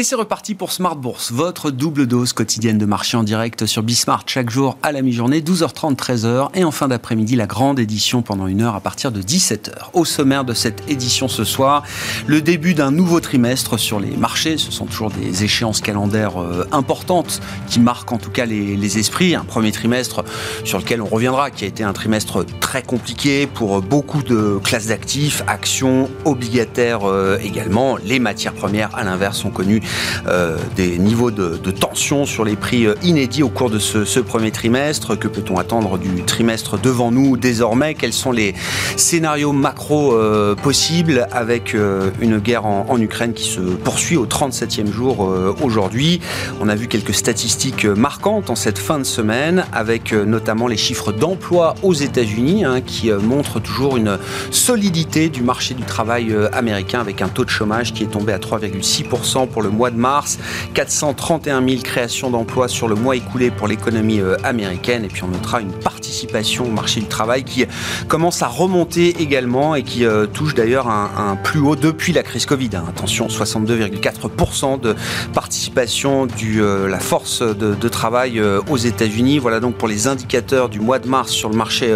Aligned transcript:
Et 0.00 0.02
c'est 0.02 0.16
reparti 0.16 0.54
pour 0.54 0.72
Smart 0.72 0.96
Bourse, 0.96 1.30
votre 1.30 1.70
double 1.70 2.06
dose 2.06 2.32
quotidienne 2.32 2.78
de 2.78 2.86
marché 2.86 3.18
en 3.18 3.22
direct 3.22 3.66
sur 3.66 3.82
Bismart 3.82 4.22
chaque 4.24 4.48
jour 4.48 4.78
à 4.82 4.92
la 4.92 5.02
mi-journée, 5.02 5.42
12h30, 5.42 5.94
13h. 5.94 6.48
Et 6.54 6.64
en 6.64 6.70
fin 6.70 6.88
d'après-midi, 6.88 7.36
la 7.36 7.44
grande 7.44 7.78
édition 7.78 8.22
pendant 8.22 8.46
une 8.46 8.62
heure 8.62 8.74
à 8.74 8.80
partir 8.80 9.12
de 9.12 9.20
17h. 9.20 9.90
Au 9.92 10.06
sommaire 10.06 10.46
de 10.46 10.54
cette 10.54 10.88
édition 10.88 11.28
ce 11.28 11.44
soir, 11.44 11.82
le 12.26 12.40
début 12.40 12.72
d'un 12.72 12.90
nouveau 12.90 13.20
trimestre 13.20 13.78
sur 13.78 14.00
les 14.00 14.16
marchés. 14.16 14.56
Ce 14.56 14.72
sont 14.72 14.86
toujours 14.86 15.10
des 15.10 15.44
échéances 15.44 15.82
calendaires 15.82 16.40
euh, 16.40 16.66
importantes 16.72 17.42
qui 17.68 17.78
marquent 17.78 18.12
en 18.12 18.18
tout 18.18 18.30
cas 18.30 18.46
les, 18.46 18.98
esprits. 18.98 19.34
Un 19.34 19.44
premier 19.44 19.70
trimestre 19.70 20.24
sur 20.64 20.78
lequel 20.78 21.02
on 21.02 21.08
reviendra, 21.08 21.50
qui 21.50 21.64
a 21.64 21.68
été 21.68 21.84
un 21.84 21.92
trimestre 21.92 22.46
très 22.60 22.82
compliqué 22.82 23.46
pour 23.46 23.82
beaucoup 23.82 24.22
de 24.22 24.58
classes 24.64 24.86
d'actifs, 24.86 25.42
actions, 25.46 26.08
obligataires 26.24 27.06
euh, 27.06 27.36
également. 27.42 27.98
Les 28.02 28.18
matières 28.18 28.54
premières, 28.54 28.94
à 28.94 29.04
l'inverse, 29.04 29.44
ont 29.44 29.50
connu 29.50 29.82
euh, 30.26 30.56
des 30.76 30.98
niveaux 30.98 31.30
de, 31.30 31.70
tension 31.70 32.26
sur 32.26 32.44
les 32.44 32.56
prix 32.56 32.86
euh, 32.86 32.94
inédits 33.02 33.42
au 33.42 33.48
cours 33.48 33.70
de 33.70 33.78
ce, 33.78 34.20
premier 34.20 34.50
trimestre. 34.50 35.18
Que 35.18 35.28
peut-on 35.28 35.56
attendre 35.56 35.98
du 35.98 36.22
trimestre 36.24 36.78
devant 36.78 37.10
nous 37.10 37.36
désormais? 37.36 37.94
Quels 37.94 38.12
sont 38.12 38.32
les 38.32 38.54
scénarios 38.96 39.52
macro 39.52 40.14
euh, 40.14 40.54
possibles 40.54 41.26
avec 41.32 41.74
une 42.20 42.38
guerre 42.38 42.66
en, 42.66 42.98
Ukraine 43.00 43.32
qui 43.32 43.44
se 43.44 43.60
poursuit 43.60 44.16
au 44.16 44.26
37e 44.26 44.92
jour 44.92 45.32
aujourd'hui? 45.62 46.20
On 46.60 46.68
a 46.68 46.74
vu 46.74 46.86
quelques 46.86 47.14
statistiques 47.14 47.86
marquantes 47.86 48.50
en 48.50 48.56
cette 48.56 48.78
fin 48.78 48.98
de 48.98 49.04
semaine 49.04 49.64
avec 49.72 50.12
notamment 50.12 50.66
les 50.66 50.76
chiffres 50.76 51.12
d'emploi 51.12 51.74
aux 51.82 51.94
États-Unis 51.94 52.64
hein, 52.64 52.80
qui 52.82 53.10
montrent 53.10 53.60
toujours 53.60 53.96
une 53.96 54.18
solidité 54.50 55.28
du 55.30 55.42
marché 55.42 55.74
du 55.74 55.82
travail 55.82 56.34
américain 56.52 57.00
avec 57.00 57.22
un 57.22 57.28
taux 57.28 57.44
de 57.44 57.50
chômage 57.50 57.94
qui 57.94 58.02
est 58.02 58.10
tombé 58.10 58.32
à 58.32 58.38
3,6% 58.38 59.48
pour 59.48 59.62
le 59.62 59.69
mois 59.70 59.90
de 59.90 59.96
mars. 59.96 60.38
431 60.74 61.66
000 61.66 61.82
créations 61.82 62.30
d'emplois 62.30 62.68
sur 62.68 62.88
le 62.88 62.94
mois 62.94 63.16
écoulé 63.16 63.50
pour 63.50 63.68
l'économie 63.68 64.20
euh, 64.20 64.36
américaine. 64.44 65.04
Et 65.04 65.08
puis 65.08 65.22
on 65.24 65.28
notera 65.28 65.60
une 65.60 65.72
participation 65.72 66.64
au 66.66 66.70
marché 66.70 67.00
du 67.00 67.06
travail 67.06 67.44
qui 67.44 67.64
commence 68.08 68.42
à 68.42 68.48
remonter 68.48 69.20
également 69.20 69.74
et 69.74 69.82
qui 69.82 70.04
euh, 70.04 70.26
touche 70.26 70.54
d'ailleurs 70.54 70.88
un, 70.88 71.36
plus 71.42 71.60
haut 71.60 71.76
depuis 71.76 72.12
la 72.12 72.22
crise 72.22 72.46
Covid. 72.46 72.70
Hein. 72.74 72.84
Attention, 72.88 73.28
62,4% 73.28 74.80
de 74.80 74.94
participation 75.32 76.26
de 76.26 76.32
euh, 76.60 76.88
la 76.88 76.98
force 76.98 77.42
de, 77.42 77.88
travail 77.90 78.40
aux 78.40 78.76
États-Unis. 78.76 79.40
Voilà 79.40 79.58
donc 79.58 79.74
pour 79.74 79.88
les 79.88 80.06
indicateurs 80.06 80.68
du 80.68 80.78
mois 80.78 81.00
de 81.00 81.08
mars 81.08 81.32
sur 81.32 81.48
le 81.48 81.56
marché 81.56 81.92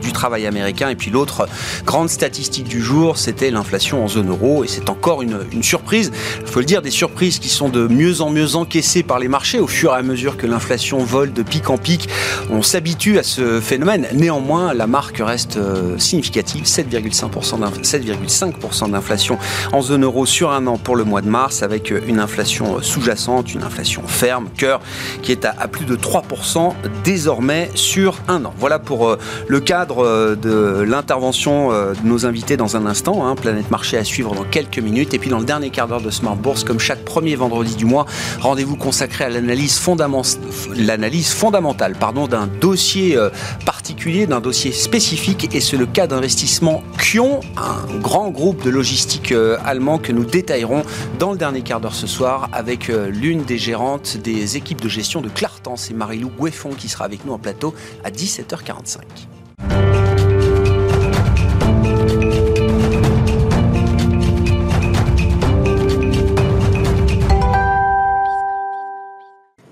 du 0.00 0.10
travail 0.12 0.44
américain. 0.44 0.88
Et 0.88 0.96
puis 0.96 1.12
l'autre 1.12 1.48
grande 1.84 2.08
statistique 2.08 2.66
du 2.66 2.82
jour, 2.82 3.16
c'était 3.16 3.50
l'inflation 3.50 4.02
en 4.02 4.08
zone 4.08 4.30
euro. 4.30 4.64
Et 4.64 4.68
c'est 4.68 4.90
encore 4.90 5.22
une, 5.22 5.38
une 5.52 5.62
surprise. 5.62 6.10
Il 6.40 6.48
faut 6.48 6.58
le 6.58 6.64
dire, 6.64 6.82
des 6.82 6.90
surprises 6.90 7.15
qui 7.16 7.48
sont 7.48 7.70
de 7.70 7.88
mieux 7.88 8.20
en 8.20 8.28
mieux 8.28 8.56
encaissées 8.56 9.02
par 9.02 9.18
les 9.18 9.28
marchés 9.28 9.58
au 9.58 9.66
fur 9.66 9.94
et 9.94 9.96
à 9.96 10.02
mesure 10.02 10.36
que 10.36 10.46
l'inflation 10.46 10.98
vole 10.98 11.32
de 11.32 11.42
pic 11.42 11.70
en 11.70 11.78
pic. 11.78 12.10
On 12.50 12.60
s'habitue 12.60 13.18
à 13.18 13.22
ce 13.22 13.58
phénomène. 13.58 14.06
Néanmoins, 14.12 14.74
la 14.74 14.86
marque 14.86 15.22
reste 15.24 15.56
euh, 15.56 15.98
significative, 15.98 16.64
7,5% 16.64 18.90
d'inflation 18.90 19.38
en 19.72 19.80
zone 19.80 20.04
euro 20.04 20.26
sur 20.26 20.50
un 20.50 20.66
an 20.66 20.76
pour 20.76 20.94
le 20.94 21.04
mois 21.04 21.22
de 21.22 21.28
mars, 21.28 21.62
avec 21.62 21.90
euh, 21.90 22.02
une 22.06 22.20
inflation 22.20 22.82
sous-jacente, 22.82 23.54
une 23.54 23.62
inflation 23.62 24.02
ferme, 24.06 24.48
cœur, 24.54 24.80
qui 25.22 25.32
est 25.32 25.46
à, 25.46 25.68
plus 25.68 25.86
de 25.86 25.96
3% 25.96 26.74
désormais 27.02 27.70
sur 27.74 28.18
un 28.28 28.44
an. 28.44 28.52
Voilà 28.58 28.78
pour 28.78 29.08
euh, 29.08 29.18
le 29.48 29.60
cadre 29.60 30.36
de 30.36 30.84
l'intervention 30.86 31.70
de 31.70 31.96
nos 32.04 32.26
invités 32.26 32.58
dans 32.58 32.76
un 32.76 32.84
instant. 32.84 33.26
Hein. 33.26 33.36
Planète 33.36 33.70
Marché 33.70 33.96
à 33.96 34.04
suivre 34.04 34.34
dans 34.34 34.44
quelques 34.44 34.78
minutes. 34.78 35.14
Et 35.14 35.18
puis 35.18 35.30
dans 35.30 35.38
le 35.38 35.46
dernier 35.46 35.70
quart 35.70 35.88
d'heure 35.88 36.02
de 36.02 36.10
Smart 36.10 36.36
Bourse, 36.36 36.62
comme 36.62 36.78
chaque 36.78 37.05
premier 37.06 37.36
vendredi 37.36 37.76
du 37.76 37.86
mois. 37.86 38.04
Rendez-vous 38.40 38.76
consacré 38.76 39.24
à 39.24 39.30
l'analyse 39.30 39.78
fondamentale 39.78 41.96
d'un 42.28 42.46
dossier 42.60 43.16
euh, 43.16 43.30
particulier, 43.64 44.26
d'un 44.26 44.40
dossier 44.40 44.72
spécifique. 44.72 45.54
Et 45.54 45.60
c'est 45.60 45.78
le 45.78 45.86
cas 45.86 46.06
d'investissement 46.06 46.82
Kion, 46.98 47.40
un 47.56 47.98
grand 47.98 48.28
groupe 48.28 48.62
de 48.62 48.70
logistique 48.70 49.32
euh, 49.32 49.56
allemand 49.64 49.98
que 49.98 50.12
nous 50.12 50.24
détaillerons 50.24 50.82
dans 51.18 51.32
le 51.32 51.38
dernier 51.38 51.62
quart 51.62 51.80
d'heure 51.80 51.94
ce 51.94 52.06
soir 52.06 52.50
avec 52.52 52.90
euh, 52.90 53.08
l'une 53.08 53.44
des 53.44 53.56
gérantes 53.56 54.18
des 54.18 54.58
équipes 54.58 54.82
de 54.82 54.88
gestion 54.88 55.22
de 55.22 55.28
Clartan. 55.28 55.76
C'est 55.76 55.94
Marilou 55.94 56.30
Gueffon 56.38 56.70
qui 56.70 56.88
sera 56.88 57.04
avec 57.04 57.24
nous 57.24 57.32
en 57.32 57.38
plateau 57.38 57.74
à 58.04 58.10
17h45. 58.10 59.95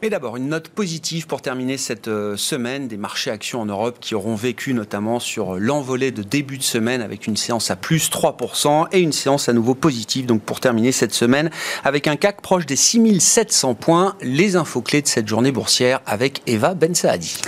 Mais 0.04 0.10
d'abord, 0.10 0.37
une 0.37 0.50
note 0.50 0.69
positive 0.69 1.26
pour 1.26 1.41
terminer 1.41 1.78
cette 1.78 2.09
euh, 2.09 2.37
semaine 2.37 2.88
des 2.88 2.98
marchés 2.98 3.31
actions 3.31 3.62
en 3.62 3.65
Europe 3.65 3.97
qui 4.03 4.15
auront 4.15 4.34
vécu 4.34 4.75
notamment 4.75 5.19
sur 5.19 5.54
l'envolée 5.59 6.10
de 6.10 6.22
début 6.22 6.59
de 6.59 6.62
semaine 6.62 7.00
avec 7.00 7.26
une 7.26 7.38
séance 7.38 7.70
à 7.70 7.76
plus 7.76 8.10
3% 8.10 8.88
et 8.92 9.00
une 9.00 9.12
séance 9.12 9.48
à 9.48 9.54
nouveau 9.54 9.75
positive. 9.75 10.26
Donc 10.26 10.42
pour 10.42 10.60
terminer 10.60 10.92
cette 10.92 11.15
semaine 11.15 11.48
avec 11.84 12.06
un 12.06 12.16
CAC 12.16 12.42
proche 12.42 12.66
des 12.66 12.76
6700 12.76 13.76
points, 13.76 14.15
les 14.20 14.56
infos 14.56 14.82
clés 14.82 15.00
de 15.00 15.06
cette 15.06 15.26
journée 15.26 15.53
boursière 15.53 16.03
avec 16.04 16.42
Eva 16.47 16.75
Ben 16.75 16.94
Saadi. 16.94 17.41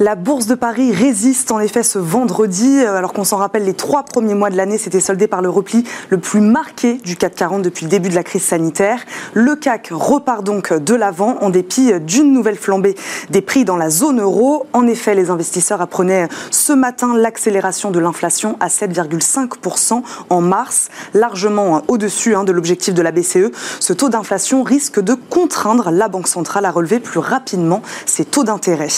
La 0.00 0.16
bourse 0.16 0.46
de 0.46 0.56
Paris 0.56 0.92
résiste 0.92 1.52
en 1.52 1.60
effet 1.60 1.84
ce 1.84 2.00
vendredi, 2.00 2.80
euh, 2.80 2.96
alors 2.96 3.12
qu'on 3.12 3.22
s'en 3.22 3.36
rappelle 3.36 3.62
les 3.62 3.74
trois 3.74 4.02
premiers 4.02 4.34
mois 4.34 4.50
de 4.50 4.56
l'année, 4.56 4.78
c'était 4.78 4.98
soldé 4.98 5.28
par 5.28 5.42
le 5.42 5.48
repli 5.48 5.84
le 6.08 6.18
plus 6.18 6.40
marqué 6.40 6.94
du 6.94 7.14
CAC 7.14 7.36
40 7.36 7.62
depuis 7.62 7.84
le 7.84 7.90
début 7.90 8.08
de 8.08 8.16
la 8.16 8.24
crise 8.24 8.42
sanitaire. 8.42 8.98
Le 9.32 9.54
CAC 9.54 9.90
repart 9.92 10.42
donc 10.42 10.72
de 10.72 10.94
l'avant 10.96 11.38
en 11.40 11.50
dépit 11.50 11.92
d'une 12.04 12.32
nouvelle 12.32 12.56
flambée 12.56 12.94
des 13.30 13.40
prix 13.40 13.64
dans 13.64 13.76
la 13.76 13.90
zone 13.90 14.20
euro. 14.20 14.66
En 14.72 14.86
effet, 14.86 15.14
les 15.14 15.30
investisseurs 15.30 15.80
apprenaient 15.80 16.28
ce 16.50 16.72
matin 16.72 17.16
l'accélération 17.16 17.90
de 17.90 17.98
l'inflation 17.98 18.56
à 18.60 18.68
7,5% 18.68 20.02
en 20.28 20.40
mars, 20.40 20.88
largement 21.14 21.82
au-dessus 21.88 22.34
hein, 22.34 22.44
de 22.44 22.52
l'objectif 22.52 22.94
de 22.94 23.02
la 23.02 23.12
BCE. 23.12 23.50
Ce 23.80 23.92
taux 23.92 24.08
d'inflation 24.08 24.62
risque 24.62 25.00
de 25.00 25.14
contraindre 25.14 25.90
la 25.90 26.08
Banque 26.08 26.28
centrale 26.28 26.64
à 26.64 26.70
relever 26.70 27.00
plus 27.00 27.20
rapidement 27.20 27.82
ses 28.06 28.24
taux 28.24 28.44
d'intérêt. 28.44 28.88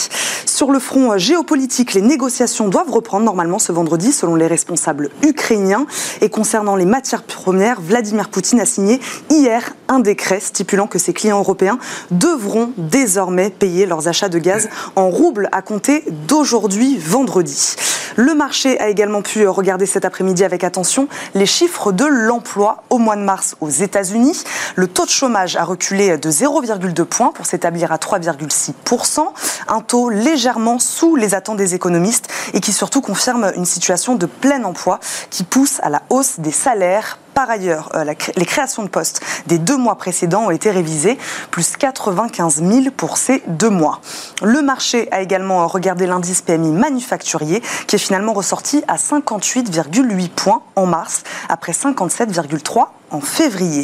Sur 0.45 0.71
le 0.71 0.79
front 0.79 1.17
géopolitique, 1.17 1.93
les 1.93 2.01
négociations 2.01 2.67
doivent 2.67 2.91
reprendre 2.91 3.25
normalement 3.25 3.59
ce 3.59 3.71
vendredi 3.71 4.11
selon 4.11 4.35
les 4.35 4.47
responsables 4.47 5.09
ukrainiens. 5.23 5.85
Et 6.21 6.29
concernant 6.29 6.75
les 6.75 6.85
matières 6.85 7.23
premières, 7.23 7.81
Vladimir 7.81 8.29
Poutine 8.29 8.59
a 8.59 8.65
signé 8.65 8.99
hier 9.29 9.73
un 9.87 9.99
décret 9.99 10.39
stipulant 10.39 10.87
que 10.87 10.99
ses 10.99 11.13
clients 11.13 11.39
européens 11.39 11.79
devront 12.11 12.71
désormais 12.93 13.49
payer 13.49 13.87
leurs 13.87 14.07
achats 14.07 14.29
de 14.29 14.37
gaz 14.37 14.69
en 14.95 15.09
roubles 15.09 15.49
à 15.51 15.63
compter 15.63 16.03
d'aujourd'hui 16.27 16.97
vendredi. 16.99 17.75
Le 18.15 18.35
marché 18.35 18.79
a 18.79 18.89
également 18.89 19.23
pu 19.23 19.47
regarder 19.47 19.87
cet 19.87 20.05
après-midi 20.05 20.43
avec 20.43 20.63
attention 20.63 21.07
les 21.33 21.47
chiffres 21.47 21.91
de 21.91 22.05
l'emploi 22.05 22.83
au 22.91 22.99
mois 22.99 23.15
de 23.15 23.23
mars 23.23 23.55
aux 23.61 23.69
États-Unis. 23.69 24.43
Le 24.75 24.87
taux 24.87 25.05
de 25.05 25.09
chômage 25.09 25.55
a 25.55 25.63
reculé 25.63 26.19
de 26.19 26.29
0,2 26.29 27.03
points 27.05 27.31
pour 27.33 27.47
s'établir 27.47 27.91
à 27.91 27.97
3,6%, 27.97 29.21
un 29.67 29.81
taux 29.81 30.09
légèrement 30.09 30.77
sous 30.77 31.15
les 31.15 31.33
attentes 31.33 31.57
des 31.57 31.73
économistes 31.73 32.27
et 32.53 32.59
qui 32.59 32.73
surtout 32.73 33.01
confirme 33.01 33.51
une 33.55 33.65
situation 33.65 34.13
de 34.13 34.27
plein 34.27 34.63
emploi 34.63 34.99
qui 35.31 35.43
pousse 35.43 35.79
à 35.81 35.89
la 35.89 36.03
hausse 36.11 36.39
des 36.39 36.51
salaires 36.51 37.17
par 37.33 37.49
ailleurs, 37.49 37.89
euh, 37.95 38.05
les 38.35 38.45
créations 38.45 38.83
de 38.83 38.87
postes 38.87 39.21
des 39.47 39.59
deux 39.59 39.77
mois 39.77 39.95
précédents 39.95 40.45
ont 40.45 40.51
été 40.51 40.71
révisées, 40.71 41.17
plus 41.51 41.75
95 41.77 42.63
000 42.63 42.91
pour 42.95 43.17
ces 43.17 43.43
deux 43.47 43.69
mois. 43.69 44.01
Le 44.41 44.61
marché 44.61 45.07
a 45.11 45.21
également 45.21 45.67
regardé 45.67 46.05
l'indice 46.05 46.41
PMI 46.41 46.71
manufacturier, 46.71 47.61
qui 47.87 47.95
est 47.95 47.99
finalement 47.99 48.33
ressorti 48.33 48.83
à 48.87 48.95
58,8 48.95 50.29
points 50.29 50.61
en 50.75 50.85
mars, 50.85 51.23
après 51.49 51.71
57,3 51.71 52.87
en 53.13 53.21
février. 53.21 53.83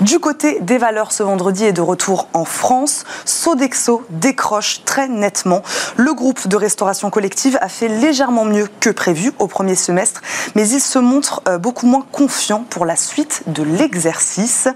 Du 0.00 0.18
côté 0.18 0.60
des 0.60 0.78
valeurs, 0.78 1.12
ce 1.12 1.22
vendredi 1.22 1.64
est 1.64 1.72
de 1.72 1.80
retour 1.80 2.28
en 2.32 2.44
France. 2.44 3.04
Sodexo 3.24 4.02
décroche 4.10 4.84
très 4.84 5.08
nettement. 5.08 5.62
Le 5.96 6.14
groupe 6.14 6.48
de 6.48 6.56
restauration 6.56 7.10
collective 7.10 7.58
a 7.60 7.68
fait 7.68 7.88
légèrement 7.88 8.44
mieux 8.44 8.68
que 8.80 8.90
prévu 8.90 9.32
au 9.38 9.46
premier 9.46 9.74
semestre, 9.74 10.22
mais 10.54 10.68
il 10.68 10.80
se 10.80 10.98
montre 10.98 11.42
euh, 11.48 11.58
beaucoup 11.58 11.86
moins 11.86 12.06
confiant 12.12 12.64
pour 12.70 12.86
la 12.86 12.96
suite 12.96 13.42
de 13.46 13.62
l'exercice. 13.62 14.68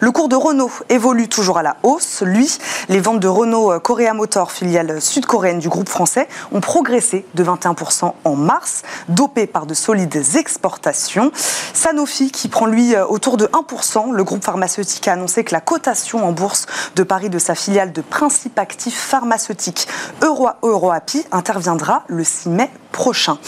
Le 0.00 0.10
cours 0.10 0.28
de 0.28 0.36
Renault 0.36 0.70
évolue 0.88 1.28
toujours 1.28 1.58
à 1.58 1.62
la 1.62 1.76
hausse. 1.82 2.22
Lui, 2.22 2.58
les 2.88 3.00
ventes 3.00 3.20
de 3.20 3.28
Renault 3.28 3.72
euh, 3.72 3.78
Korea 3.78 4.14
Motor, 4.14 4.52
filiale 4.52 5.00
sud-coréenne 5.00 5.58
du 5.58 5.68
groupe 5.68 5.88
français, 5.88 6.28
ont 6.52 6.60
progressé 6.60 7.24
de 7.34 7.44
21% 7.44 8.12
en 8.24 8.36
mars, 8.36 8.82
dopé 9.08 9.46
par 9.46 9.66
de 9.66 9.74
solides 9.74 10.22
exportations. 10.36 11.32
Sanofi, 11.72 12.30
qui 12.30 12.48
prend 12.48 12.66
lui 12.66 12.94
euh, 12.94 13.06
autour 13.06 13.37
de 13.38 13.46
1%. 13.46 14.12
Le 14.12 14.24
groupe 14.24 14.44
pharmaceutique 14.44 15.08
a 15.08 15.12
annoncé 15.12 15.44
que 15.44 15.54
la 15.54 15.62
cotation 15.62 16.26
en 16.26 16.32
bourse 16.32 16.66
de 16.96 17.02
Paris 17.02 17.30
de 17.30 17.38
sa 17.38 17.54
filiale 17.54 17.92
de 17.92 18.02
principe 18.02 18.58
actif 18.58 18.98
pharmaceutique 18.98 19.88
Euro 20.22 20.48
Euroapi 20.62 21.24
interviendra 21.32 22.02
le 22.08 22.24
6 22.24 22.50
mai 22.50 22.70
prochain. 22.92 23.38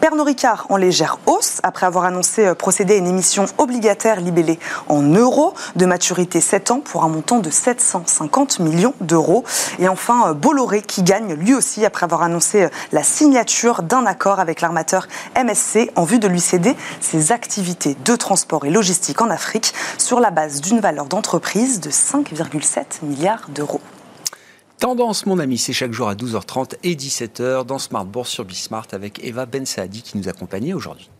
Pernod 0.00 0.26
Ricard 0.26 0.66
en 0.68 0.76
légère 0.76 1.18
hausse 1.26 1.58
après 1.64 1.84
avoir 1.84 2.04
annoncé 2.04 2.46
euh, 2.46 2.54
procéder 2.54 2.94
à 2.94 2.96
une 2.98 3.08
émission 3.08 3.46
obligataire 3.58 4.20
libellée 4.20 4.60
en 4.88 5.02
euros 5.02 5.54
de 5.74 5.86
maturité 5.86 6.40
7 6.40 6.70
ans 6.70 6.80
pour 6.80 7.02
un 7.02 7.08
montant 7.08 7.40
de 7.40 7.50
750 7.50 8.60
millions 8.60 8.94
d'euros. 9.00 9.42
Et 9.80 9.88
enfin, 9.88 10.28
euh, 10.28 10.34
Bolloré 10.34 10.82
qui 10.82 11.02
gagne 11.02 11.34
lui 11.34 11.52
aussi 11.52 11.84
après 11.84 12.04
avoir 12.04 12.22
annoncé 12.22 12.62
euh, 12.62 12.68
la 12.92 13.02
signature 13.02 13.82
d'un 13.82 14.06
accord 14.06 14.38
avec 14.38 14.60
l'armateur 14.60 15.08
MSC 15.36 15.90
en 15.96 16.04
vue 16.04 16.20
de 16.20 16.28
lui 16.28 16.40
céder 16.40 16.76
ses 17.00 17.32
activités 17.32 17.96
de 18.04 18.14
transport 18.14 18.66
et 18.66 18.70
logistique 18.70 19.20
en 19.20 19.27
Afrique 19.30 19.72
sur 19.98 20.20
la 20.20 20.30
base 20.30 20.60
d'une 20.60 20.80
valeur 20.80 21.06
d'entreprise 21.06 21.80
de 21.80 21.90
5,7 21.90 23.04
milliards 23.04 23.48
d'euros. 23.48 23.80
Tendance, 24.78 25.26
mon 25.26 25.38
ami, 25.38 25.58
c'est 25.58 25.72
chaque 25.72 25.92
jour 25.92 26.08
à 26.08 26.14
12h30 26.14 26.74
et 26.84 26.94
17h 26.94 27.64
dans 27.64 27.78
Smart 27.78 28.04
Bourse 28.04 28.30
sur 28.30 28.44
Bismart 28.44 28.86
avec 28.92 29.22
Eva 29.24 29.44
Ben 29.44 29.66
Saadi 29.66 30.02
qui 30.02 30.16
nous 30.16 30.28
accompagnait 30.28 30.72
aujourd'hui. 30.72 31.10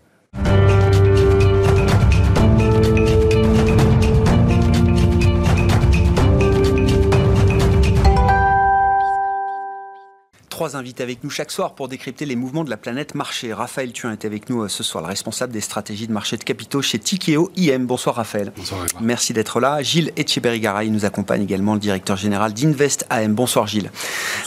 Trois 10.59 10.75
invités 10.75 11.05
avec 11.05 11.23
nous 11.23 11.31
chaque 11.31 11.53
soir 11.53 11.77
pour 11.77 11.87
décrypter 11.87 12.27
les 12.27 12.35
mouvements 12.35 12.65
de 12.65 12.71
la 12.71 12.77
planète 12.77 13.15
marché. 13.15 13.53
Raphaël 13.53 13.93
Thuin 13.93 14.11
est 14.11 14.25
avec 14.25 14.51
nous 14.51 14.65
euh, 14.65 14.69
ce 14.69 14.83
soir, 14.83 15.05
le 15.05 15.09
responsable 15.09 15.53
des 15.53 15.61
stratégies 15.61 16.09
de 16.09 16.13
marché 16.13 16.37
de 16.37 16.43
capitaux 16.43 16.83
chez 16.83 16.99
Tikeo 16.99 17.53
IM. 17.57 17.87
Bonsoir 17.87 18.17
Raphaël. 18.17 18.53
Bonsoir. 18.57 18.85
Merci 19.01 19.33
d'être 19.33 19.61
là. 19.61 19.81
Gilles 19.85 20.11
Etcheberry-Garay 20.17 20.91
nous 20.91 21.05
accompagne 21.05 21.45
également, 21.45 21.75
le 21.75 21.79
directeur 21.79 22.17
général 22.17 22.55
d'Invest 22.55 23.07
AM. 23.09 23.37
Bonsoir 23.37 23.69
Gilles. 23.69 23.93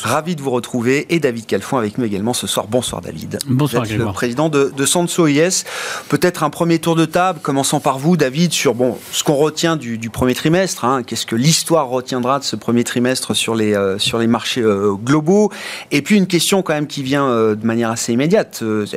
Ravi 0.01 0.35
de 0.35 0.41
vous 0.41 0.49
retrouver. 0.49 1.05
Et 1.15 1.21
David 1.21 1.45
Calfon 1.45 1.77
avec 1.77 1.97
nous 1.97 2.03
également 2.03 2.33
ce 2.33 2.45
soir. 2.45 2.67
Bonsoir 2.67 2.99
David. 2.99 3.39
Bonsoir 3.47 3.85
vous 3.85 3.93
êtes 3.93 3.97
le 3.97 4.11
président 4.11 4.49
de, 4.49 4.73
de 4.75 4.85
Sanso 4.85 5.27
IS. 5.27 5.63
Peut-être 6.09 6.43
un 6.43 6.49
premier 6.49 6.79
tour 6.79 6.97
de 6.97 7.05
table, 7.05 7.39
commençant 7.41 7.79
par 7.79 7.99
vous 7.99 8.17
David, 8.17 8.51
sur 8.51 8.75
bon, 8.75 8.97
ce 9.13 9.23
qu'on 9.23 9.35
retient 9.35 9.77
du, 9.77 9.97
du, 9.97 10.09
premier 10.09 10.35
trimestre. 10.35 10.83
Hein. 10.83 11.03
Qu'est-ce 11.03 11.25
que 11.25 11.37
l'histoire 11.37 11.87
retiendra 11.87 12.39
de 12.39 12.43
ce 12.43 12.57
premier 12.57 12.83
trimestre 12.83 13.33
sur 13.33 13.55
les, 13.55 13.73
euh, 13.73 13.97
sur 13.97 14.19
les 14.19 14.27
marchés 14.27 14.59
euh, 14.59 14.91
globaux? 14.91 15.53
Et 15.91 16.00
et 16.01 16.03
puis 16.03 16.17
une 16.17 16.25
question 16.25 16.63
quand 16.63 16.73
même 16.73 16.87
qui 16.87 17.03
vient 17.03 17.27
euh, 17.27 17.53
de 17.53 17.63
manière 17.63 17.91
assez 17.91 18.11
immédiate. 18.11 18.61
Euh, 18.63 18.87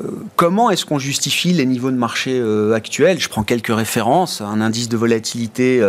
euh, 0.00 0.08
comment 0.36 0.70
est-ce 0.70 0.86
qu'on 0.86 0.98
justifie 0.98 1.52
les 1.52 1.66
niveaux 1.66 1.90
de 1.90 1.96
marché 1.98 2.42
actuels? 2.74 3.20
Je 3.20 3.28
prends 3.28 3.42
quelques 3.42 3.76
références. 3.76 4.40
Un 4.40 4.62
indice 4.62 4.88
de 4.88 4.96
volatilité 4.96 5.86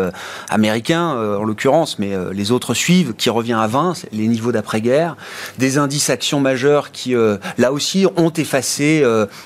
américain, 0.49 1.11
en 1.11 1.43
l'occurrence, 1.45 1.99
mais 1.99 2.11
les 2.33 2.51
autres 2.51 2.73
suivent, 2.73 3.13
qui 3.13 3.29
revient 3.29 3.53
à 3.53 3.67
20, 3.67 4.07
les 4.11 4.27
niveaux 4.27 4.51
d'après-guerre. 4.51 5.15
Des 5.57 5.77
indices 5.77 6.09
actions 6.09 6.41
majeurs 6.41 6.91
qui, 6.91 7.15
là 7.57 7.71
aussi, 7.71 8.05
ont 8.17 8.31
effacé 8.31 9.03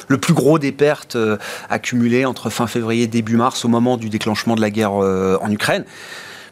le 0.08 0.18
plus 0.18 0.34
gros 0.34 0.58
des 0.58 0.72
pertes 0.72 1.18
accumulées 1.70 2.26
entre 2.26 2.50
fin 2.50 2.66
février 2.66 3.04
et 3.04 3.08
début 3.08 3.36
mars 3.36 3.64
au 3.66 3.68
moment 3.68 3.98
du 3.98 4.10
déclenchement 4.10 4.56
de 4.56 4.62
la 4.62 4.72
guerre 4.72 4.94
en 4.94 5.52
Ukraine 5.52 5.86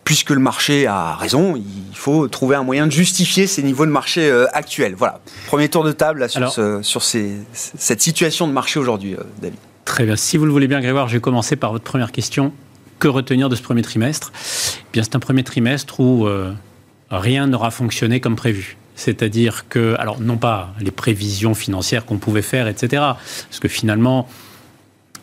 puisque 0.09 0.31
le 0.31 0.39
marché 0.39 0.87
a 0.87 1.13
raison, 1.13 1.55
il 1.55 1.95
faut 1.95 2.27
trouver 2.27 2.55
un 2.55 2.63
moyen 2.63 2.87
de 2.87 2.91
justifier 2.91 3.45
ces 3.45 3.61
niveaux 3.61 3.85
de 3.85 3.91
marché 3.91 4.27
euh, 4.27 4.47
actuels. 4.53 4.95
Voilà, 4.95 5.19
premier 5.45 5.69
tour 5.69 5.83
de 5.83 5.91
table 5.91 6.27
sur, 6.27 6.51
sur 6.81 7.03
cette 7.03 8.01
situation 8.01 8.47
de 8.47 8.51
marché 8.51 8.79
aujourd'hui, 8.79 9.13
euh, 9.13 9.21
David. 9.39 9.59
Très 9.85 10.05
bien. 10.05 10.15
Si 10.15 10.37
vous 10.37 10.47
le 10.47 10.51
voulez 10.51 10.67
bien, 10.67 10.81
Grégoire, 10.81 11.07
je 11.09 11.13
vais 11.13 11.19
commencer 11.19 11.57
par 11.57 11.73
votre 11.73 11.83
première 11.83 12.11
question. 12.11 12.53
Que 12.97 13.07
retenir 13.07 13.49
de 13.49 13.55
ce 13.55 13.61
premier 13.61 13.83
trimestre? 13.83 14.31
Eh 14.33 14.93
Bien, 14.93 15.03
c'est 15.03 15.15
un 15.15 15.19
premier 15.19 15.43
trimestre 15.43 15.99
où 15.99 16.25
euh, 16.25 16.53
rien 17.11 17.45
n'aura 17.45 17.69
fonctionné 17.69 18.19
comme 18.19 18.35
prévu. 18.35 18.77
C'est-à-dire 18.95 19.69
que, 19.69 19.95
alors 19.99 20.19
non 20.19 20.37
pas 20.37 20.73
les 20.79 20.89
prévisions 20.89 21.53
financières 21.53 22.07
qu'on 22.07 22.17
pouvait 22.17 22.41
faire, 22.41 22.67
etc. 22.67 23.03
Parce 23.47 23.59
que 23.61 23.67
finalement, 23.67 24.27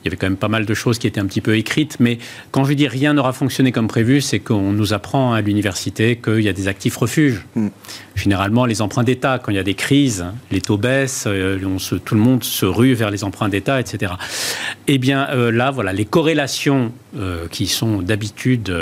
il 0.07 0.11
y 0.11 0.13
avait 0.13 0.17
quand 0.17 0.27
même 0.27 0.37
pas 0.37 0.49
mal 0.49 0.67
de 0.67 0.75
choses 0.75 0.99
qui 0.99 1.09
étaient 1.09 1.21
un 1.21 1.27
petit 1.27 1.41
peu 1.41 1.57
écrites, 1.57 1.97
mais 1.99 2.19
quand 2.53 2.65
je 2.65 2.73
dis 2.75 2.87
rien 2.87 3.13
n'aura 3.13 3.33
fonctionné 3.33 3.73
comme 3.73 3.89
prévu, 3.89 4.21
c'est 4.21 4.39
qu'on 4.39 4.73
nous 4.73 4.93
apprend 4.93 5.33
à 5.33 5.41
l'université 5.41 6.17
qu'il 6.17 6.43
y 6.43 6.49
a 6.49 6.53
des 6.53 6.69
actifs 6.69 6.97
refuges. 6.97 7.45
Mm. 7.57 7.69
Généralement, 8.15 8.67
les 8.67 8.83
emprunts 8.83 9.03
d'État, 9.03 9.41
quand 9.43 9.51
il 9.51 9.57
y 9.57 9.61
a 9.61 9.65
des 9.65 9.75
crises, 9.75 10.27
les 10.53 10.61
taux 10.61 10.79
baissent, 10.79 11.25
euh, 11.27 11.59
tout 12.05 12.15
le 12.15 12.21
monde 12.21 12.45
se 12.45 12.65
rue 12.65 12.95
vers 12.95 13.11
les 13.11 13.25
emprunts 13.25 13.49
d'État, 13.49 13.81
etc. 13.81 14.13
Eh 14.87 14.99
bien, 14.99 15.29
euh, 15.31 15.51
là, 15.51 15.71
voilà, 15.71 15.93
les 15.93 16.05
corrélations 16.05 16.93
euh, 17.19 17.49
qui 17.49 17.67
sont 17.67 18.01
d'habitude 18.01 18.73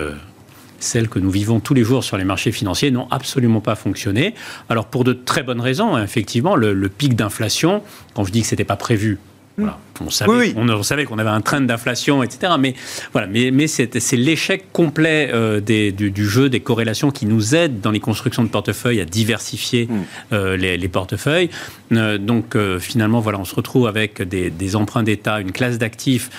celles 0.78 1.08
que 1.08 1.18
nous 1.18 1.30
vivons 1.30 1.60
tous 1.60 1.72
les 1.72 1.82
jours 1.82 2.04
sur 2.04 2.18
les 2.18 2.24
marchés 2.24 2.52
financiers 2.52 2.90
n'ont 2.90 3.08
absolument 3.10 3.62
pas 3.62 3.74
fonctionné. 3.74 4.34
Alors 4.68 4.84
pour 4.84 5.02
de 5.02 5.14
très 5.14 5.42
bonnes 5.42 5.62
raisons, 5.62 5.96
hein, 5.96 6.04
effectivement, 6.04 6.56
le, 6.56 6.74
le 6.74 6.88
pic 6.90 7.16
d'inflation, 7.16 7.82
quand 8.12 8.24
je 8.24 8.32
dis 8.32 8.42
que 8.42 8.46
c'était 8.46 8.64
pas 8.64 8.76
prévu, 8.76 9.18
on, 9.58 10.10
savait, 10.10 11.04
qu'on 11.04 11.18
avait 11.18 11.30
un 11.30 11.40
train 11.40 11.60
d'inflation, 11.60 12.22
etc. 12.22 12.54
Mais 12.58 12.74
voilà, 13.12 13.28
mais, 13.28 13.50
mais 13.50 13.66
c'est 13.66 14.12
l'échec 14.12 14.72
complet 14.72 15.30
euh, 15.32 15.60
du, 15.60 16.28
jeu 16.28 16.48
des 16.48 16.60
corrélations 16.60 17.10
qui 17.10 17.26
nous 17.26 17.54
aide 17.54 17.80
dans 17.80 17.90
les 17.90 18.00
constructions 18.00 18.42
de 18.42 18.48
portefeuilles 18.48 19.00
à 19.00 19.04
diversifier 19.04 19.86
mm. 19.86 20.02
euh, 20.32 20.56
les, 20.56 20.88
portefeuilles. 20.88 21.50
Euh, 21.92 22.18
donc 22.18 22.56
finalement, 22.80 23.20
voilà, 23.20 23.38
on 23.38 23.44
se 23.44 23.54
retrouve 23.54 23.86
avec 23.86 24.22
des, 24.22 24.50
des 24.50 24.76
emprunts 24.76 25.02
d'État, 25.02 25.40
une 25.40 25.52
classe 25.52 25.78
d'actifs 25.78 26.30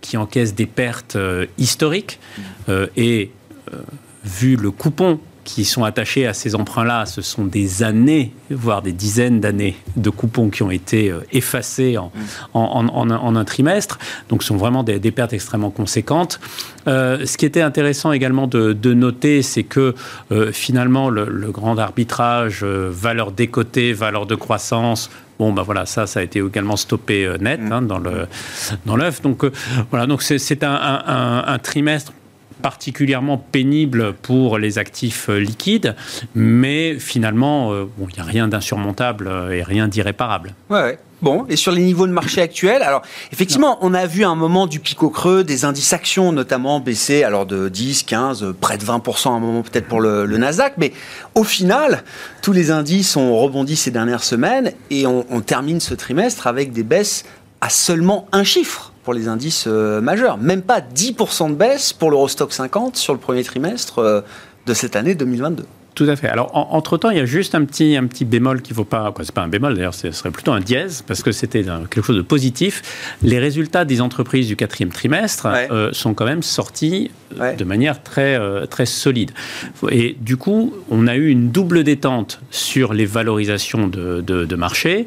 qui 0.00 0.16
encaisse 0.16 0.54
des 0.54 0.66
pertes 0.66 1.18
historiques 1.58 2.20
mm. 2.38 2.72
et 2.96 3.30
vu 4.24 4.56
le 4.56 4.70
coupon 4.70 5.18
qui 5.44 5.64
sont 5.64 5.84
attachés 5.84 6.26
à 6.26 6.34
ces 6.34 6.54
emprunts-là, 6.54 7.06
ce 7.06 7.20
sont 7.20 7.44
des 7.44 7.82
années, 7.82 8.32
voire 8.50 8.82
des 8.82 8.92
dizaines 8.92 9.40
d'années 9.40 9.76
de 9.96 10.10
coupons 10.10 10.50
qui 10.50 10.62
ont 10.62 10.70
été 10.70 11.10
euh, 11.10 11.20
effacés 11.32 11.98
en, 11.98 12.12
en, 12.54 13.36
un 13.36 13.44
trimestre. 13.44 13.98
Donc, 14.28 14.42
ce 14.42 14.48
sont 14.48 14.56
vraiment 14.56 14.82
des, 14.82 14.98
pertes 15.10 15.32
extrêmement 15.32 15.70
conséquentes. 15.70 16.40
Euh, 16.86 17.26
ce 17.26 17.36
qui 17.36 17.46
était 17.46 17.62
intéressant 17.62 18.12
également 18.12 18.46
de, 18.46 18.94
noter, 18.94 19.42
c'est 19.42 19.64
que 19.64 19.94
euh, 20.30 20.52
finalement, 20.52 21.10
le, 21.10 21.24
grand 21.50 21.78
arbitrage, 21.78 22.62
valeur 22.64 23.32
décotée, 23.32 23.92
valeur 23.92 24.26
de 24.26 24.34
croissance, 24.34 25.10
Bon, 25.38 25.52
ben 25.52 25.62
voilà, 25.62 25.86
ça, 25.86 26.06
ça 26.06 26.20
a 26.20 26.22
été 26.22 26.38
également 26.38 26.76
stoppé 26.76 27.28
net 27.40 27.58
mmh. 27.60 27.72
hein, 27.72 27.82
dans 27.82 27.98
le 27.98 28.28
dans 28.86 28.96
l'œuf. 28.96 29.22
Donc 29.22 29.44
voilà, 29.90 30.06
donc 30.06 30.22
c'est 30.22 30.62
un, 30.62 30.72
un, 30.72 31.44
un, 31.44 31.58
trimestre 31.58 32.12
particulièrement 32.62 33.38
pénible 33.38 34.14
pour 34.14 34.58
les 34.58 34.78
actifs 34.78 35.28
liquides, 35.28 35.94
mais 36.34 36.98
finalement, 36.98 37.72
euh, 37.72 37.84
il 37.98 38.14
n'y 38.14 38.20
a 38.20 38.24
rien 38.24 38.48
d'insurmontable 38.48 39.30
et 39.52 39.62
rien 39.62 39.88
d'irréparable. 39.88 40.54
Ouais, 40.70 40.98
Bon, 41.22 41.46
et 41.48 41.54
sur 41.54 41.70
les 41.70 41.82
niveaux 41.82 42.08
de 42.08 42.12
marché 42.12 42.42
actuels, 42.42 42.82
alors 42.82 43.02
effectivement, 43.30 43.78
on 43.80 43.94
a 43.94 44.06
vu 44.06 44.24
un 44.24 44.34
moment 44.34 44.66
du 44.66 44.80
pic 44.80 45.04
au 45.04 45.08
creux, 45.08 45.44
des 45.44 45.64
indices 45.64 45.92
actions 45.92 46.32
notamment 46.32 46.80
baisser 46.80 47.22
alors 47.22 47.46
de 47.46 47.68
10, 47.68 48.02
15, 48.02 48.54
près 48.60 48.76
de 48.76 48.84
20% 48.84 49.28
à 49.28 49.32
un 49.34 49.38
moment 49.38 49.62
peut-être 49.62 49.86
pour 49.86 50.00
le, 50.00 50.26
Nasdaq, 50.26 50.74
mais 50.78 50.92
au 51.36 51.44
final, 51.44 52.02
tous 52.42 52.50
les 52.50 52.72
indices 52.72 53.16
ont 53.16 53.38
rebondi 53.38 53.76
ces 53.76 53.92
dernières 53.92 54.24
semaines 54.24 54.72
et 54.90 55.06
on 55.06 55.40
termine 55.42 55.78
ce 55.78 55.94
trimestre 55.94 56.48
avec 56.48 56.72
des 56.72 56.82
baisses 56.82 57.24
à 57.60 57.68
seulement 57.68 58.26
un 58.32 58.42
chiffre 58.42 58.91
pour 59.02 59.14
les 59.14 59.28
indices 59.28 59.64
euh, 59.66 60.00
majeurs. 60.00 60.38
Même 60.38 60.62
pas 60.62 60.80
10% 60.80 61.50
de 61.50 61.54
baisse 61.54 61.92
pour 61.92 62.10
l'Eurostock 62.10 62.52
50 62.52 62.96
sur 62.96 63.12
le 63.12 63.18
premier 63.18 63.44
trimestre 63.44 63.98
euh, 63.98 64.20
de 64.66 64.74
cette 64.74 64.96
année 64.96 65.14
2022. 65.14 65.64
Tout 65.94 66.06
à 66.08 66.16
fait. 66.16 66.28
Alors, 66.28 66.50
entre-temps, 66.54 67.10
il 67.10 67.18
y 67.18 67.20
a 67.20 67.26
juste 67.26 67.54
un 67.54 67.64
petit, 67.64 67.96
un 67.96 68.06
petit 68.06 68.24
bémol 68.24 68.62
qui 68.62 68.72
ne 68.72 68.76
vaut 68.76 68.84
pas... 68.84 69.12
Quoi, 69.12 69.24
c'est 69.24 69.34
pas 69.34 69.42
un 69.42 69.48
bémol, 69.48 69.74
d'ailleurs, 69.74 69.94
ce 69.94 70.10
serait 70.10 70.30
plutôt 70.30 70.52
un 70.52 70.60
dièse, 70.60 71.02
parce 71.06 71.22
que 71.22 71.32
c'était 71.32 71.62
quelque 71.62 72.02
chose 72.02 72.16
de 72.16 72.22
positif. 72.22 73.16
Les 73.22 73.38
résultats 73.38 73.84
des 73.84 74.00
entreprises 74.00 74.46
du 74.46 74.56
quatrième 74.56 74.90
trimestre 74.90 75.46
euh, 75.70 75.90
sont 75.92 76.14
quand 76.14 76.24
même 76.24 76.42
sortis 76.42 77.10
de 77.58 77.64
manière 77.64 78.02
très, 78.02 78.38
euh, 78.38 78.66
très 78.66 78.86
solide. 78.86 79.32
Et 79.90 80.16
du 80.20 80.36
coup, 80.36 80.72
on 80.90 81.06
a 81.06 81.16
eu 81.16 81.28
une 81.28 81.50
double 81.50 81.84
détente 81.84 82.40
sur 82.50 82.92
les 82.94 83.06
valorisations 83.06 83.88
de, 83.88 84.20
de, 84.20 84.56
marché. 84.56 85.06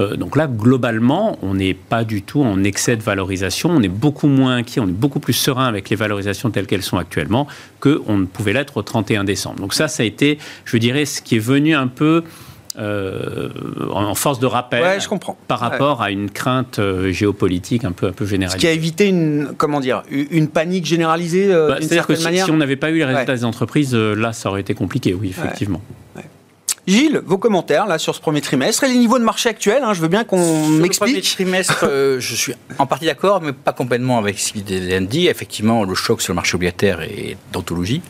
Euh, 0.00 0.16
donc 0.16 0.36
là, 0.36 0.46
globalement, 0.46 1.38
on 1.42 1.54
n'est 1.54 1.74
pas 1.74 2.04
du 2.04 2.22
tout 2.22 2.42
en 2.42 2.64
excès 2.64 2.96
de 2.96 3.02
valorisation. 3.02 3.70
On 3.70 3.82
est 3.82 3.88
beaucoup 3.88 4.26
moins 4.26 4.56
inquiet, 4.56 4.80
on 4.80 4.88
est 4.88 4.92
beaucoup 4.92 5.20
plus 5.20 5.34
serein 5.34 5.66
avec 5.66 5.90
les 5.90 5.96
valorisations 5.96 6.50
telles 6.50 6.66
qu'elles 6.66 6.82
sont 6.82 6.98
actuellement 6.98 7.46
qu'on 7.80 8.16
ne 8.16 8.24
pouvait 8.24 8.52
l'être 8.52 8.78
au 8.78 8.82
31 8.82 9.24
décembre. 9.24 9.60
Donc 9.60 9.74
ça, 9.74 9.88
ça 9.88 10.02
a 10.02 10.06
été, 10.06 10.25
je 10.64 10.76
dirais, 10.76 11.04
ce 11.04 11.22
qui 11.22 11.36
est 11.36 11.40
venu 11.40 11.74
un 11.74 11.88
peu 11.88 12.22
euh, 12.78 13.48
en 13.90 14.14
force 14.14 14.38
de 14.38 14.44
rappel 14.44 15.00
je 15.00 15.08
comprends. 15.08 15.38
par 15.48 15.60
rapport 15.60 16.02
à 16.02 16.10
une 16.10 16.30
crainte 16.30 16.78
euh, 16.78 17.10
géopolitique 17.10 17.86
un 17.86 17.92
peu, 17.92 18.08
un 18.08 18.12
peu 18.12 18.26
généralisée. 18.26 18.58
Ce 18.58 18.60
qui 18.60 18.66
a 18.66 18.72
évité 18.72 19.06
une, 19.06 19.54
comment 19.56 19.80
dire, 19.80 20.02
une 20.10 20.48
panique 20.48 20.84
généralisée 20.84 21.50
euh, 21.50 21.68
bah, 21.68 21.76
C'est-à-dire 21.80 22.06
que 22.06 22.14
si, 22.14 22.26
on 22.50 22.56
n'avait 22.58 22.76
pas 22.76 22.90
eu 22.90 22.98
les 22.98 23.06
résultats 23.06 23.34
des 23.34 23.44
entreprises, 23.46 23.94
là, 23.94 24.34
ça 24.34 24.50
aurait 24.50 24.60
été 24.60 24.74
compliqué, 24.74 25.14
oui, 25.14 25.30
effectivement. 25.30 25.80
Gilles, 26.86 27.20
vos 27.24 27.38
commentaires 27.38 27.86
là 27.86 27.98
sur 27.98 28.14
ce 28.14 28.20
premier 28.20 28.40
trimestre 28.40 28.84
et 28.84 28.88
les 28.88 28.98
niveaux 28.98 29.18
de 29.18 29.24
marché 29.24 29.48
actuels. 29.48 29.82
Hein, 29.82 29.92
je 29.92 30.00
veux 30.00 30.08
bien 30.08 30.22
qu'on 30.22 30.68
m'explique. 30.68 31.08
Le 31.08 31.12
premier 31.14 31.22
trimestre, 31.22 31.86
je 32.18 32.34
suis 32.34 32.52
en 32.78 32.86
partie 32.86 33.06
d'accord, 33.06 33.40
mais 33.40 33.52
pas 33.52 33.72
complètement 33.72 34.18
avec 34.18 34.38
ce 34.38 34.52
qu'il 34.52 34.64
dit. 35.06 35.28
Effectivement, 35.28 35.82
le 35.84 35.94
choc 35.94 36.20
sur 36.20 36.32
le 36.32 36.36
marché 36.36 36.54
obligataire 36.56 37.00
est 37.00 37.38
d'anthologie. 37.52 38.02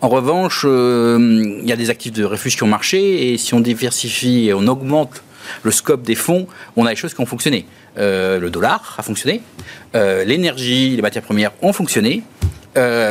En 0.00 0.08
revanche, 0.08 0.62
euh, 0.64 1.58
il 1.62 1.68
y 1.68 1.72
a 1.72 1.76
des 1.76 1.90
actifs 1.90 2.12
de 2.12 2.24
refuge 2.24 2.56
qui 2.56 2.62
ont 2.62 2.68
marché 2.68 3.32
et 3.32 3.38
si 3.38 3.54
on 3.54 3.60
diversifie 3.60 4.48
et 4.48 4.54
on 4.54 4.66
augmente 4.66 5.22
le 5.62 5.70
scope 5.70 6.02
des 6.02 6.14
fonds, 6.14 6.46
on 6.76 6.86
a 6.86 6.90
des 6.90 6.96
choses 6.96 7.14
qui 7.14 7.20
ont 7.20 7.26
fonctionné. 7.26 7.66
le 7.96 8.48
dollar 8.48 8.96
a 8.98 9.02
fonctionné, 9.02 9.40
l'énergie, 9.94 10.96
les 10.96 11.02
matières 11.02 11.22
premières 11.22 11.52
ont 11.62 11.72
fonctionné. 11.72 12.24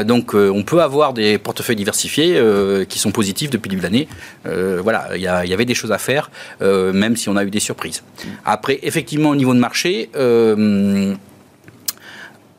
donc, 0.04 0.34
on 0.34 0.64
peut 0.64 0.82
avoir 0.82 1.14
des 1.14 1.38
portefeuilles 1.38 1.78
diversifiés 1.78 2.38
qui 2.90 3.00
sont 3.00 3.12
positifs 3.12 3.50
depuis 3.52 3.70
le 3.70 3.78
début 3.78 3.88
de 3.88 3.88
l'année. 3.88 4.82
voilà, 4.84 5.16
il 5.16 5.22
y, 5.22 5.28
avait 5.28 5.64
des 5.64 5.76
choses 5.76 5.94
à 5.94 5.98
faire, 5.98 6.30
même 6.60 7.16
si 7.16 7.30
on 7.30 7.38
a 7.38 7.46
eu 7.46 7.50
des 7.50 7.62
surprises. 7.62 8.04
Après, 8.44 8.80
effectivement, 8.84 9.30
au 9.30 9.36
niveau 9.38 9.54
de 9.54 9.60
marché, 9.60 10.10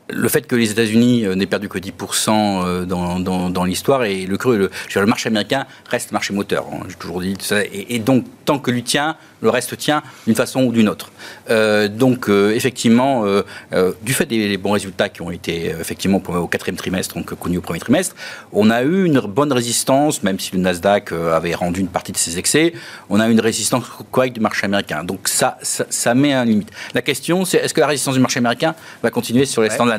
le 0.09 0.29
fait 0.29 0.47
que 0.47 0.55
les 0.55 0.71
États-Unis 0.71 1.25
euh, 1.25 1.35
n'aient 1.35 1.45
perdu 1.45 1.69
que 1.69 1.77
10% 1.77 2.29
euh, 2.29 2.85
dans, 2.85 3.19
dans, 3.19 3.63
l'histoire 3.65 4.03
et 4.03 4.25
le, 4.25 4.37
le, 4.57 4.69
le 4.95 5.05
marché 5.05 5.27
américain 5.27 5.65
reste 5.89 6.11
marché 6.11 6.33
moteur. 6.33 6.65
Hein, 6.71 6.85
j'ai 6.87 6.95
toujours 6.95 7.21
dit 7.21 7.35
ça. 7.39 7.61
Et, 7.63 7.99
donc, 7.99 8.25
tant 8.45 8.59
que 8.59 8.71
lui 8.71 8.83
tient, 8.83 9.17
le 9.41 9.49
reste 9.49 9.77
tient 9.77 10.03
d'une 10.25 10.35
façon 10.35 10.63
ou 10.63 10.71
d'une 10.71 10.89
autre. 10.89 11.11
Euh, 11.49 11.87
donc, 11.87 12.29
effectivement, 12.29 13.25
du 14.01 14.13
fait 14.13 14.25
des, 14.25 14.57
bons 14.57 14.71
résultats 14.71 15.09
qui 15.09 15.21
ont 15.21 15.31
été 15.31 15.67
effectivement 15.79 16.21
au 16.27 16.47
quatrième 16.47 16.77
trimestre, 16.77 17.15
donc 17.15 17.33
connus 17.35 17.57
au 17.57 17.61
premier 17.61 17.79
trimestre, 17.79 18.15
on 18.53 18.69
a 18.69 18.83
eu 18.83 19.05
une 19.05 19.19
bonne 19.19 19.51
résistance, 19.51 20.23
même 20.23 20.39
si 20.39 20.51
le 20.53 20.59
Nasdaq 20.59 21.11
avait 21.11 21.55
rendu 21.55 21.81
une 21.81 21.87
partie 21.87 22.11
de 22.11 22.17
ses 22.17 22.37
excès, 22.37 22.73
on 23.09 23.19
a 23.19 23.27
eu 23.27 23.31
une 23.31 23.41
résistance 23.41 23.83
correcte 24.11 24.35
du 24.35 24.41
marché 24.41 24.65
américain. 24.65 25.03
Donc, 25.03 25.27
ça, 25.27 25.57
ça, 25.61 26.15
met 26.15 26.33
un 26.33 26.45
limite. 26.45 26.69
La 26.93 27.01
question, 27.01 27.45
c'est 27.45 27.57
est-ce 27.57 27.73
que 27.73 27.81
la 27.81 27.87
résistance 27.87 28.15
du 28.15 28.19
marché 28.19 28.39
américain 28.39 28.75
va 29.03 29.09
continuer 29.09 29.45
sur 29.45 29.61
les 29.61 29.69
standards 29.69 29.97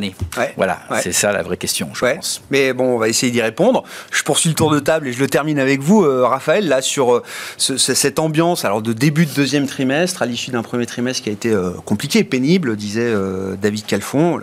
voilà, 0.57 0.81
c'est 1.01 1.13
ça 1.13 1.33
la 1.33 1.43
vraie 1.43 1.57
question, 1.57 1.91
je 1.95 2.15
pense. 2.15 2.43
Mais 2.51 2.73
bon, 2.73 2.95
on 2.95 2.99
va 2.99 3.09
essayer 3.09 3.33
d'y 3.33 3.43
répondre. 3.43 3.85
Je 4.11 4.23
poursuis 4.23 4.51
le 4.51 4.55
tour 4.55 4.71
de 4.71 4.79
table 4.79 5.09
et 5.09 5.13
je 5.13 5.21
le 5.21 5.29
termine 5.29 5.59
avec 5.59 5.81
vous, 5.81 6.05
euh, 6.05 6.27
Raphaël, 6.27 6.69
là 6.69 6.83
sur 6.83 7.17
euh, 7.17 7.23
cette 7.57 8.19
ambiance 8.19 8.65
alors 8.65 8.83
de 8.83 8.93
début 8.93 9.27
de 9.29 9.35
deuxième 9.35 9.67
trimestre, 9.67 10.23
à 10.23 10.27
l'issue 10.27 10.51
d'un 10.51 10.63
premier 10.63 10.87
trimestre 10.87 11.23
qui 11.23 11.31
a 11.31 11.33
été 11.33 11.51
euh, 11.51 11.71
compliqué, 11.85 12.25
pénible, 12.25 12.77
disait 12.77 13.13
David 13.61 13.87
Calfon. 13.87 14.41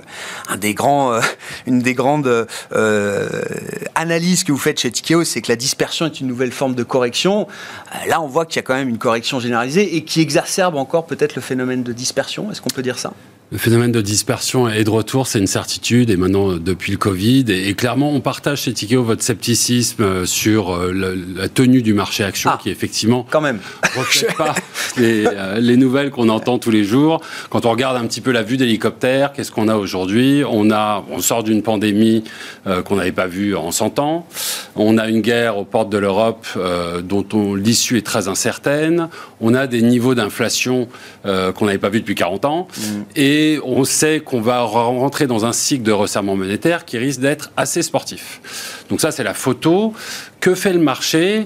Grands, 0.74 1.20
une 1.68 1.80
des 1.80 1.94
grandes 1.94 2.48
analyses 3.96 4.44
que 4.44 4.52
vous 4.52 4.58
faites 4.58 4.80
chez 4.80 4.92
Tikeo, 4.92 5.24
c'est 5.24 5.42
que 5.42 5.52
la 5.52 5.56
dispersion 5.56 6.06
est 6.06 6.20
une 6.20 6.28
nouvelle 6.28 6.52
forme 6.52 6.76
de 6.76 6.84
correction. 6.84 7.48
là, 8.08 8.22
on 8.22 8.28
voit 8.28 8.46
qu'il 8.46 8.58
y 8.58 8.60
a 8.60 8.64
quand 8.64 8.76
même 8.76 8.90
une 8.90 8.98
correction 8.98 9.40
généralisée 9.40 9.96
et 9.96 10.04
qui 10.04 10.22
exacerbe 10.22 10.76
encore 10.76 11.06
peut-être 11.06 11.36
le 11.36 11.42
phénomène 11.42 11.84
de 11.84 11.94
dispersion. 11.94 12.52
Est-ce 12.52 12.62
qu'on 12.62 12.70
peut 12.70 12.84
dire 12.84 13.00
ça? 13.00 13.14
Le 13.52 13.60
phénomène 13.60 13.92
de 13.92 14.02
dispersion 14.02 14.68
est 14.68 14.84
de 14.84 14.90
retour, 14.90 15.28
c'est 15.28 15.38
une 15.38 15.46
certitude, 15.46 16.10
et 16.10 16.18
maintenant 16.18 16.52
euh, 16.52 16.60
depuis 16.60 16.92
le 16.92 16.98
Covid. 16.98 17.46
Et, 17.50 17.76
clairement, 17.76 18.12
on 18.12 18.20
partage 18.20 18.64
chez 18.64 18.74
Tikeo 18.74 19.04
votre 19.04 19.22
scepticisme 19.22 20.04
euh, 20.04 20.26
sur 20.26 20.74
euh, 20.74 20.92
la 21.36 21.48
tenue 21.48 21.84
du 21.84 21.94
marché 21.94 22.24
action, 22.24 22.50
ah, 22.52 22.60
qui 22.62 22.72
effectivement 22.72 23.26
quand 23.30 23.42
même 23.42 23.60
reflète 23.96 24.36
pas 24.38 24.56
les, 24.98 25.26
les, 25.60 25.78
nouvelles 25.78 26.10
qu'on 26.10 26.30
entend 26.30 26.58
tous 26.58 26.72
les 26.72 26.84
jours. 26.84 27.22
Quand 27.52 27.68
on 27.68 27.72
regarde 27.72 27.98
un 27.98 28.08
petit 28.08 28.22
peu 28.22 28.32
la 28.32 28.42
vue 28.42 28.58
d'hélicoptère, 28.58 29.32
qu'est-ce 29.32 29.52
qu'on 29.52 29.68
a 29.68 29.76
aujourd'hui? 29.76 30.44
On 30.50 30.72
a, 30.72 31.06
on 31.12 31.20
sort 31.20 31.44
d'une 31.44 31.62
pandémie 31.62 32.24
qu'on 32.86 32.96
n'avait 32.96 33.12
pas 33.12 33.28
vue 33.28 33.56
en 33.56 33.72
100 33.72 34.00
ans. 34.00 34.26
On 34.76 34.98
a 34.98 35.08
une 35.08 35.22
guerre 35.22 35.58
aux 35.58 35.66
portes 35.66 35.90
de 35.90 35.98
l'Europe 35.98 36.48
dont 37.04 37.56
l'issue 37.56 37.98
est 37.98 38.06
très 38.06 38.28
incertaine. 38.28 39.10
On 39.42 39.54
a 39.54 39.68
des 39.68 39.82
niveaux 39.82 40.16
d'inflation 40.16 40.88
qu'on 41.24 41.66
n'avait 41.66 41.78
pas 41.78 41.90
vus 41.90 42.00
depuis 42.00 42.16
40 42.16 42.46
ans. 42.46 42.68
Mm. 42.78 42.84
Et 43.16 43.35
et 43.36 43.60
on 43.64 43.84
sait 43.84 44.22
qu'on 44.22 44.40
va 44.40 44.62
rentrer 44.62 45.28
dans 45.28 45.46
un 45.46 45.52
cycle 45.52 45.84
de 45.84 45.92
resserrement 45.92 46.36
monétaire 46.36 46.86
qui 46.86 46.98
risque 46.98 47.20
d'être 47.20 47.52
assez 47.58 47.82
sportif. 47.82 48.40
Donc 48.90 49.02
ça, 49.02 49.12
c'est 49.12 49.24
la 49.24 49.34
photo. 49.34 49.94
Que 50.40 50.56
fait 50.56 50.72
le 50.72 50.80
marché? 50.80 51.46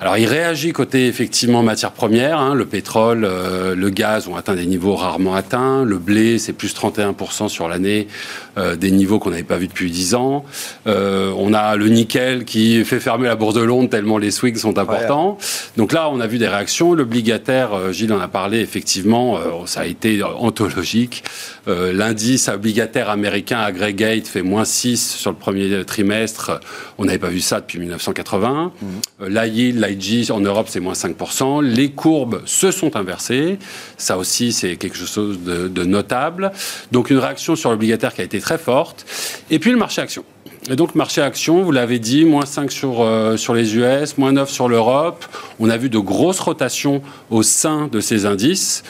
Alors 0.00 0.18
il 0.18 0.26
réagit 0.26 0.72
côté 0.72 1.06
effectivement 1.06 1.62
matières 1.62 1.92
premières, 1.92 2.38
hein. 2.38 2.54
le 2.54 2.66
pétrole, 2.66 3.24
euh, 3.24 3.76
le 3.76 3.90
gaz 3.90 4.26
ont 4.26 4.34
atteint 4.34 4.56
des 4.56 4.66
niveaux 4.66 4.96
rarement 4.96 5.36
atteints, 5.36 5.84
le 5.84 5.98
blé 5.98 6.38
c'est 6.40 6.52
plus 6.52 6.74
31% 6.74 7.48
sur 7.48 7.68
l'année, 7.68 8.08
euh, 8.58 8.76
des 8.76 8.90
niveaux 8.90 9.18
qu'on 9.18 9.30
n'avait 9.30 9.42
pas 9.42 9.56
vus 9.56 9.68
depuis 9.68 9.90
10 9.90 10.14
ans. 10.14 10.44
Euh, 10.86 11.32
on 11.36 11.54
a 11.54 11.76
le 11.76 11.88
nickel 11.88 12.44
qui 12.44 12.84
fait 12.84 13.00
fermer 13.00 13.26
la 13.26 13.36
bourse 13.36 13.54
de 13.54 13.62
Londres 13.62 13.88
tellement 13.90 14.18
les 14.18 14.30
swings 14.30 14.56
sont 14.56 14.78
importants. 14.78 15.38
Donc 15.76 15.92
là 15.92 16.08
on 16.10 16.20
a 16.20 16.26
vu 16.26 16.38
des 16.38 16.48
réactions, 16.48 16.94
l'obligataire, 16.94 17.92
Gilles 17.92 18.12
en 18.12 18.20
a 18.20 18.28
parlé 18.28 18.60
effectivement, 18.60 19.38
ça 19.66 19.80
a 19.80 19.86
été 19.86 20.22
anthologique. 20.22 21.24
L'indice 21.66 22.48
obligataire 22.48 23.10
américain 23.10 23.60
aggregate 23.60 24.26
fait 24.26 24.42
moins 24.42 24.64
6 24.64 25.16
sur 25.16 25.30
le 25.30 25.36
premier 25.36 25.84
trimestre, 25.84 26.60
on 26.98 27.04
n'avait 27.04 27.18
pas 27.18 27.28
vu 27.28 27.40
ça 27.40 27.60
depuis 27.60 27.78
1980. 27.78 28.72
Mmh. 28.80 29.26
L'IG 29.28 30.30
en 30.30 30.40
Europe, 30.40 30.66
c'est 30.68 30.80
moins 30.80 30.94
5%. 30.94 31.62
Les 31.62 31.90
courbes 31.90 32.42
se 32.46 32.70
sont 32.70 32.96
inversées. 32.96 33.58
Ça 33.96 34.18
aussi, 34.18 34.52
c'est 34.52 34.76
quelque 34.76 34.96
chose 34.96 35.40
de, 35.40 35.84
notable. 35.84 36.52
Donc, 36.92 37.10
une 37.10 37.18
réaction 37.18 37.56
sur 37.56 37.70
l'obligataire 37.70 38.14
qui 38.14 38.20
a 38.20 38.24
été 38.24 38.40
très 38.44 38.58
forte. 38.58 39.06
Et 39.50 39.58
puis, 39.58 39.70
le 39.70 39.78
marché 39.78 40.02
action. 40.02 40.24
Et 40.70 40.76
donc, 40.76 40.94
marché 40.94 41.22
action, 41.22 41.62
vous 41.62 41.72
l'avez 41.72 41.98
dit, 41.98 42.26
moins 42.26 42.44
5 42.44 42.70
sur, 42.70 43.02
euh, 43.02 43.36
sur 43.38 43.54
les 43.54 43.76
US, 43.76 44.18
moins 44.18 44.32
9 44.32 44.50
sur 44.50 44.68
l'Europe. 44.68 45.24
On 45.60 45.70
a 45.70 45.78
vu 45.78 45.88
de 45.88 45.98
grosses 45.98 46.40
rotations 46.40 47.00
au 47.30 47.42
sein 47.42 47.88
de 47.90 48.00
ces 48.00 48.26
indices. 48.26 48.82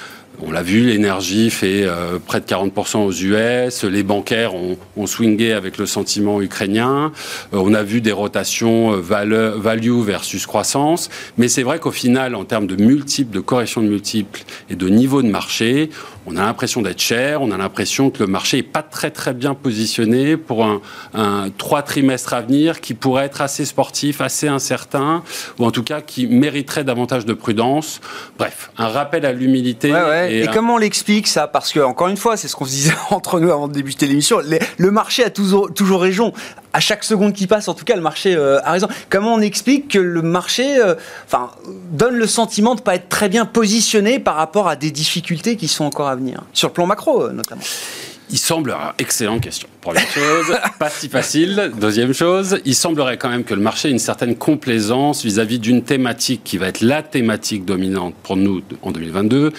On 0.42 0.50
l'a 0.50 0.62
vu, 0.62 0.88
l'énergie 0.88 1.48
fait 1.48 1.84
euh, 1.84 2.18
près 2.24 2.40
de 2.40 2.44
40% 2.44 2.98
aux 2.98 3.12
US, 3.12 3.84
les 3.84 4.02
bancaires 4.02 4.54
ont, 4.54 4.76
ont, 4.96 5.06
swingé 5.06 5.52
avec 5.52 5.78
le 5.78 5.86
sentiment 5.86 6.42
ukrainien, 6.42 7.12
euh, 7.52 7.58
on 7.58 7.72
a 7.72 7.84
vu 7.84 8.00
des 8.00 8.10
rotations 8.10 8.94
euh, 8.94 9.00
value 9.00 10.00
versus 10.02 10.46
croissance, 10.46 11.08
mais 11.38 11.46
c'est 11.46 11.62
vrai 11.62 11.78
qu'au 11.78 11.92
final, 11.92 12.34
en 12.34 12.44
termes 12.44 12.66
de 12.66 12.74
multiples, 12.82 13.32
de 13.32 13.40
correction 13.40 13.80
de 13.80 13.86
multiples 13.86 14.42
et 14.70 14.74
de 14.74 14.88
niveau 14.88 15.22
de 15.22 15.28
marché, 15.28 15.90
on 16.26 16.36
a 16.36 16.42
l'impression 16.42 16.82
d'être 16.82 17.00
cher, 17.00 17.42
on 17.42 17.50
a 17.50 17.56
l'impression 17.56 18.10
que 18.10 18.20
le 18.20 18.26
marché 18.26 18.58
n'est 18.58 18.62
pas 18.62 18.82
très 18.82 19.10
très 19.10 19.34
bien 19.34 19.54
positionné 19.54 20.36
pour 20.36 20.64
un, 20.64 20.80
un, 21.12 21.50
trois 21.56 21.82
trimestres 21.82 22.32
à 22.34 22.40
venir 22.40 22.80
qui 22.80 22.94
pourrait 22.94 23.26
être 23.26 23.40
assez 23.40 23.64
sportif, 23.64 24.20
assez 24.20 24.48
incertain, 24.48 25.22
ou 25.58 25.66
en 25.66 25.70
tout 25.70 25.82
cas 25.82 26.00
qui 26.00 26.26
mériterait 26.26 26.84
davantage 26.84 27.26
de 27.26 27.34
prudence. 27.34 28.00
Bref, 28.38 28.70
un 28.78 28.88
rappel 28.88 29.26
à 29.26 29.32
l'humilité. 29.32 29.92
Et, 30.30 30.46
comment 30.52 30.74
on 30.74 30.78
l'explique 30.78 31.26
ça? 31.26 31.46
Parce 31.46 31.72
que 31.72 31.80
encore 31.80 32.08
une 32.08 32.16
fois, 32.16 32.36
c'est 32.36 32.48
ce 32.48 32.56
qu'on 32.56 32.64
se 32.64 32.70
disait 32.70 32.94
entre 33.10 33.40
nous 33.40 33.50
avant 33.50 33.68
de 33.68 33.72
débuter 33.72 34.06
l'émission. 34.06 34.40
Le 34.78 34.90
marché 34.90 35.24
a 35.24 35.30
toujours, 35.30 35.72
toujours 35.72 36.00
raison. 36.00 36.32
À 36.74 36.80
chaque 36.80 37.04
seconde 37.04 37.32
qui 37.32 37.46
passe, 37.46 37.68
en 37.68 37.74
tout 37.74 37.84
cas, 37.84 37.94
le 37.94 38.02
marché 38.02 38.34
euh, 38.34 38.60
a 38.64 38.72
raison. 38.72 38.88
Comment 39.08 39.34
on 39.34 39.40
explique 39.40 39.88
que 39.88 39.98
le 39.98 40.22
marché, 40.22 40.78
euh, 40.80 40.96
enfin, 41.24 41.52
donne 41.92 42.16
le 42.16 42.26
sentiment 42.26 42.74
de 42.74 42.80
pas 42.80 42.96
être 42.96 43.08
très 43.08 43.28
bien 43.28 43.46
positionné 43.46 44.18
par 44.18 44.34
rapport 44.34 44.66
à 44.66 44.74
des 44.74 44.90
difficultés 44.90 45.56
qui 45.56 45.68
sont 45.68 45.84
encore 45.84 46.08
à 46.08 46.16
venir? 46.16 46.42
Sur 46.52 46.68
le 46.68 46.74
plan 46.74 46.86
macro, 46.86 47.22
euh, 47.22 47.32
notamment 47.32 47.62
il 48.30 48.38
semble, 48.38 48.76
excellente 48.98 49.42
question. 49.42 49.68
Première 49.80 50.08
chose, 50.08 50.56
pas 50.78 50.88
si 50.88 51.08
facile. 51.08 51.70
Deuxième 51.78 52.12
chose, 52.12 52.58
il 52.64 52.74
semblerait 52.74 53.16
quand 53.16 53.28
même 53.28 53.44
que 53.44 53.54
le 53.54 53.60
marché 53.60 53.88
ait 53.88 53.92
une 53.92 53.98
certaine 53.98 54.34
complaisance 54.34 55.24
vis-à-vis 55.24 55.60
d'une 55.60 55.84
thématique 55.84 56.42
qui 56.42 56.58
va 56.58 56.68
être 56.68 56.80
la 56.80 57.02
thématique 57.02 57.64
dominante 57.64 58.14
pour 58.22 58.36
nous 58.36 58.62
en 58.82 58.90
2022. 58.90 59.52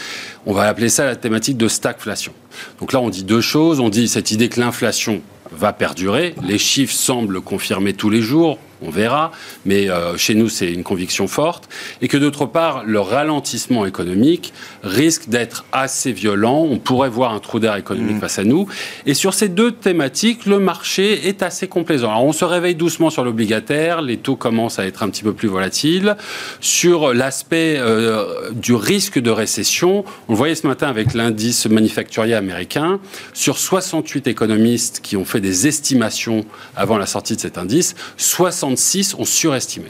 On 0.46 0.54
va 0.54 0.64
appeler 0.64 0.90
ça 0.90 1.06
la 1.06 1.16
thématique 1.16 1.58
de 1.58 1.68
stagflation. 1.68 2.34
Donc 2.80 2.92
là, 2.92 3.00
on 3.00 3.10
dit 3.10 3.24
deux 3.24 3.40
choses. 3.40 3.80
On 3.80 3.90
dit 3.90 4.08
cette 4.08 4.32
idée 4.32 4.50
que 4.50 4.60
l'inflation 4.60 5.22
va 5.52 5.74
perdurer. 5.74 6.36
Les 6.44 6.58
chiffres 6.58 6.94
semblent 6.94 7.42
confirmer 7.42 7.94
tous 7.94 8.10
les 8.10 8.22
jours 8.22 8.58
on 8.82 8.90
verra, 8.90 9.32
mais 9.66 9.90
euh, 9.90 10.18
chez 10.18 10.36
nous 10.36 10.50
c'est 10.50 10.72
une 10.72 10.84
conviction 10.84 11.28
forte, 11.28 11.70
et 12.02 12.08
que 12.08 12.18
d'autre 12.18 12.46
part 12.46 12.84
le 12.86 13.00
ralentissement 13.00 13.86
économique 13.86 14.54
risque 14.84 15.30
d'être 15.30 15.66
assez 15.72 16.12
violent, 16.12 16.66
on 16.70 16.78
pourrait 16.78 17.10
voir 17.10 17.34
un 17.34 17.40
trou 17.40 17.60
d'air 17.60 17.76
économique 17.76 18.18
mmh. 18.18 18.22
face 18.22 18.40
à 18.40 18.44
nous, 18.44 18.68
et 19.06 19.14
sur 19.14 19.34
ces 19.34 19.50
deux 19.50 19.72
thématiques, 19.72 20.46
le 20.46 20.60
marché 20.60 21.28
est 21.28 21.44
assez 21.44 21.68
complaisant. 21.68 22.10
Alors 22.10 22.26
on 22.26 22.34
se 22.34 22.46
réveille 22.46 22.76
doucement 22.76 23.10
sur 23.10 23.24
l'obligataire, 23.24 24.02
les 24.02 24.18
taux 24.18 24.36
commencent 24.36 24.80
à 24.80 24.86
être 24.86 25.04
un 25.04 25.10
petit 25.10 25.24
peu 25.24 25.34
plus 25.34 25.48
volatiles, 25.48 26.16
sur 26.60 27.14
l'aspect 27.14 27.76
euh, 27.78 28.52
du 28.52 28.74
risque 28.74 29.20
de 29.20 29.32
récession, 29.32 30.06
on 30.28 30.34
le 30.34 30.38
voyait 30.38 30.56
ce 30.56 30.68
matin 30.68 30.88
avec 30.88 31.14
l'indice 31.14 31.66
manufacturier 31.68 32.34
américain, 32.34 33.00
sur 33.34 33.58
68 33.58 34.28
économistes 34.28 35.00
qui 35.02 35.18
ont 35.18 35.26
fait 35.26 35.42
des 35.42 35.68
estimations 35.68 36.46
avant 36.76 36.98
la 36.98 37.06
sortie 37.06 37.36
de 37.36 37.42
cet 37.42 37.58
indice, 37.58 37.96
60 38.18 38.65
ont 38.66 39.26
surestimé. 39.26 39.88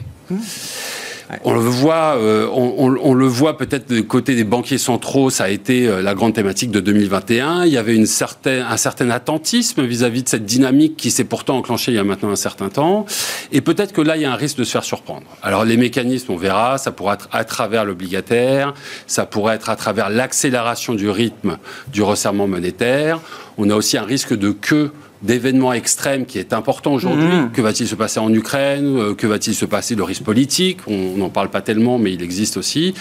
On 1.44 1.56
le 1.56 1.60
voit, 1.60 2.18
euh, 2.18 2.48
on, 2.52 3.14
le 3.14 3.26
voit 3.26 3.58
peut-être 3.58 3.92
du 3.92 4.06
côté 4.06 4.36
des 4.36 4.44
banquiers 4.44 4.78
centraux, 4.78 5.32
ça 5.32 5.46
a 5.46 5.50
été 5.50 5.88
euh, 5.88 6.02
la 6.02 6.14
grande 6.14 6.34
thématique 6.34 6.70
de 6.70 6.80
2021. 6.80 7.66
Il 7.66 7.74
y 7.74 7.78
avait 7.78 7.96
une 7.96 8.06
certaine, 8.06 8.64
un 8.64 8.78
certain 8.78 9.10
attentisme 9.10 9.84
vis-à-vis 9.84 10.22
de 10.22 10.30
cette 10.30 10.46
dynamique 10.46 10.96
qui 10.98 11.10
s'est 11.10 11.24
pourtant 11.24 11.58
enclenchée 11.58 11.92
il 11.92 11.96
y 11.96 12.00
a 12.00 12.04
maintenant 12.04 12.30
un 12.30 12.36
certain 12.36 12.70
temps. 12.70 13.08
Et 13.52 13.62
peut-être 13.62 13.92
que 13.92 14.02
là, 14.02 14.18
il 14.18 14.22
y 14.22 14.26
a 14.26 14.32
un 14.32 14.36
risque 14.36 14.58
de 14.58 14.64
se 14.64 14.72
faire 14.72 14.84
surprendre. 14.84 15.26
Alors 15.42 15.66
les 15.66 15.78
mécanismes, 15.78 16.32
on 16.32 16.38
verra, 16.38 16.78
ça 16.78 16.92
pourrait 16.92 17.16
être 17.16 17.30
à 17.32 17.44
travers 17.44 17.86
l'obligataire, 17.86 18.76
ça 19.08 19.26
pourrait 19.26 19.56
être 19.56 19.70
à 19.70 19.76
travers 19.76 20.12
l'accélération 20.12 20.94
du 20.94 21.10
rythme 21.10 21.58
du 21.92 22.04
resserrement 22.04 22.48
monétaire. 22.48 23.20
On 23.58 23.70
a 23.72 23.76
aussi 23.76 23.98
un 23.98 24.04
risque 24.04 24.36
de 24.36 24.52
queue 24.52 24.92
d'événements 25.26 25.74
extrêmes 25.74 26.26
qui 26.26 26.40
est 26.40 26.54
important 26.54 26.94
aujourd'hui. 26.94 27.28
Mhm. 27.28 27.52
Que 27.52 27.62
va-t-il 27.62 27.88
se 27.88 27.96
passer 27.96 28.20
en 28.20 28.32
Ukraine? 28.34 28.98
Euh, 28.98 29.16
Que 29.16 29.28
va-t-il 29.28 29.56
se 29.56 29.66
passer 29.66 29.96
le 29.96 30.04
risque 30.04 30.24
politique 30.24 30.80
On 30.88 31.18
n'en 31.18 31.30
parle 31.30 31.50
pas 31.50 31.62
tellement, 31.62 31.98
mais 31.98 32.14
il 32.14 32.22
existe 32.22 32.58
aussi. 32.58 32.94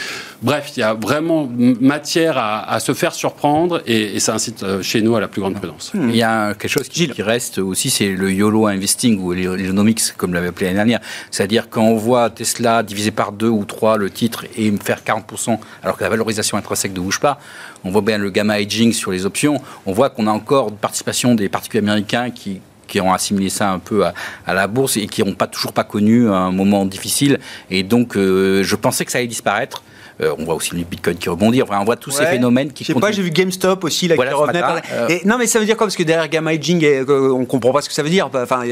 Bref, 0.43 0.73
il 0.77 0.81
y 0.81 0.83
a 0.83 0.95
vraiment 0.95 1.49
matière 1.81 2.39
à, 2.39 2.81
se 2.81 2.93
faire 2.95 3.15
surprendre 3.15 3.83
et, 3.87 4.19
ça 4.21 4.35
incite 4.35 4.63
euh, 4.63 4.83
chez 4.83 5.03
nous 5.03 5.17
à 5.17 5.21
la 5.21 5.29
plus 5.29 5.41
grande 5.41 5.55
prudence. 5.55 5.93
Il 5.95 6.17
y 6.17 6.23
a 6.23 6.55
quelque 6.55 6.71
chose 6.71 6.89
qui, 6.89 7.09
qui 7.09 7.23
reste 7.23 7.59
aussi, 7.59 7.91
c'est 7.91 8.09
le 8.09 8.33
YOLO 8.33 8.67
investing 8.67 9.21
ou 9.21 9.33
l'economics, 9.33 10.01
comme 10.17 10.35
l'avait 10.35 10.49
appelé 10.49 10.67
l'année 10.67 10.77
dernière. 10.77 11.01
C'est-à-dire 11.31 11.69
quand 11.69 11.85
on 11.85 11.97
voit 11.97 12.31
Tesla 12.31 12.83
divisé 12.83 13.11
par 13.11 13.33
deux 13.33 13.49
ou 13.49 13.65
trois 13.65 13.97
le 13.99 14.11
titre 14.11 14.45
et 14.57 14.71
me 14.71 14.79
faire 14.79 15.01
40% 15.05 15.59
alors 15.83 15.97
que 15.97 16.03
la 16.03 16.11
valorisation 16.11 16.57
intrinsèque 16.57 16.95
ne 16.95 17.01
bouge 17.01 17.21
pas, 17.21 17.39
on 17.85 17.91
voit 17.91 18.03
bien 18.03 18.19
le 18.19 18.31
gamma 18.31 18.61
hedging 18.61 18.93
sur 18.93 19.13
les 19.13 19.27
options, 19.27 19.61
on 19.87 19.93
voit 19.93 20.11
qu'on 20.11 20.27
a 20.27 20.33
encore 20.33 20.69
une 20.71 20.77
participation 20.77 21.35
des 21.35 21.49
particuliers 21.49 21.83
américains 21.83 22.31
qui 22.31 22.61
qui 22.87 23.01
ont 23.01 23.13
assimilé 23.13 23.49
ça 23.49 23.71
un 23.71 23.79
peu 23.79 24.05
à, 24.05 24.55
la 24.55 24.67
bourse 24.67 24.97
et 24.97 25.07
qui 25.07 25.25
n'ont 25.25 25.35
pas 25.35 25.47
toujours 25.47 25.73
pas 25.73 25.85
connu 25.85 26.29
un 26.29 26.51
moment 26.51 26.85
difficile. 26.85 27.41
Et 27.71 27.83
donc, 27.83 28.17
euh, 28.17 28.63
je 28.63 28.77
pensais 28.77 29.05
que 29.05 29.11
ça 29.11 29.19
allait 29.19 29.27
disparaître. 29.27 29.83
Euh, 30.21 30.35
on 30.39 30.45
voit 30.45 30.55
aussi 30.55 30.75
le 30.75 30.85
Bitcoin 30.85 31.17
qui 31.17 31.29
rebondit. 31.29 31.63
Enfin, 31.63 31.79
on 31.81 31.85
voit 31.85 31.97
tous 31.97 32.11
ces 32.11 32.27
phénomènes 32.27 32.73
qui. 32.73 32.85
Je 32.85 32.93
sais 32.93 33.01
pas, 33.01 33.11
j'ai 33.11 33.23
vu 33.23 33.31
GameStop 33.31 33.85
aussi 33.85 34.09
là, 34.09 34.17
qui 34.17 34.23
revenait. 34.23 34.63
Euh, 34.93 35.19
non, 35.25 35.39
mais 35.39 35.47
ça 35.47 35.59
veut 35.59 35.67
dire 35.67 35.77
quoi? 35.77 35.87
Parce 35.87 35.97
que 35.97 36.03
derrière 36.03 36.29
gamma 36.29 36.55
hedging, 36.55 36.85
euh, 36.85 37.33
on 37.33 37.45
comprend 37.45 37.73
pas 37.73 37.83
ce 37.83 37.89
que 37.89 37.95
ça 37.95 38.03
veut 38.03 38.11
dire. 38.11 38.31
Enfin, 38.33 38.63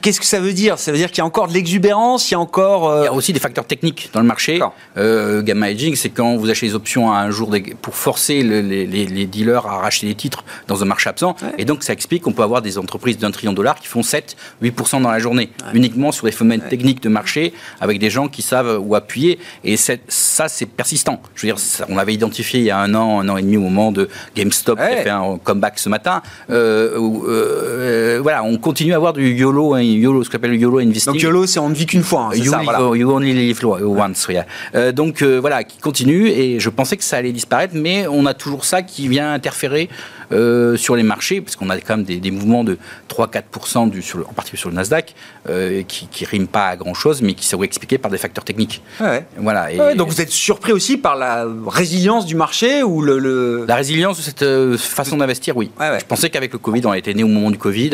qu'est-ce 0.00 0.20
que 0.20 0.26
ça 0.26 0.40
veut 0.40 0.52
dire? 0.52 0.78
Ça 0.78 0.92
veut 0.92 0.98
dire 0.98 1.08
qu'il 1.08 1.18
y 1.18 1.22
a 1.22 1.24
encore 1.24 1.48
de 1.48 1.54
l'exubérance, 1.54 2.30
il 2.30 2.34
y 2.34 2.36
a 2.36 2.40
encore. 2.40 3.02
Il 3.02 3.04
y 3.04 3.08
a 3.08 3.12
aussi 3.12 3.32
des 3.32 3.40
facteurs 3.40 3.66
techniques 3.66 4.10
dans 4.12 4.20
le 4.20 4.26
marché. 4.26 4.60
gamma 4.96 5.70
hedging, 5.70 5.96
c'est 5.96 6.10
quand 6.10 6.36
vous 6.36 6.50
achetez 6.50 6.68
des 6.68 6.74
options 6.74 7.12
à 7.12 7.18
un 7.18 7.30
jour 7.30 7.54
pour 7.82 7.94
forcer 7.94 8.42
les, 8.42 9.26
dealers 9.26 9.66
à 9.66 9.78
racheter 9.78 10.06
des 10.06 10.14
titres 10.14 10.44
dans 10.68 10.82
un 10.82 10.86
marché 10.86 11.10
absent. 11.10 11.36
Et 11.58 11.64
donc, 11.64 11.82
ça 11.82 11.92
explique 11.92 12.22
qu'on 12.22 12.32
peut 12.32 12.42
avoir 12.42 12.62
des 12.62 12.78
entreprises 12.78 13.18
d'un 13.18 13.30
trillion 13.30 13.52
de 13.52 13.56
dollars 13.56 13.78
qui 13.80 13.88
font 13.88 14.02
7, 14.02 14.36
8% 14.62 15.02
dans 15.02 15.10
la 15.10 15.18
journée, 15.18 15.50
uniquement 15.72 16.12
sur 16.12 16.26
des 16.26 16.32
phénomènes 16.32 16.62
techniques 16.62 17.02
de 17.02 17.08
marché 17.08 17.52
avec 17.80 17.98
des 17.98 18.10
gens 18.10 18.28
qui 18.28 18.42
savent 18.42 18.78
où 18.80 18.94
appuyer. 18.94 19.38
Et 19.64 19.76
ça, 19.76 19.96
c'est 20.48 20.66
persistant. 20.66 21.20
Je 21.34 21.46
veux 21.46 21.52
dire, 21.52 21.62
on 21.88 21.96
l'avait 21.96 22.14
identifié 22.14 22.60
il 22.60 22.66
y 22.66 22.70
a 22.70 22.78
un 22.78 22.94
an, 22.94 23.20
un 23.20 23.28
an 23.28 23.36
et 23.36 23.42
demi 23.42 23.56
au 23.56 23.60
moment 23.60 23.92
de 23.92 24.08
GameStop 24.34 24.78
qui 24.78 24.84
a 24.84 24.96
fait 25.02 25.10
un 25.10 25.38
comeback 25.42 25.78
ce 25.78 25.88
matin. 25.88 26.22
Euh, 26.50 26.98
euh, 27.28 28.20
voilà, 28.22 28.44
on 28.44 28.56
continue 28.58 28.92
à 28.92 28.96
avoir 28.96 29.12
du 29.12 29.32
YOLO, 29.34 29.76
YOLO 29.76 30.24
ce 30.24 30.30
qu'on 30.30 30.36
appelle 30.36 30.52
le 30.52 30.56
YOLO 30.56 30.78
investing. 30.78 31.12
Donc 31.12 31.22
YOLO, 31.22 31.46
c'est 31.46 31.58
on 31.58 31.68
ne 31.68 31.74
vit 31.74 31.86
qu'une 31.86 32.02
fois. 32.02 32.30
Hein, 32.32 32.36
you, 32.36 32.50
ça, 32.50 32.60
voilà. 32.62 32.78
you, 32.96 33.10
only 33.10 33.32
live 33.32 33.64
once. 33.64 34.28
Euh, 34.74 34.92
donc 34.92 35.22
voilà, 35.22 35.64
qui 35.64 35.78
continue 35.78 36.28
et 36.28 36.60
je 36.60 36.70
pensais 36.70 36.96
que 36.96 37.04
ça 37.04 37.16
allait 37.16 37.32
disparaître, 37.32 37.74
mais 37.76 38.06
on 38.06 38.26
a 38.26 38.34
toujours 38.34 38.64
ça 38.64 38.82
qui 38.82 39.08
vient 39.08 39.32
interférer 39.32 39.88
euh, 40.32 40.76
sur 40.76 40.96
les 40.96 41.02
marchés, 41.02 41.40
parce 41.40 41.56
qu'on 41.56 41.70
a 41.70 41.78
quand 41.78 41.96
même 41.96 42.04
des, 42.04 42.30
mouvements 42.30 42.64
de 42.64 42.78
3-4%, 43.08 43.90
du, 43.90 44.02
sur 44.02 44.28
en 44.28 44.32
particulier 44.32 44.60
sur 44.60 44.70
le 44.70 44.76
Nasdaq, 44.76 45.14
euh, 45.48 45.82
qui 45.82 46.08
ne 46.22 46.26
riment 46.26 46.46
pas 46.46 46.68
à 46.68 46.76
grand-chose, 46.76 47.22
mais 47.22 47.34
qui 47.34 47.46
sont 47.46 47.62
expliqués 47.62 47.98
par 47.98 48.10
des 48.10 48.18
facteurs 48.18 48.44
techniques. 48.44 48.82
Voilà, 49.36 49.72
et, 49.72 49.94
donc 49.94 50.08
vous 50.08 50.20
êtes 50.20 50.30
surpris 50.30 50.72
aussi 50.72 50.96
par 50.96 51.16
la 51.16 51.46
résilience 51.66 52.26
du 52.26 52.34
marché 52.34 52.82
ou 52.82 53.02
le, 53.02 53.64
La 53.66 53.76
résilience 53.76 54.16
de 54.18 54.22
cette 54.22 54.42
euh, 54.42 54.76
façon 54.76 55.16
d'investir, 55.16 55.56
oui. 55.56 55.70
Je 55.80 56.04
pensais 56.04 56.30
qu'avec 56.30 56.52
le 56.52 56.58
Covid, 56.58 56.86
on 56.86 56.94
était 56.94 57.14
né 57.14 57.22
au 57.22 57.28
moment 57.28 57.50
du 57.50 57.58
Covid, 57.58 57.90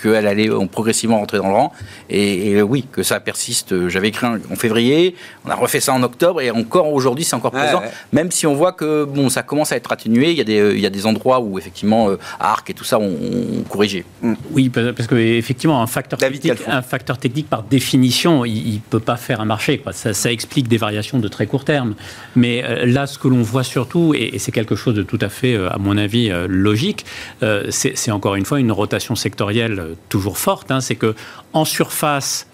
qu'elle 0.00 0.26
allait 0.26 0.48
progressivement 0.70 1.18
rentrer 1.18 1.38
dans 1.38 1.48
le 1.48 1.54
rang, 1.54 1.72
et, 2.10 2.60
oui, 2.62 2.86
que 2.90 3.02
ça 3.02 3.20
persiste. 3.20 3.88
J'avais 3.88 4.08
écrit 4.08 4.26
en 4.26 4.56
février, 4.56 5.14
on 5.44 5.50
a 5.50 5.54
refait 5.54 5.80
ça 5.80 5.92
en 5.92 6.02
octobre, 6.02 6.40
et 6.40 6.50
encore 6.50 6.92
aujourd'hui, 6.92 7.24
c'est 7.24 7.36
encore 7.36 7.52
présent, 7.52 7.82
même 8.12 8.30
si 8.30 8.46
on 8.46 8.54
voit 8.54 8.72
que 8.72 9.04
bon, 9.04 9.28
ça 9.28 9.42
commence 9.42 9.72
à 9.72 9.76
être 9.76 9.92
atténué, 9.92 10.30
il 10.30 10.38
y 10.38 10.40
a 10.40 10.44
des, 10.44 10.74
il 10.74 10.80
y 10.80 10.86
a 10.86 10.90
des 10.90 11.06
endroits 11.06 11.40
où 11.40 11.58
effectivement 11.58 11.67
effectivement, 11.68 12.08
euh, 12.08 12.18
ARC 12.40 12.70
et 12.70 12.74
tout 12.74 12.84
ça 12.84 12.98
ont, 12.98 13.14
corrigé. 13.68 14.04
Mm. 14.22 14.34
Oui, 14.52 14.70
parce 14.70 15.06
qu'effectivement, 15.06 15.82
un 15.82 15.86
facteur, 15.86 16.18
technique, 16.18 16.52
un 16.66 16.82
facteur 16.82 17.18
technique, 17.18 17.48
par 17.48 17.62
définition, 17.62 18.44
il 18.44 18.74
ne 18.74 18.78
peut 18.78 19.00
pas 19.00 19.16
faire 19.16 19.40
un 19.40 19.44
marché. 19.44 19.82
Ça, 19.92 20.32
explique 20.32 20.68
des 20.68 20.78
variations 20.78 21.18
de 21.18 21.28
très 21.28 21.46
court 21.46 21.64
terme. 21.64 21.94
Mais 22.36 22.64
euh, 22.64 22.86
là, 22.86 23.06
ce 23.06 23.18
que 23.18 23.28
l'on 23.28 23.42
voit 23.42 23.64
surtout, 23.64 24.14
et, 24.14 24.38
c'est 24.38 24.52
quelque 24.52 24.76
chose 24.76 24.94
de 24.94 25.02
tout 25.02 25.18
à 25.20 25.28
fait, 25.28 25.54
euh, 25.54 25.70
à 25.70 25.78
mon 25.78 25.96
avis, 25.96 26.30
logique, 26.48 27.04
c'est 27.70 28.10
encore 28.10 28.34
une 28.36 28.44
fois 28.44 28.60
une 28.60 28.72
rotation 28.72 29.14
sectorielle 29.14 29.96
toujours 30.08 30.38
forte. 30.38 30.70
Hein. 30.70 30.80
c'est 30.80 30.96
que 30.96 31.14
en 31.52 31.64
surface, 31.64 32.46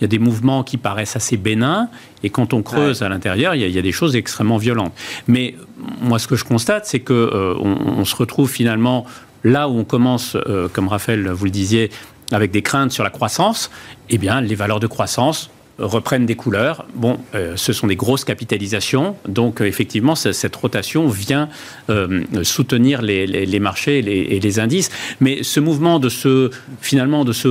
il 0.00 0.04
y 0.04 0.06
a 0.06 0.08
des 0.08 0.18
mouvements 0.18 0.62
qui 0.62 0.76
paraissent 0.76 1.16
assez 1.16 1.36
bénins, 1.36 1.88
et 2.22 2.30
quand 2.30 2.54
on 2.54 2.62
creuse 2.62 3.02
à 3.02 3.08
l'intérieur, 3.08 3.54
il, 3.54 3.70
y, 3.70 3.78
a 3.78 3.82
des 3.82 3.92
choses 3.92 4.16
extrêmement 4.16 4.56
violentes. 4.56 4.92
Mais 5.26 5.54
moi, 6.00 6.18
ce 6.18 6.26
que 6.26 6.36
je 6.36 6.44
constate, 6.44 6.86
c'est 6.86 7.00
que 7.00 7.12
euh, 7.12 7.54
on, 7.58 8.04
se 8.04 8.16
retrouve 8.16 8.50
finalement 8.50 9.06
là 9.44 9.68
où 9.68 9.78
on 9.78 9.84
commence, 9.84 10.36
euh, 10.36 10.68
comme 10.68 10.88
Raphaël 10.88 11.28
vous 11.28 11.44
le 11.44 11.50
disiez, 11.50 11.90
avec 12.32 12.50
des 12.50 12.62
craintes 12.62 12.92
sur 12.92 13.04
la 13.04 13.10
croissance. 13.10 13.70
Eh 14.10 14.18
bien, 14.18 14.40
les 14.40 14.54
valeurs 14.54 14.80
de 14.80 14.86
croissance 14.86 15.50
reprennent 15.78 16.26
des 16.26 16.36
couleurs. 16.36 16.86
Bon, 16.94 17.18
euh, 17.34 17.52
ce 17.56 17.72
sont 17.72 17.86
des 17.86 17.96
grosses 17.96 18.24
capitalisations, 18.24 19.16
donc 19.28 19.60
euh, 19.60 19.66
effectivement, 19.66 20.14
cette 20.14 20.56
rotation 20.56 21.06
vient 21.08 21.48
euh, 21.90 22.24
soutenir 22.42 23.02
les, 23.02 23.60
marchés 23.60 23.98
et 23.98 24.40
les, 24.40 24.60
indices. 24.60 24.90
Mais 25.20 25.42
ce 25.42 25.60
mouvement 25.60 25.98
de 25.98 26.08
se 26.08 26.50
finalement 26.80 27.24
de 27.24 27.32
se 27.32 27.48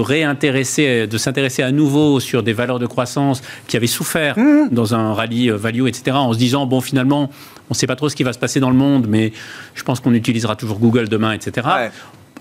réintéresser, 0.00 1.06
de 1.06 1.18
s'intéresser 1.18 1.62
à 1.62 1.72
nouveau 1.72 2.20
sur 2.20 2.42
des 2.42 2.52
valeurs 2.52 2.78
de 2.78 2.86
croissance 2.86 3.42
qui 3.66 3.76
avaient 3.76 3.86
souffert 3.86 4.38
mmh. 4.38 4.68
dans 4.70 4.94
un 4.94 5.12
rallye 5.12 5.50
value, 5.50 5.86
etc., 5.88 6.16
en 6.16 6.32
se 6.32 6.38
disant 6.38 6.66
bon, 6.66 6.80
finalement, 6.80 7.30
on 7.70 7.72
ne 7.72 7.74
sait 7.74 7.86
pas 7.86 7.96
trop 7.96 8.08
ce 8.08 8.14
qui 8.16 8.22
va 8.22 8.32
se 8.32 8.38
passer 8.38 8.60
dans 8.60 8.70
le 8.70 8.76
monde, 8.76 9.06
mais 9.08 9.32
je 9.74 9.82
pense 9.82 10.00
qu'on 10.00 10.14
utilisera 10.14 10.54
toujours 10.54 10.78
Google 10.78 11.08
demain, 11.08 11.32
etc 11.32 11.90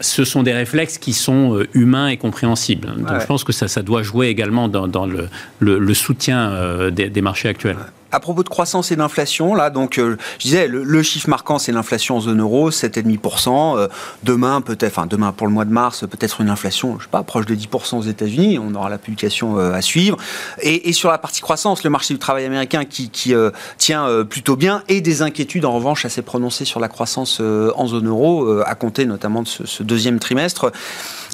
ce 0.02 0.26
sont 0.26 0.44
des 0.44 0.54
réflexes 0.54 0.98
qui 0.98 1.14
sont 1.14 1.56
euh, 1.56 1.68
humains 1.74 2.08
et 2.08 2.18
compréhensibles. 2.18 2.88
Donc 2.98 3.20
je 3.20 3.26
pense 3.26 3.44
que 3.44 3.52
ça, 3.52 3.68
ça 3.68 3.82
doit 3.82 4.04
jouer 4.04 4.28
également 4.28 4.68
dans, 4.68 5.06
le, 5.06 5.94
soutien 5.94 6.52
euh, 6.52 6.92
des, 6.92 7.22
marchés 7.22 7.50
actuels 7.50 7.78
à 8.12 8.20
propos 8.20 8.44
de 8.44 8.50
croissance 8.50 8.92
et 8.92 8.96
d'inflation, 8.96 9.56
là, 9.56 9.70
donc, 9.70 9.98
euh, 9.98 10.18
je 10.38 10.44
disais, 10.44 10.68
le, 10.68 11.04
chiffre 11.04 11.30
marquant, 11.30 11.60
c'est 11.60 11.72
l'inflation 11.72 12.18
en 12.18 12.22
zone 12.22 12.42
euro, 12.42 12.70
7,5%. 12.70 13.78
Euh, 13.78 13.88
demain, 14.24 14.62
peut-être, 14.62 14.98
enfin, 14.98 15.08
demain 15.08 15.32
pour 15.32 15.48
le 15.48 15.54
mois 15.54 15.66
de 15.66 15.72
mars, 15.72 16.02
peut-être 16.02 16.42
une 16.42 16.50
inflation, 16.50 16.98
je 17.00 17.06
sais 17.06 17.10
pas, 17.10 17.24
proche 17.24 17.46
de 17.46 17.56
10% 17.56 17.98
aux 17.98 18.04
États-Unis. 18.04 18.60
On 18.60 18.76
aura 18.76 18.90
la 18.90 18.98
publication 18.98 19.58
euh, 19.58 19.74
à 19.74 19.82
suivre. 19.82 20.18
Et, 20.62 20.92
sur 20.94 21.10
la 21.10 21.18
partie 21.18 21.42
croissance, 21.42 21.84
le 21.84 21.90
marché 21.90 22.14
du 22.14 22.20
travail 22.20 22.46
américain 22.46 22.84
qui, 22.86 23.10
tient 23.78 24.26
plutôt 24.26 24.56
bien 24.56 24.84
et 24.88 25.00
des 25.02 25.22
inquiétudes, 25.22 25.66
en 25.66 25.72
revanche, 25.72 26.06
assez 26.06 26.22
prononcées 26.22 26.66
sur 26.66 26.80
la 26.80 26.90
croissance 26.90 27.40
en 27.40 27.88
zone 27.88 28.08
euro, 28.08 28.60
à 28.66 28.76
compter 28.76 29.06
notamment 29.06 29.42
de 29.42 29.48
ce, 29.48 29.66
ce 29.66 29.84
deuxième 29.84 30.20
trimestre. 30.20 30.72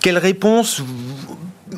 Quelle 0.01 0.17
réponse 0.17 0.83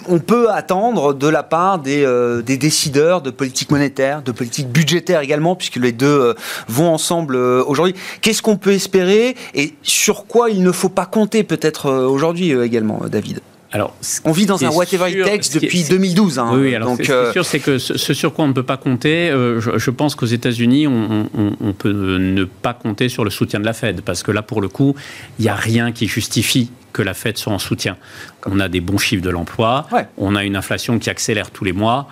on 0.07 0.19
peut 0.19 0.51
attendre 0.51 1.13
de 1.13 1.27
la 1.27 1.43
part 1.43 1.81
euh, 1.87 2.41
des, 2.41 2.57
décideurs 2.57 3.21
de 3.21 3.29
politique 3.29 3.71
monétaire, 3.71 4.21
de 4.21 4.31
politique 4.31 4.67
budgétaire 4.69 5.21
également, 5.21 5.55
puisque 5.55 5.77
les 5.77 5.91
deux 5.91 6.07
euh, 6.07 6.33
vont 6.67 6.91
ensemble 6.93 7.35
euh, 7.35 7.63
aujourd'hui. 7.65 7.95
Qu'est-ce 8.21 8.41
qu'on 8.41 8.57
peut 8.57 8.73
espérer 8.73 9.35
et 9.55 9.73
sur 9.83 10.25
quoi 10.25 10.49
il 10.49 10.63
ne 10.63 10.71
faut 10.71 10.89
pas 10.89 11.05
compter 11.05 11.43
peut-être 11.43 11.89
aujourd'hui 11.91 12.51
également, 12.51 13.01
David? 13.09 13.41
Alors, 13.71 13.93
on 14.25 14.31
vit 14.31 14.47
dans 14.47 14.65
un 14.65 14.69
whatever 14.69 15.11
it 15.11 15.23
takes 15.23 15.53
depuis 15.53 15.83
2012. 15.83 16.39
Hein, 16.39 16.49
oui, 16.55 16.73
alors 16.73 16.89
donc, 16.89 17.05
ce 17.05 17.31
sûr, 17.31 17.45
c'est 17.45 17.59
que 17.59 17.77
ce, 17.77 18.13
sur 18.15 18.33
quoi 18.33 18.45
on 18.45 18.47
ne 18.47 18.53
peut 18.53 18.63
pas 18.63 18.77
compter, 18.77 19.29
je, 19.31 19.89
pense 19.91 20.15
qu'aux 20.15 20.25
États-Unis, 20.25 20.87
on, 20.87 21.29
on, 21.35 21.73
peut 21.73 22.17
ne 22.17 22.45
pas 22.45 22.73
compter 22.73 23.09
sur 23.09 23.23
le 23.23 23.29
soutien 23.29 23.59
de 23.59 23.65
la 23.65 23.73
Fed, 23.73 24.01
parce 24.01 24.23
que 24.23 24.31
là, 24.31 24.41
pour 24.41 24.59
le 24.59 24.69
coup, 24.69 24.95
il 25.37 25.43
n'y 25.43 25.49
a 25.49 25.55
rien 25.55 25.91
qui 25.91 26.07
justifie 26.07 26.71
que 26.93 27.01
la 27.01 27.13
Fed 27.13 27.37
soit 27.37 27.53
en 27.53 27.59
soutien. 27.59 27.97
On 28.45 28.59
a 28.59 28.67
des 28.67 28.81
bons 28.81 28.97
chiffres 28.97 29.23
de 29.23 29.29
l'emploi, 29.29 29.87
on 30.17 30.35
a 30.35 30.43
une 30.43 30.55
inflation 30.55 30.99
qui 30.99 31.09
accélère 31.09 31.51
tous 31.51 31.63
les 31.63 31.73
mois. 31.73 32.07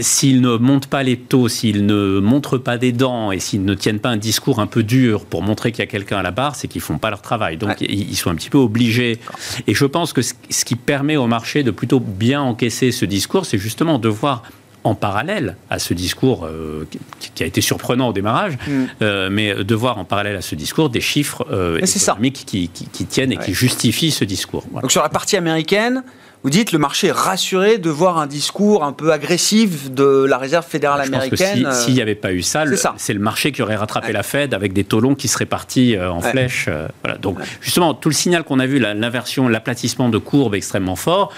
S'ils 0.00 0.42
ne 0.42 0.56
montent 0.58 0.86
pas 0.86 1.02
les 1.02 1.16
taux, 1.16 1.48
s'ils 1.48 1.86
ne 1.86 2.20
montrent 2.20 2.58
pas 2.58 2.76
des 2.76 2.92
dents 2.92 3.32
et 3.32 3.40
s'ils 3.40 3.64
ne 3.64 3.74
tiennent 3.74 4.00
pas 4.00 4.10
un 4.10 4.18
discours 4.18 4.60
un 4.60 4.66
peu 4.66 4.82
dur 4.82 5.24
pour 5.24 5.42
montrer 5.42 5.72
qu'il 5.72 5.78
y 5.80 5.82
a 5.82 5.90
quelqu'un 5.90 6.18
à 6.18 6.22
la 6.22 6.30
barre, 6.30 6.54
c'est 6.54 6.68
qu'ils 6.68 6.82
font 6.82 6.98
pas 6.98 7.08
leur 7.08 7.22
travail. 7.22 7.56
Donc 7.56 7.80
ils 7.80 8.16
sont 8.16 8.30
un 8.30 8.34
petit 8.34 8.50
peu 8.50 8.58
obligés. 8.58 9.18
Et 9.66 9.74
je 9.74 9.86
pense 9.86 10.12
que 10.12 10.20
ce 10.22 10.64
qui 10.64 10.76
permet 10.76 11.16
au 11.16 11.26
marché 11.26 11.62
de 11.62 11.70
plutôt 11.70 12.00
bien 12.00 12.42
encaisser 12.42 12.92
ce 12.92 13.06
discours, 13.06 13.46
c'est 13.46 13.58
justement 13.58 13.98
de 13.98 14.08
voir 14.08 14.42
en 14.86 14.94
parallèle 14.94 15.56
à 15.68 15.78
ce 15.78 15.94
discours 15.94 16.46
euh, 16.46 16.86
qui 17.34 17.42
a 17.42 17.46
été 17.46 17.60
surprenant 17.60 18.08
au 18.08 18.12
démarrage, 18.12 18.54
mm. 18.66 18.84
euh, 19.02 19.28
mais 19.30 19.52
de 19.54 19.74
voir 19.74 19.98
en 19.98 20.04
parallèle 20.04 20.36
à 20.36 20.42
ce 20.42 20.54
discours 20.54 20.90
des 20.90 21.00
chiffres 21.00 21.46
euh, 21.50 21.78
économiques 21.78 22.44
qui, 22.46 22.68
tiennent 23.06 23.32
et 23.32 23.36
qui 23.36 23.52
justifient 23.52 24.12
ce 24.12 24.24
discours. 24.24 24.64
Donc 24.80 24.92
sur 24.92 25.02
la 25.02 25.08
partie 25.08 25.36
américaine, 25.36 26.04
vous 26.44 26.50
dites 26.50 26.70
le 26.70 26.78
marché 26.78 27.08
est 27.08 27.12
rassuré 27.12 27.78
de 27.78 27.90
voir 27.90 28.18
un 28.18 28.28
discours 28.28 28.84
un 28.84 28.92
peu 28.92 29.12
agressif 29.12 29.90
de 29.90 30.24
la 30.24 30.38
réserve 30.38 30.64
fédérale 30.64 31.00
américaine. 31.00 31.72
S'il 31.72 31.94
n'y 31.94 32.02
avait 32.02 32.14
pas 32.14 32.32
eu 32.32 32.42
ça, 32.42 32.64
c'est 32.96 33.14
le 33.14 33.20
marché 33.20 33.50
qui 33.50 33.62
aurait 33.62 33.76
rattrapé 33.76 34.12
la 34.12 34.22
Fed 34.22 34.54
avec 34.54 34.72
des 34.72 34.84
taux 34.84 35.00
longs 35.00 35.16
qui 35.16 35.26
seraient 35.26 35.46
partis 35.46 35.96
en 35.98 36.20
flèche. 36.20 36.68
voilà. 37.02 37.18
Donc 37.18 37.38
justement, 37.60 37.94
tout 37.94 38.08
le 38.08 38.14
signal 38.14 38.44
qu'on 38.44 38.60
a 38.60 38.66
vu, 38.66 38.78
l'inversion, 38.78 39.48
l'aplatissement 39.48 40.08
de 40.08 40.18
courbes 40.18 40.54
extrêmement 40.54 40.96
fort, 40.96 41.32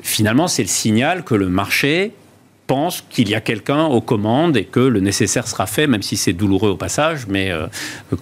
finalement, 0.00 0.48
c'est 0.48 0.62
le 0.62 0.68
signal 0.68 1.24
que 1.24 1.34
le 1.34 1.48
marché 1.48 2.12
pense 2.66 3.02
qu'il 3.08 3.28
y 3.28 3.34
a 3.34 3.40
quelqu'un 3.40 3.84
aux 3.84 4.00
commandes 4.00 4.56
et 4.56 4.64
que 4.64 4.80
le 4.80 5.00
nécessaire 5.00 5.46
sera 5.46 5.66
fait, 5.66 5.86
même 5.86 6.02
si 6.02 6.16
c'est 6.16 6.32
douloureux 6.32 6.70
au 6.70 6.76
passage, 6.76 7.26
mais 7.28 7.50
euh, 7.50 7.66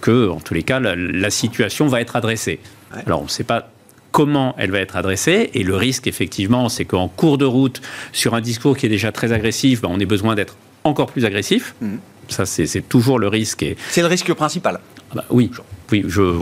que, 0.01 0.29
en 0.29 0.39
tous 0.39 0.53
les 0.53 0.63
cas, 0.63 0.79
la, 0.79 1.29
situation 1.29 1.87
va 1.87 2.01
être 2.01 2.15
adressée. 2.15 2.59
Alors, 3.05 3.21
on 3.21 3.25
ne 3.25 3.29
sait 3.29 3.43
pas 3.43 3.69
comment 4.11 4.55
elle 4.57 4.71
va 4.71 4.79
être 4.79 4.95
adressée. 4.95 5.49
Et 5.53 5.63
le 5.63 5.75
risque, 5.75 6.07
effectivement, 6.07 6.69
c'est 6.69 6.85
qu'en 6.85 7.07
cours 7.07 7.37
de 7.37 7.45
route, 7.45 7.81
sur 8.13 8.35
un 8.35 8.41
discours 8.41 8.77
qui 8.77 8.85
est 8.85 8.89
déjà 8.89 9.11
très 9.11 9.33
agressif, 9.33 9.81
ben, 9.81 9.89
on 9.91 9.99
ait 9.99 10.05
besoin 10.05 10.35
d'être 10.35 10.55
encore 10.83 11.07
plus 11.07 11.25
agressif. 11.25 11.75
Mmh. 11.81 11.95
Ça, 12.29 12.45
c'est 12.45 12.87
toujours 12.87 13.19
le 13.19 13.27
risque. 13.27 13.63
Et... 13.63 13.75
C'est 13.89 14.01
le 14.01 14.07
risque 14.07 14.33
principal. 14.33 14.79
Ah 15.11 15.15
bah 15.15 15.25
oui, 15.29 15.51
oui, 15.91 16.03
je, 16.07 16.41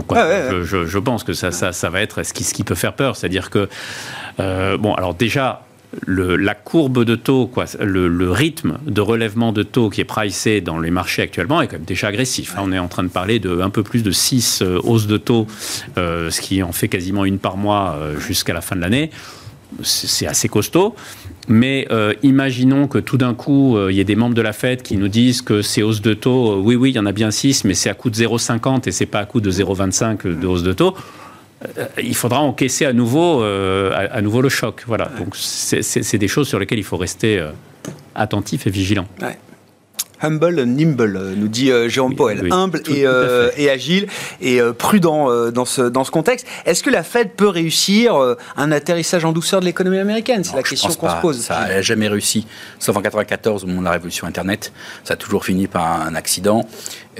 je, 0.63 0.85
je, 0.85 0.99
pense 0.99 1.23
que 1.23 1.33
ça, 1.33 1.51
ça, 1.51 1.73
ça, 1.73 1.89
va 1.89 2.01
être 2.01 2.23
ce 2.23 2.31
qui, 2.33 2.45
ce 2.45 2.53
qui 2.53 2.63
peut 2.63 2.75
faire 2.75 2.93
peur. 2.93 3.17
C'est-à-dire 3.17 3.49
que, 3.49 3.67
euh, 4.39 4.77
bon, 4.77 4.93
alors 4.93 5.13
déjà, 5.13 5.65
la 6.07 6.55
courbe 6.55 7.03
de 7.03 7.15
taux, 7.15 7.47
quoi, 7.47 7.65
le, 7.79 8.31
rythme 8.31 8.77
de 8.85 9.01
relèvement 9.01 9.51
de 9.51 9.63
taux 9.63 9.89
qui 9.89 10.01
est 10.01 10.05
pricé 10.05 10.61
dans 10.61 10.79
les 10.79 10.91
marchés 10.91 11.21
actuellement 11.21 11.61
est 11.61 11.67
quand 11.67 11.77
même 11.77 11.85
déjà 11.85 12.07
agressif. 12.07 12.55
On 12.57 12.71
est 12.71 12.79
en 12.79 12.87
train 12.87 13.03
de 13.03 13.09
parler 13.09 13.39
de 13.39 13.61
un 13.61 13.69
peu 13.69 13.83
plus 13.83 14.03
de 14.03 14.11
6 14.11 14.61
euh, 14.61 14.79
hausses 14.83 15.07
de 15.07 15.17
taux, 15.17 15.47
euh, 15.97 16.29
ce 16.29 16.41
qui 16.41 16.63
en 16.63 16.71
fait 16.71 16.87
quasiment 16.87 17.25
une 17.25 17.37
par 17.37 17.57
mois 17.57 17.95
euh, 17.97 18.19
jusqu'à 18.19 18.53
la 18.53 18.61
fin 18.61 18.75
de 18.75 18.81
l'année. 18.81 19.11
C'est 19.81 20.27
assez 20.27 20.49
costaud. 20.49 20.95
Mais 21.47 21.87
imaginons 22.21 22.87
que 22.87 22.99
tout 22.99 23.17
d'un 23.17 23.33
coup, 23.33 23.75
il 23.89 23.95
y 23.95 23.99
ait 23.99 24.05
des 24.05 24.15
membres 24.15 24.35
de 24.35 24.41
la 24.41 24.53
Fed 24.53 24.83
qui 24.83 24.97
nous 24.97 25.07
disent 25.07 25.41
que 25.41 25.63
ces 25.63 25.81
hausses 25.81 26.01
de 26.01 26.13
taux, 26.13 26.61
oui, 26.61 26.75
oui, 26.75 26.91
il 26.91 26.95
y 26.95 26.99
en 26.99 27.07
a 27.07 27.11
bien 27.11 27.31
6, 27.31 27.63
mais 27.63 27.73
c'est 27.73 27.89
à 27.89 27.95
coût 27.95 28.11
de 28.11 28.15
0,50 28.15 28.87
et 28.87 28.91
c'est 28.91 29.07
pas 29.07 29.19
à 29.19 29.25
coût 29.25 29.41
de 29.41 29.51
0,25 29.51 30.39
de 30.39 30.47
hausse 30.47 30.61
de 30.61 30.73
taux. 30.73 30.95
Euh, 31.77 31.85
il 32.01 32.15
faudra 32.15 32.41
encaisser 32.41 32.85
à 32.85 32.93
nouveau, 32.93 33.43
euh, 33.43 33.91
à, 34.11 34.21
nouveau 34.21 34.41
le 34.41 34.49
choc. 34.49 34.83
Voilà. 34.87 35.09
Donc 35.17 35.35
c'est 35.35 36.17
des 36.17 36.27
choses 36.27 36.47
sur 36.47 36.59
lesquelles 36.59 36.79
il 36.79 36.83
faut 36.83 36.97
rester 36.97 37.39
euh, 37.39 37.51
attentif 38.15 38.67
et 38.67 38.69
vigilant. 38.69 39.05
Humble, 40.23 40.63
nimble, 40.63 41.33
nous 41.35 41.47
dit 41.47 41.71
Jérôme 41.87 42.15
Poel. 42.15 42.51
Humble 42.51 42.81
et, 42.87 43.69
agile 43.69 44.07
et 44.41 44.59
prudent 44.77 45.51
dans, 45.51 45.65
ce, 45.65 45.81
dans 45.81 46.03
ce 46.03 46.11
contexte. 46.11 46.47
Est-ce 46.65 46.81
que 46.81 46.89
la 46.89 47.03
Fed 47.03 47.31
peut 47.31 47.47
réussir 47.47 48.15
un 48.57 48.71
atterrissage 48.71 49.25
en 49.25 49.31
douceur 49.31 49.59
de 49.59 49.65
l'économie 49.65 49.99
américaine? 49.99 50.43
C'est 50.43 50.55
la 50.55 50.63
question 50.63 50.89
qu'on 50.93 51.09
se 51.09 51.21
pose. 51.21 51.41
Ça 51.41 51.67
n'a 51.67 51.81
jamais 51.81 52.07
réussi, 52.07 52.47
sauf 52.79 52.95
en 52.95 52.99
1994 52.99 53.63
au 53.63 53.67
moment 53.67 53.81
de 53.81 53.85
la 53.85 53.91
révolution 53.91 54.27
Internet. 54.27 54.71
Ça 55.03 55.13
a 55.13 55.17
toujours 55.17 55.45
fini 55.45 55.67
par 55.67 56.01
un 56.01 56.15
accident. 56.15 56.67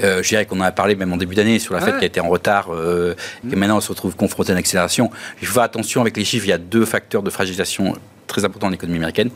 Euh, 0.03 0.23
je 0.23 0.29
dirais 0.29 0.45
qu'on 0.45 0.59
en 0.59 0.63
a 0.63 0.71
parlé 0.71 0.95
même 0.95 1.13
en 1.13 1.17
début 1.17 1.35
d'année 1.35 1.59
sur 1.59 1.73
la 1.73 1.81
fête 1.81 1.97
qui 1.97 2.03
a 2.03 2.07
été 2.07 2.19
en 2.19 2.29
retard, 2.29 2.73
euh, 2.73 3.15
et 3.51 3.55
maintenant 3.55 3.77
on 3.77 3.81
se 3.81 3.89
retrouve 3.89 4.15
confronté 4.15 4.51
à 4.51 4.53
une 4.53 4.59
accélération. 4.59 5.11
Il 5.41 5.47
faut 5.47 5.53
faire 5.53 5.63
attention 5.63 6.01
avec 6.01 6.17
les 6.17 6.25
chiffres, 6.25 6.45
il 6.45 6.49
y 6.49 6.53
a 6.53 6.57
deux 6.57 6.85
facteurs 6.85 7.21
de 7.21 7.29
fragilisation 7.29 7.95
très 8.27 8.43
importants 8.45 8.67
dans 8.67 8.71
l'économie 8.71 8.97
américaine. 8.97 9.29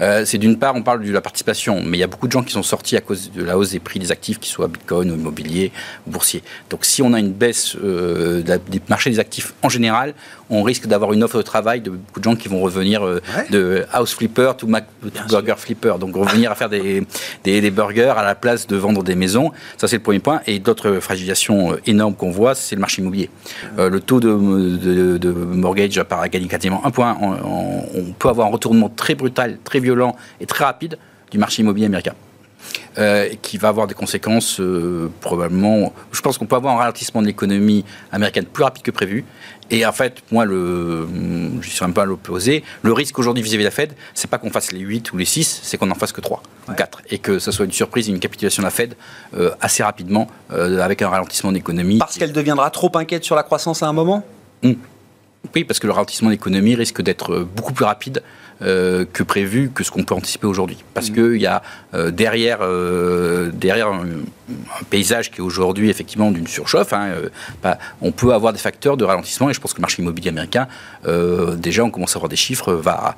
Euh, 0.00 0.24
c'est 0.24 0.38
d'une 0.38 0.58
part, 0.58 0.74
on 0.74 0.82
parle 0.82 1.02
de 1.02 1.12
la 1.12 1.20
participation, 1.20 1.82
mais 1.84 1.96
il 1.96 2.00
y 2.00 2.04
a 2.04 2.06
beaucoup 2.06 2.26
de 2.26 2.32
gens 2.32 2.42
qui 2.42 2.52
sont 2.52 2.62
sortis 2.62 2.96
à 2.96 3.00
cause 3.00 3.30
de 3.32 3.42
la 3.42 3.56
hausse 3.56 3.70
des 3.70 3.80
prix 3.80 3.98
des 3.98 4.12
actifs, 4.12 4.38
qu'ils 4.38 4.52
soient 4.52 4.68
bitcoin 4.68 5.10
ou 5.10 5.14
immobilier 5.14 5.72
ou 6.06 6.10
boursier. 6.10 6.42
Donc 6.70 6.84
si 6.84 7.02
on 7.02 7.12
a 7.12 7.20
une 7.20 7.32
baisse 7.32 7.76
euh, 7.82 8.42
des 8.42 8.80
marchés 8.88 9.10
des 9.10 9.18
actifs 9.18 9.54
en 9.62 9.68
général, 9.68 10.14
on 10.48 10.62
risque 10.62 10.86
d'avoir 10.86 11.12
une 11.12 11.24
offre 11.24 11.38
de 11.38 11.42
travail 11.42 11.80
de 11.80 11.90
beaucoup 11.90 12.20
de 12.20 12.24
gens 12.24 12.36
qui 12.36 12.48
vont 12.48 12.60
revenir 12.60 13.04
euh, 13.04 13.20
de 13.50 13.84
house 13.92 14.14
flipper 14.14 14.52
to, 14.56 14.66
Mac, 14.66 14.86
burger 15.28 15.54
flipper. 15.56 15.94
Donc 15.98 16.14
revenir 16.14 16.50
à 16.52 16.54
faire 16.54 16.68
des, 16.68 17.04
des, 17.44 17.70
burgers 17.70 18.14
à 18.16 18.22
la 18.22 18.34
place 18.34 18.66
de 18.66 18.76
vendre 18.76 19.02
des 19.02 19.14
maisons. 19.14 19.50
Ça, 19.76 19.88
c'est 19.88 19.96
le 19.96 20.02
premier 20.02 20.20
point. 20.20 20.40
Et 20.46 20.58
d'autres 20.58 21.00
fragilisations 21.00 21.76
énormes 21.86 22.14
qu'on 22.14 22.30
voit, 22.30 22.54
c'est 22.54 22.76
le 22.76 22.80
marché 22.80 23.02
immobilier. 23.02 23.30
le 23.76 23.98
taux 24.00 24.20
de, 24.20 24.28
de, 24.28 25.18
de 25.18 25.30
mortgage 25.30 25.98
a 25.98 26.28
gagné 26.28 26.46
quasiment 26.46 26.84
un 26.84 26.90
point. 26.90 27.16
On, 27.20 27.36
on 27.94 28.12
peut 28.18 28.28
avoir 28.28 28.46
un 28.46 28.50
retournement 28.50 28.88
très 28.88 29.14
brutal, 29.14 29.58
très 29.64 29.80
violent 29.86 30.16
et 30.40 30.46
très 30.46 30.64
rapide 30.64 30.98
du 31.30 31.38
marché 31.38 31.62
immobilier 31.62 31.86
américain. 31.86 32.14
Euh, 32.98 33.28
qui 33.42 33.58
va 33.58 33.68
avoir 33.68 33.86
des 33.86 33.94
conséquences 33.94 34.58
euh, 34.58 35.10
probablement. 35.20 35.92
Je 36.12 36.20
pense 36.22 36.38
qu'on 36.38 36.46
peut 36.46 36.56
avoir 36.56 36.74
un 36.74 36.78
ralentissement 36.78 37.20
de 37.20 37.26
l'économie 37.26 37.84
américaine 38.10 38.46
plus 38.46 38.64
rapide 38.64 38.82
que 38.82 38.90
prévu. 38.90 39.26
Et 39.70 39.84
en 39.84 39.92
fait, 39.92 40.22
moi, 40.32 40.46
le, 40.46 41.06
je 41.60 41.68
suis 41.68 41.84
un 41.84 41.90
peu 41.90 42.00
à 42.00 42.06
l'opposé. 42.06 42.64
Le 42.82 42.94
risque 42.94 43.18
aujourd'hui 43.18 43.42
vis-à-vis 43.42 43.64
de 43.64 43.68
la 43.68 43.70
Fed, 43.70 43.92
c'est 44.14 44.30
pas 44.30 44.38
qu'on 44.38 44.50
fasse 44.50 44.72
les 44.72 44.80
8 44.80 45.12
ou 45.12 45.18
les 45.18 45.26
6, 45.26 45.60
c'est 45.62 45.76
qu'on 45.76 45.90
en 45.90 45.94
fasse 45.94 46.12
que 46.12 46.22
3 46.22 46.42
ou 46.70 46.72
4. 46.72 47.02
Et 47.10 47.18
que 47.18 47.38
ce 47.38 47.52
soit 47.52 47.66
une 47.66 47.72
surprise, 47.72 48.08
une 48.08 48.18
capitulation 48.18 48.62
de 48.62 48.66
la 48.66 48.70
Fed 48.70 48.96
euh, 49.36 49.50
assez 49.60 49.82
rapidement, 49.82 50.26
avec 50.48 51.02
un 51.02 51.10
ralentissement 51.10 51.50
de 51.50 51.56
l'économie. 51.56 51.98
Parce 51.98 52.16
qu'elle 52.16 52.32
deviendra 52.32 52.70
trop 52.70 52.90
inquiète 52.94 53.24
sur 53.24 53.36
la 53.36 53.42
croissance 53.42 53.82
à 53.82 53.88
un 53.88 53.92
moment? 53.92 54.24
Mmh. 54.62 54.72
Oui, 55.54 55.64
parce 55.64 55.78
que 55.78 55.86
le 55.86 55.92
ralentissement 55.92 56.28
de 56.28 56.34
l'économie 56.34 56.74
risque 56.74 57.02
d'être 57.02 57.40
beaucoup 57.40 57.74
plus 57.74 57.84
rapide 57.84 58.22
euh, 58.62 59.04
que 59.12 59.22
prévu, 59.22 59.70
que 59.74 59.84
ce 59.84 59.90
qu'on 59.90 60.04
peut 60.04 60.14
anticiper 60.14 60.46
aujourd'hui. 60.46 60.78
Parce 60.94 61.10
mmh. 61.10 61.14
qu'il 61.14 61.42
y 61.42 61.46
a 61.46 61.62
euh, 61.94 62.10
derrière, 62.10 62.58
euh, 62.62 63.50
derrière 63.52 63.92
un, 64.48 64.84
paysage 64.90 65.30
qui 65.30 65.38
est 65.38 65.42
aujourd'hui 65.42 65.90
effectivement 65.90 66.30
d'une 66.30 66.46
surchauffe, 66.46 66.92
hein, 66.92 67.10
bah, 67.62 67.78
on 68.00 68.12
peut 68.12 68.32
avoir 68.32 68.52
des 68.52 68.58
facteurs 68.58 68.96
de 68.96 69.04
ralentissement 69.04 69.50
et 69.50 69.54
je 69.54 69.60
pense 69.60 69.72
que 69.72 69.78
le 69.78 69.82
marché 69.82 70.02
immobilier 70.02 70.28
américain, 70.28 70.68
déjà 71.56 71.84
on 71.84 71.90
commence 71.90 72.14
à 72.14 72.18
avoir 72.18 72.28
des 72.28 72.36
chiffres, 72.36 72.72
va, 72.72 73.16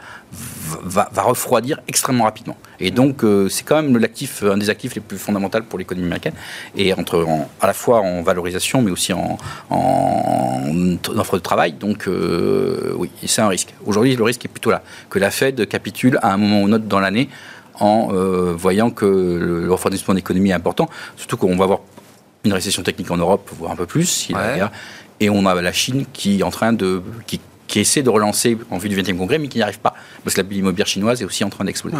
va, 0.83 1.23
refroidir 1.23 1.81
extrêmement 1.89 2.25
rapidement. 2.25 2.57
Et 2.81 2.91
donc 2.91 3.25
c'est 3.51 3.65
quand 3.65 3.83
même 3.83 3.97
l'actif, 3.99 4.43
un 4.43 4.57
des 4.57 4.71
actifs 4.71 4.95
les 4.95 5.01
plus 5.01 5.19
fondamentaux 5.19 5.61
pour 5.69 5.79
l'économie 5.79 6.07
américaine 6.07 6.35
et 6.77 6.93
entre 6.95 7.27
à 7.61 7.67
la 7.67 7.73
fois 7.73 8.01
en 8.01 8.23
valorisation 8.23 8.83
mais 8.83 8.91
aussi 8.91 9.13
en, 9.13 9.39
offre 9.71 11.37
de 11.37 11.43
travail. 11.43 11.73
Donc 11.73 12.09
oui, 12.09 13.11
c'est 13.27 13.43
un 13.43 13.49
risque. 13.49 13.75
Aujourd'hui 13.85 14.17
le 14.17 14.25
risque 14.25 14.45
est 14.45 14.49
plutôt 14.49 14.71
là, 14.71 14.83
que 15.11 15.19
la 15.19 15.31
Fed 15.31 15.67
capitule 15.69 16.19
à 16.23 16.33
un 16.33 16.37
moment 16.37 16.63
ou 16.63 16.67
un 16.67 16.73
autre 16.73 16.85
dans 16.85 17.01
l'année 17.01 17.29
en 17.81 18.09
euh, 18.13 18.55
voyant 18.57 18.91
que 18.91 19.05
le 19.05 19.71
refroidissement 19.71 20.15
de 20.15 20.19
l'économie 20.19 20.51
est 20.51 20.55
important, 20.55 20.89
surtout 21.17 21.37
qu'on 21.37 21.57
va 21.57 21.65
avoir 21.65 21.81
une 22.45 22.53
récession 22.53 22.83
technique 22.83 23.11
en 23.11 23.17
Europe, 23.17 23.49
voire 23.59 23.73
un 23.73 23.77
peu 23.77 23.87
plus, 23.87 24.29
et 25.21 25.31
on 25.31 25.47
a 25.47 25.61
la 25.61 25.73
Chine 25.73 26.05
qui 26.13 26.41
est 26.41 26.43
en 26.43 26.51
train 26.51 26.73
de 26.73 27.03
qui, 27.27 27.41
essaie 27.81 28.03
de 28.03 28.11
relancer 28.11 28.57
en 28.71 28.79
vue 28.79 28.89
du 28.89 28.97
20e 28.97 29.17
congrès, 29.17 29.39
mais 29.39 29.49
qui 29.49 29.59
n'y 29.59 29.63
arrive 29.63 29.79
pas, 29.79 29.95
parce 30.25 30.35
que 30.35 30.41
la 30.41 30.47
bulle 30.47 30.59
immobilière 30.59 30.87
chinoise 30.87 31.21
est 31.23 31.25
aussi 31.25 31.45
en 31.45 31.51
train 31.51 31.65
d'exploser. 31.65 31.97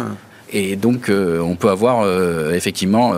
Et 0.51 0.75
donc, 0.75 1.09
euh, 1.09 1.39
on 1.39 1.55
peut 1.55 1.69
avoir 1.69 2.01
euh, 2.01 2.53
effectivement 2.53 3.13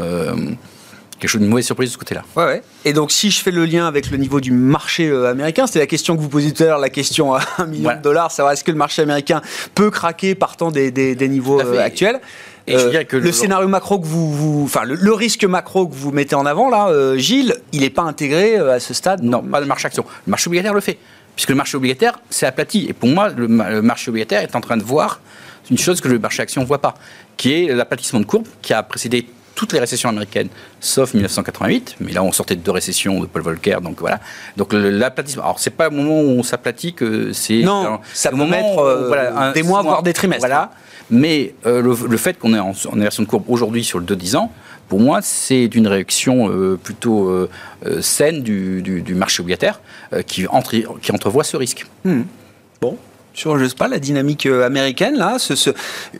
quelque 1.21 1.29
chose, 1.29 1.41
une 1.41 1.47
mauvaise 1.47 1.65
surprise 1.65 1.89
de 1.89 1.93
ce 1.93 1.97
côté-là. 1.99 2.23
Ouais, 2.35 2.45
ouais. 2.45 2.61
Et 2.83 2.93
donc, 2.93 3.11
si 3.11 3.29
je 3.29 3.41
fais 3.41 3.51
le 3.51 3.65
lien 3.65 3.87
avec 3.87 4.09
le 4.09 4.17
niveau 4.17 4.41
du 4.41 4.51
marché 4.51 5.09
américain, 5.11 5.67
c'était 5.67 5.79
la 5.79 5.87
question 5.87 6.17
que 6.17 6.21
vous 6.21 6.29
posiez 6.29 6.51
tout 6.51 6.63
à 6.63 6.65
l'heure, 6.65 6.79
la 6.79 6.89
question 6.89 7.35
à 7.35 7.41
un 7.59 7.67
million 7.67 7.95
de 7.95 8.01
dollars, 8.01 8.31
savoir 8.31 8.53
est-ce 8.53 8.63
que 8.63 8.71
le 8.71 8.77
marché 8.77 9.03
américain 9.03 9.41
peut 9.75 9.91
craquer 9.91 10.33
partant 10.35 10.71
des, 10.71 10.91
des, 10.91 11.29
niveaux 11.29 11.61
euh, 11.61 11.79
actuels 11.79 12.15
et 12.15 12.50
je 12.77 12.97
euh, 12.97 13.03
que 13.03 13.17
le, 13.17 13.31
scénario 13.31 13.67
macro 13.67 13.99
que 13.99 14.05
vous, 14.05 14.61
enfin 14.63 14.83
le, 14.85 15.13
risque 15.13 15.43
macro 15.43 15.87
que 15.87 15.95
vous 15.95 16.11
mettez 16.11 16.35
en 16.35 16.45
avant 16.45 16.69
là, 16.69 17.17
Gilles, 17.17 17.55
il 17.71 17.81
n'est 17.81 17.89
pas 17.89 18.03
intégré 18.03 18.57
à 18.57 18.79
ce 18.79 18.93
stade? 18.93 19.23
Non, 19.23 19.41
pas 19.41 19.59
le 19.59 19.65
marché 19.65 19.87
action. 19.87 20.05
Le 20.25 20.31
marché 20.31 20.47
obligataire 20.47 20.73
le 20.73 20.81
fait, 20.81 20.97
puisque 21.35 21.49
le 21.49 21.55
marché 21.55 21.77
obligataire 21.77 22.19
c'est 22.29 22.45
aplati. 22.45 22.85
Et 22.89 22.93
pour 22.93 23.09
moi, 23.09 23.29
le, 23.29 23.47
marché 23.81 24.09
obligataire 24.09 24.41
est 24.41 24.55
en 24.55 24.61
train 24.61 24.77
de 24.77 24.83
voir 24.83 25.19
une 25.69 25.77
chose 25.77 26.01
que 26.01 26.07
le 26.07 26.19
marché 26.19 26.41
action 26.41 26.61
ne 26.61 26.67
voit 26.67 26.81
pas, 26.81 26.95
qui 27.37 27.53
est 27.53 27.73
l'aplatissement 27.73 28.19
de 28.19 28.25
courbe 28.25 28.47
qui 28.61 28.73
a 28.73 28.83
précédé 28.83 29.27
toutes 29.55 29.73
les 29.73 29.79
récessions 29.79 30.09
américaines, 30.09 30.49
sauf 30.79 31.13
1988, 31.13 31.97
mais 31.99 32.13
là 32.13 32.23
on 32.23 32.31
sortait 32.31 32.55
de 32.55 32.61
deux 32.61 32.71
récessions 32.71 33.19
de 33.19 33.25
Paul 33.25 33.41
Volcker, 33.41 33.77
donc 33.81 33.99
voilà. 33.99 34.19
Donc 34.57 34.73
l'aplatissement. 34.73 35.43
Alors 35.43 35.59
c'est 35.59 35.71
pas 35.71 35.89
au 35.89 35.91
moment 35.91 36.19
où 36.21 36.39
on 36.39 36.43
s'aplatit 36.43 36.93
que 36.93 37.33
c'est. 37.33 37.61
Non, 37.61 37.99
ça 38.13 38.31
peut 38.31 38.37
mettre 38.37 38.79
euh, 38.79 39.07
voilà, 39.07 39.51
des 39.51 39.63
mois, 39.63 39.81
voire 39.81 40.03
des 40.03 40.13
trimestres. 40.13 40.41
Voilà. 40.41 40.71
Mais 41.11 41.53
euh, 41.65 41.81
le, 41.81 42.17
fait 42.17 42.39
qu'on 42.39 42.53
est 42.53 42.59
en, 42.59 42.71
en 42.71 42.97
inversion 42.97 43.23
de 43.23 43.27
courbe 43.27 43.43
aujourd'hui 43.47 43.83
sur 43.83 43.99
le 43.99 44.05
2-10 44.05 44.37
ans, 44.37 44.51
pour 44.87 44.99
moi, 44.99 45.21
c'est 45.21 45.65
une 45.65 45.87
réaction 45.87 46.49
euh, 46.49 46.77
plutôt 46.81 47.47
saine 48.01 48.41
du, 48.41 49.03
marché 49.15 49.41
obligataire 49.41 49.81
qui, 50.25 50.47
entre, 50.47 50.75
qui 51.01 51.11
entrevoit 51.11 51.43
ce 51.43 51.57
risque. 51.57 51.85
Hmm. 52.03 52.23
Bon, 52.81 52.97
sur, 53.33 53.57
je 53.57 53.65
sais 53.65 53.75
pas, 53.75 53.87
la 53.87 53.99
dynamique 53.99 54.45
euh, 54.45 54.65
américaine, 54.65 55.15
là 55.15 55.37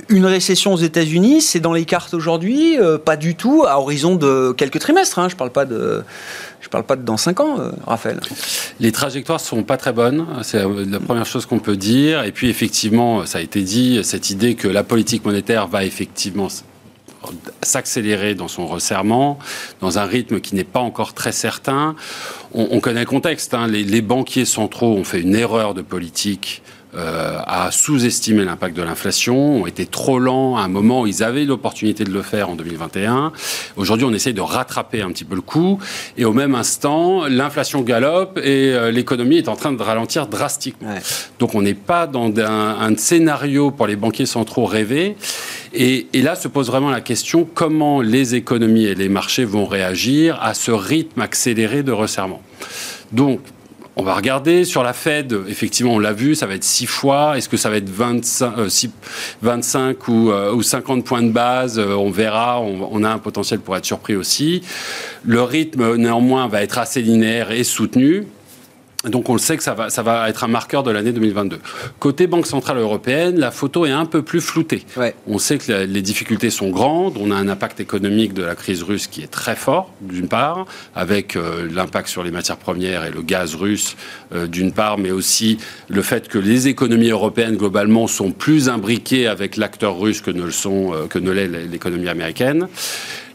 Une 0.07 0.25
récession 0.25 0.73
aux 0.73 0.77
États-Unis, 0.77 1.41
c'est 1.41 1.59
dans 1.59 1.73
les 1.73 1.83
cartes 1.83 2.13
aujourd'hui 2.13 2.79
euh, 2.79 2.97
Pas 2.97 3.17
du 3.17 3.35
tout, 3.35 3.65
à 3.67 3.79
horizon 3.79 4.15
de 4.15 4.53
quelques 4.53 4.79
trimestres. 4.79 5.19
Hein, 5.19 5.27
je 5.29 5.35
parle 5.35 5.51
pas 5.51 5.65
de... 5.65 6.03
Je 6.61 6.69
parle 6.69 6.83
pas 6.83 6.95
de 6.95 7.01
dans 7.01 7.17
5 7.17 7.39
ans, 7.39 7.59
euh, 7.59 7.71
Raphaël. 7.85 8.19
Les 8.79 8.91
trajectoires 8.91 9.39
sont 9.39 9.63
pas 9.63 9.77
très 9.77 9.93
bonnes, 9.93 10.25
c'est 10.43 10.63
la 10.63 10.99
première 10.99 11.25
chose 11.25 11.45
qu'on 11.45 11.59
peut 11.59 11.75
dire. 11.75 12.23
Et 12.23 12.31
puis 12.31 12.49
effectivement, 12.49 13.25
ça 13.25 13.39
a 13.39 13.41
été 13.41 13.61
dit, 13.63 13.99
cette 14.03 14.29
idée 14.29 14.55
que 14.55 14.67
la 14.67 14.83
politique 14.83 15.25
monétaire 15.25 15.67
va 15.67 15.83
effectivement 15.83 16.47
s'accélérer 17.61 18.35
dans 18.35 18.47
son 18.47 18.67
resserrement, 18.67 19.37
dans 19.79 19.99
un 19.99 20.05
rythme 20.05 20.39
qui 20.39 20.55
n'est 20.55 20.63
pas 20.63 20.79
encore 20.79 21.13
très 21.13 21.31
certain. 21.31 21.95
On, 22.53 22.79
connaît 22.79 23.01
le 23.01 23.05
contexte. 23.05 23.53
Hein. 23.53 23.67
Les, 23.67 24.01
banquiers 24.01 24.45
centraux 24.45 24.93
ont 24.93 25.03
fait 25.03 25.21
une 25.21 25.35
erreur 25.35 25.73
de 25.73 25.81
politique 25.81 26.63
euh, 26.93 27.39
à 27.47 27.71
sous-estimer 27.71 28.43
l'impact 28.43 28.75
de 28.75 28.81
l'inflation, 28.81 29.61
ont 29.61 29.65
été 29.65 29.85
trop 29.85 30.19
lents 30.19 30.57
à 30.57 30.61
un 30.61 30.67
moment 30.67 31.01
où 31.01 31.07
ils 31.07 31.23
avaient 31.23 31.45
l'opportunité 31.45 32.03
de 32.03 32.11
le 32.11 32.21
faire 32.21 32.49
en 32.49 32.55
2021. 32.55 33.31
Aujourd'hui, 33.77 34.05
on 34.05 34.13
essaye 34.13 34.33
de 34.33 34.41
rattraper 34.41 35.01
un 35.01 35.09
petit 35.11 35.23
peu 35.23 35.35
le 35.35 35.41
coup. 35.41 35.79
Et 36.17 36.25
au 36.25 36.33
même 36.33 36.53
instant, 36.53 37.27
l'inflation 37.27 37.81
galope 37.81 38.37
et 38.43 38.73
euh, 38.73 38.91
l'économie 38.91 39.37
est 39.37 39.47
en 39.47 39.55
train 39.55 39.71
de 39.71 39.81
ralentir 39.81 40.27
drastiquement. 40.27 40.95
Donc 41.39 41.55
on 41.55 41.61
n'est 41.61 41.73
pas 41.73 42.07
dans 42.07 42.29
un, 42.37 42.95
scénario 42.97 43.71
pour 43.71 43.87
les 43.87 43.95
banquiers 43.95 44.25
centraux 44.25 44.65
rêvés. 44.65 45.15
Et, 45.73 46.07
et, 46.11 46.21
là 46.21 46.35
se 46.35 46.49
pose 46.49 46.67
vraiment 46.67 46.89
la 46.89 46.99
question 46.99 47.47
comment 47.53 48.01
les 48.01 48.35
économies 48.35 48.85
et 48.85 48.95
les 48.95 49.07
marchés 49.07 49.45
vont 49.45 49.65
réagir 49.65 50.37
à 50.41 50.53
ce 50.53 50.71
rythme 50.71 51.21
accéléré 51.21 51.83
de 51.83 51.93
resserrement? 51.93 52.41
Donc, 53.13 53.39
On 53.97 54.03
va 54.03 54.15
regarder 54.15 54.63
sur 54.63 54.83
la 54.83 54.93
Fed, 54.93 55.37
effectivement, 55.49 55.93
on 55.93 55.99
l'a 55.99 56.13
vu, 56.13 56.33
ça 56.33 56.45
va 56.45 56.55
être 56.55 56.63
6 56.63 56.85
fois. 56.85 57.37
Est-ce 57.37 57.49
que 57.49 57.57
ça 57.57 57.69
va 57.69 57.75
être 57.75 57.89
25, 57.89 58.53
25 59.41 59.79
euh, 59.79 60.11
ou, 60.11 60.31
euh, 60.31 60.53
ou, 60.53 60.63
50 60.63 61.03
points 61.03 61.21
de 61.21 61.31
base? 61.31 61.77
On 61.77 62.09
verra, 62.09 62.61
on, 62.61 63.03
a 63.03 63.09
un 63.09 63.17
potentiel 63.17 63.59
pour 63.59 63.75
être 63.75 63.83
surpris 63.85 64.15
aussi. 64.15 64.63
Le 65.25 65.41
rythme, 65.41 65.97
néanmoins, 65.97 66.47
va 66.47 66.63
être 66.63 66.77
assez 66.77 67.01
linéaire 67.01 67.51
et 67.51 67.65
soutenu. 67.65 68.27
Donc 69.05 69.29
on 69.29 69.33
le 69.33 69.39
sait 69.39 69.57
que 69.57 69.63
ça 69.63 69.73
va, 69.73 69.89
ça 69.89 70.03
va 70.03 70.29
être 70.29 70.43
un 70.43 70.47
marqueur 70.47 70.83
de 70.83 70.91
l'année 70.91 71.11
2022. 71.11 71.59
Côté 71.99 72.27
Banque 72.27 72.45
Centrale 72.45 72.77
Européenne, 72.77 73.39
la 73.39 73.49
photo 73.49 73.85
est 73.85 73.91
un 73.91 74.05
peu 74.05 74.21
plus 74.21 74.41
floutée. 74.41 74.85
On 75.27 75.39
sait 75.39 75.57
que 75.57 75.85
les 75.85 76.01
difficultés 76.03 76.51
sont 76.51 76.69
grandes, 76.69 77.17
on 77.17 77.31
a 77.31 77.35
un 77.35 77.47
impact 77.47 77.79
économique 77.79 78.33
de 78.33 78.43
la 78.43 78.53
crise 78.53 78.83
russe 78.83 79.07
qui 79.07 79.23
est 79.23 79.31
très 79.31 79.55
fort, 79.55 79.91
d'une 80.01 80.27
part, 80.27 80.65
avec 80.95 81.35
euh, 81.35 81.67
l'impact 81.71 82.09
sur 82.09 82.23
les 82.23 82.31
matières 82.31 82.57
premières 82.57 83.05
et 83.05 83.11
le 83.11 83.23
gaz 83.23 83.55
russe, 83.55 83.95
euh, 84.33 84.45
d'une 84.45 84.71
part, 84.71 84.99
mais 84.99 85.11
aussi 85.11 85.57
le 85.87 86.03
fait 86.03 86.27
que 86.27 86.37
les 86.37 86.67
économies 86.67 87.09
européennes, 87.09 87.57
globalement, 87.57 88.05
sont 88.05 88.31
plus 88.31 88.69
imbriquées 88.69 89.25
avec 89.25 89.57
l'acteur 89.57 89.99
russe 89.99 90.21
que 90.21 90.31
ne 90.31 90.43
le 90.43 90.51
sont, 90.51 90.93
euh, 90.93 91.07
que 91.07 91.17
ne 91.17 91.31
l'est 91.31 91.47
l'économie 91.47 92.09
américaine. 92.09 92.67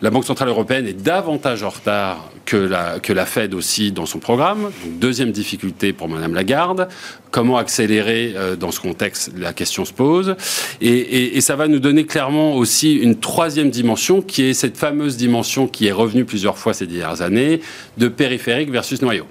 La 0.03 0.11
Banque 0.11 0.25
Centrale 0.25 0.49
Européenne 0.49 0.87
est 0.87 0.93
davantage 0.93 1.63
en 1.63 1.71
retard 1.71 2.31
que 2.45 2.57
la, 2.57 2.99
que 3.01 3.15
la 3.15 3.25
Fed 3.25 3.55
aussi 3.55 3.93
dans 3.93 4.05
son 4.05 4.19
programme. 4.19 4.71
deuxième 4.85 5.33
difficulté 5.33 5.95
pour 5.95 6.09
Madame 6.09 6.35
Lagarde. 6.35 6.89
Comment 7.31 7.57
accélérer 7.57 8.35
euh, 8.37 8.57
dans 8.57 8.71
ce 8.71 8.81
contexte 8.81 9.33
La 9.39 9.55
question 9.55 9.87
se 9.87 9.95
pose. 9.95 10.37
Et, 10.83 11.37
et, 11.37 11.41
ça 11.41 11.57
va 11.57 11.67
nous 11.67 11.79
donner 11.79 12.05
clairement 12.05 12.55
aussi 12.57 12.95
une 12.95 13.19
troisième 13.19 13.71
dimension 13.71 14.21
qui 14.21 14.45
est 14.45 14.55
cette 14.55 14.77
fameuse 14.77 15.17
dimension 15.17 15.67
qui 15.67 15.87
est 15.87 15.93
revenue 15.93 16.27
plusieurs 16.27 16.59
fois 16.59 16.75
ces 16.75 16.87
dernières 16.87 17.23
années 17.23 17.61
de 17.97 18.09
périphérique 18.09 18.71
versus 18.71 19.01
noyau. 19.01 19.27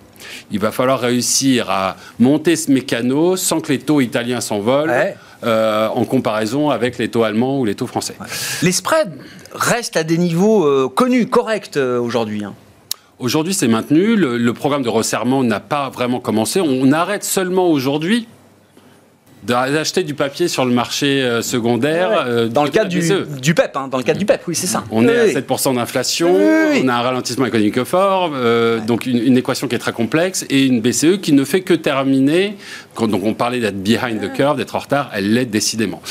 Il 0.51 0.59
va 0.59 0.71
falloir 0.71 0.99
réussir 0.99 1.69
à 1.69 1.95
monter 2.19 2.55
ce 2.55 2.71
mécano 2.71 3.37
sans 3.37 3.61
que 3.61 3.71
les 3.71 3.79
taux 3.79 4.01
italiens 4.01 4.41
s'envolent. 4.41 4.91
Euh, 5.43 5.89
en 5.89 6.05
comparaison 6.05 6.71
avec 6.71 6.97
les 6.97 7.09
taux 7.09 7.23
allemands 7.23 7.59
ou 7.59 7.65
les 7.65 7.75
taux 7.75 7.85
français. 7.85 8.15
Les 8.63 8.71
spreads 8.71 9.11
restent 9.55 9.97
à 9.97 10.03
des 10.03 10.17
niveaux 10.17 10.65
euh, 10.65 10.89
connus, 10.93 11.27
corrects 11.27 11.77
euh, 11.77 11.99
aujourd'hui. 11.99 12.43
Hein. 12.43 12.53
Aujourd'hui, 13.17 13.53
c'est 13.53 13.67
maintenu. 13.67 14.15
Le, 14.15 14.53
programme 14.53 14.83
de 14.83 14.89
resserrement 14.89 15.43
n'a 15.43 15.61
pas 15.61 15.89
vraiment 15.89 16.19
commencé. 16.19 16.59
On 16.59 16.91
arrête 16.91 17.23
seulement 17.23 17.69
aujourd'hui 17.69 18.27
d'acheter 19.45 20.03
du 20.03 20.13
papier 20.13 20.47
sur 20.47 20.65
le 20.65 20.71
marché 20.71 21.21
euh, 21.21 21.41
secondaire. 21.41 22.25
Euh, 22.27 22.47
dans 22.47 22.63
le 22.63 22.69
cadre 22.69 22.89
du, 22.89 23.01
du, 23.41 23.53
PEP, 23.53 23.75
hein, 23.75 23.87
dans 23.89 23.97
le 23.97 24.03
cadre 24.03 24.19
du 24.19 24.25
PEP, 24.25 24.41
oui, 24.47 24.55
c'est 24.55 24.67
ça. 24.67 24.83
On 24.91 25.07
est 25.07 25.35
à 25.35 25.39
7% 25.39 25.75
d'inflation, 25.75 26.35
on 26.35 26.87
a 26.87 26.93
un 26.93 27.01
ralentissement 27.01 27.45
économique 27.45 27.83
fort, 27.83 28.31
euh, 28.33 28.79
donc 28.79 29.05
une, 29.05 29.37
équation 29.37 29.67
qui 29.67 29.75
est 29.75 29.79
très 29.79 29.93
complexe, 29.93 30.45
et 30.49 30.65
une 30.65 30.81
BCE 30.81 31.19
qui 31.21 31.33
ne 31.33 31.43
fait 31.43 31.61
que 31.61 31.73
terminer. 31.73 32.57
Quand, 32.93 33.07
donc 33.07 33.23
on 33.23 33.33
parlait 33.33 33.59
d'être 33.59 33.81
behind 33.81 34.21
the 34.21 34.33
curve, 34.33 34.57
d'être 34.57 34.75
en 34.75 34.79
retard, 34.79 35.11
elle 35.13 35.33
l'est 35.33 35.45
décidément. 35.45 36.01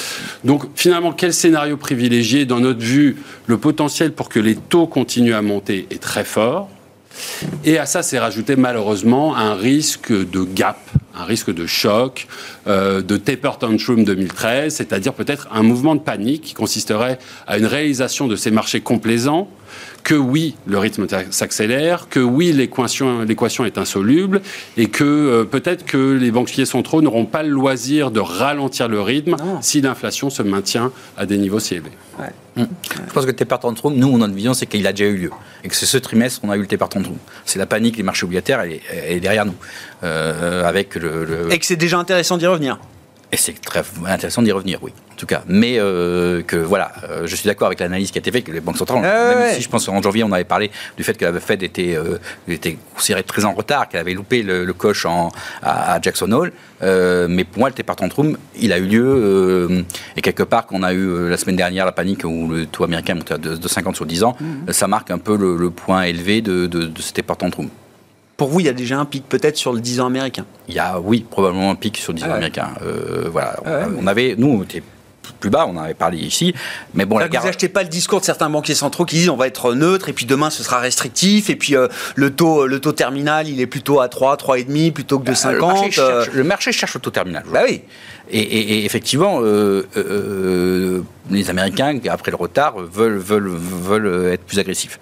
Donc 0.45 0.65
finalement, 0.75 1.13
quel 1.13 1.33
scénario 1.33 1.77
privilégié 1.77 2.45
Dans 2.45 2.61
notre 2.61 2.81
vue, 2.81 3.17
le 3.47 3.59
potentiel 3.59 4.13
pour 4.13 4.29
que 4.29 4.39
les 4.39 4.55
taux 4.55 4.87
continuent 4.87 5.35
à 5.35 5.43
monter 5.43 5.87
est 5.91 6.03
très 6.03 6.25
fort. 6.25 6.69
Et 7.65 7.79
à 7.79 7.87
ça, 7.87 8.03
c'est 8.03 8.19
rajouté 8.19 8.57
malheureusement 8.57 9.37
un 9.37 9.55
risque 9.55 10.13
de 10.13 10.45
gap, 10.45 10.79
un 11.17 11.25
risque 11.25 11.53
de 11.53 11.67
choc, 11.67 12.27
euh, 12.67 13.03
de 13.03 13.17
taper 13.17 13.53
tantrum 13.59 14.05
2013, 14.05 14.75
c'est-à-dire 14.75 15.15
peut-être 15.15 15.49
un 15.53 15.63
mouvement 15.63 15.95
de 15.95 16.01
panique 16.01 16.43
qui 16.43 16.55
consisterait 16.55 17.19
à 17.47 17.59
une 17.59 17.67
réalisation 17.67 18.27
de 18.27 18.37
ces 18.37 18.51
marchés 18.51 18.81
complaisants 18.81 19.49
que 20.03 20.15
oui, 20.15 20.55
le 20.67 20.79
rythme 20.79 21.07
s'accélère, 21.31 22.09
que 22.09 22.21
oui, 22.21 22.53
l'équation 22.53 23.65
est 23.65 23.79
insoluble, 23.79 24.43
et 24.77 24.87
que 24.87 25.05
euh, 25.05 25.45
peut-être 25.45 25.85
que 25.85 26.13
les 26.13 26.31
banquiers 26.31 26.67
centraux 26.67 27.01
n'auront 27.01 27.25
pas 27.25 27.43
le 27.43 27.49
loisir 27.49 28.11
de 28.11 28.21
ralentir 28.21 28.89
le 28.89 29.01
rythme 29.01 29.37
si 29.63 29.81
l'inflation 29.81 30.31
se 30.31 30.43
maintient 30.43 30.93
à 31.17 31.27
des 31.27 31.39
niveaux 31.39 31.59
si 31.59 31.75
élevés. 31.75 31.91
Je 32.57 33.13
pense 33.13 33.25
que 33.25 33.31
le 33.31 33.37
taper 33.37 33.59
tantrum, 33.61 33.95
nous, 33.95 34.17
notre 34.17 34.35
vision, 34.35 34.55
c'est 34.55 34.67
qu'il 34.67 34.87
a 34.87 34.93
déjà 34.93 35.11
eu 35.11 35.17
lieu. 35.17 35.31
Et 35.65 35.69
que 35.69 35.75
c'est 35.75 35.87
ce 35.87 35.99
trimestre 35.99 36.41
qu'on 36.41 36.51
a 36.51 36.57
eu 36.57 36.61
le 36.61 36.67
taper 36.67 36.89
tantrum. 36.89 37.17
C'est 37.45 37.59
la 37.59 37.67
panique, 37.67 37.97
les 37.97 38.03
marchés 38.03 38.25
obligataires, 38.25 38.61
elle 38.61 38.81
est, 38.93 39.21
derrière 39.21 39.45
nous. 39.45 39.57
Euh, 40.03 40.65
avec 40.65 40.95
le... 40.95 41.49
Et 41.51 41.59
que 41.59 41.67
c'est 41.67 41.77
déjà 41.77 41.99
intéressant 41.99 42.37
d'y 42.37 42.47
revenir. 42.47 42.79
Et 43.35 43.37
c'est 43.37 43.61
très 43.61 43.83
intéressant 44.07 44.43
d'y 44.43 44.53
revenir, 44.53 44.79
oui, 44.81 44.93
en 45.13 45.17
tout 45.17 45.27
cas. 45.27 45.43
Mais 45.49 45.81
euh, 45.81 46.43
que 46.43 46.55
voilà, 46.55 46.93
euh, 47.03 47.27
je 47.27 47.35
suis 47.35 47.49
d'accord 47.49 47.67
avec 47.67 47.81
l'analyse 47.81 48.13
qui 48.13 48.19
a 48.19 48.21
été 48.21 48.31
faite, 48.31 48.45
que 48.45 48.53
les 48.53 48.61
banques 48.61 48.77
centrales, 48.77 49.03
même 49.03 49.53
si 49.53 49.61
je 49.61 49.69
pense 49.69 49.87
qu'en 49.87 50.01
janvier, 50.01 50.23
on 50.23 50.31
avait 50.31 50.45
parlé 50.45 50.71
du 50.97 51.03
fait 51.03 51.19
que 51.19 51.25
la 51.25 51.41
Fed 51.41 51.65
était, 51.65 51.97
euh, 51.97 52.19
était 52.47 52.79
considérée 52.95 53.25
très 53.25 53.45
en 53.45 53.53
retard, 53.53 53.89
qu'elle 53.89 54.03
avait 54.03 54.15
loupé 54.15 54.45
le, 54.45 54.73
coche 54.73 55.05
en, 55.05 55.33
à, 55.65 55.99
Jackson 56.01 56.31
Hole. 56.31 56.53
mais 56.81 57.43
pour 57.43 57.59
moi, 57.59 57.71
le 57.71 57.75
départ 57.75 57.97
tantrum, 57.97 58.39
il 58.57 58.73
a 58.73 58.79
eu 58.79 58.87
lieu. 58.87 59.85
et 60.17 60.21
quelque 60.21 60.45
part, 60.45 60.67
qu'on 60.67 60.85
a 60.85 60.93
eu 60.93 61.29
la 61.29 61.37
semaine 61.37 61.57
dernière 61.57 61.87
la 61.87 61.93
panique 61.93 62.23
où 62.23 62.47
le 62.47 62.67
taux 62.67 62.85
américain 62.85 63.17
montait 63.17 63.37
de, 63.37 63.69
50 63.69 63.97
sur 63.97 64.07
10 64.07 64.23
ans, 64.23 64.37
mmh. 64.39 64.71
ça 64.71 64.87
marque 64.87 65.11
un 65.11 65.19
peu 65.19 65.37
le, 65.37 65.71
point 65.71 66.03
élevé 66.03 66.41
de, 66.41 66.67
de, 66.67 66.85
de 66.85 67.03
cet 67.03 67.17
départ 67.17 67.37
tantrum. 67.37 67.69
Pour 68.37 68.49
vous, 68.49 68.61
il 68.61 68.67
y 68.67 68.69
a 68.69 68.73
déjà 68.73 68.99
un 68.99 69.05
pic 69.05 69.29
peut-être 69.29 69.57
sur 69.57 69.73
le 69.73 69.81
10 69.81 70.01
ans 70.01 70.07
américain 70.07 70.45
Il 70.69 70.75
y 70.75 70.79
a, 70.79 70.99
oui, 70.99 71.25
probablement 71.29 71.71
un 71.71 71.77
pic 71.77 71.97
sur 71.99 72.13
le 72.13 72.19
10 72.19 72.25
ans 72.25 72.29
ah 72.31 72.35
américain. 72.35 72.69
Euh, 72.83 73.29
voilà. 73.31 73.57
Ah 73.65 73.87
on, 73.97 74.07
avait, 74.07 74.35
nous, 74.37 74.49
on 74.49 74.63
était 74.63 74.83
plus 75.45 75.51
bas, 75.51 75.67
on 75.69 75.77
en 75.77 75.83
avait 75.83 75.95
parlé 75.95 76.19
ici. 76.19 76.55
Mais 76.95 77.05
bon, 77.05 77.19
la 77.19 77.29
Vous 77.29 77.35
n'achetez 77.35 77.69
pas 77.69 77.83
le 77.83 77.89
discours 77.89 78.21
de 78.21 78.25
certains 78.25 78.49
banquiers 78.51 78.75
centraux 78.75 79.05
qui 79.05 79.17
disent 79.17 79.29
on 79.29 79.37
va 79.37 79.47
être 79.47 79.75
neutre 79.75 80.09
et 80.09 80.13
puis 80.13 80.27
demain 80.27 80.51
ce 80.51 80.63
sera 80.63 80.79
restrictif 80.79 81.51
et 81.51 81.57
puis 81.57 81.77
euh, 81.77 81.89
le, 82.15 82.31
taux, 82.31 82.67
le 82.67 82.81
taux 82.81 82.93
terminal 82.93 83.49
il 83.49 83.61
est 83.61 83.67
plutôt 83.67 84.01
à 84.01 84.09
3, 84.09 84.37
3,5 84.37 84.93
plutôt 84.93 85.19
que 85.19 85.25
de 85.25 85.35
50. 85.35 85.61
Bah, 85.61 85.67
le 85.67 85.75
marché, 85.75 85.91
cherche, 85.91 86.31
le 86.33 86.45
marché 86.45 86.73
cherche 86.73 86.95
le 86.95 87.01
tôt 87.01 87.11
terminal. 87.11 87.45
Bah 87.53 87.61
oui. 87.67 87.83
Et, 88.31 88.85
effectivement, 88.87 89.41
euh, 89.41 89.87
euh, 89.97 89.99
euh, 89.99 91.03
les 91.31 91.51
Américains, 91.51 91.99
après 92.09 92.31
le 92.31 92.37
retard, 92.39 92.77
veulent, 92.79 93.21
être 94.33 94.45
plus 94.45 94.59
agressifs. 94.59 94.99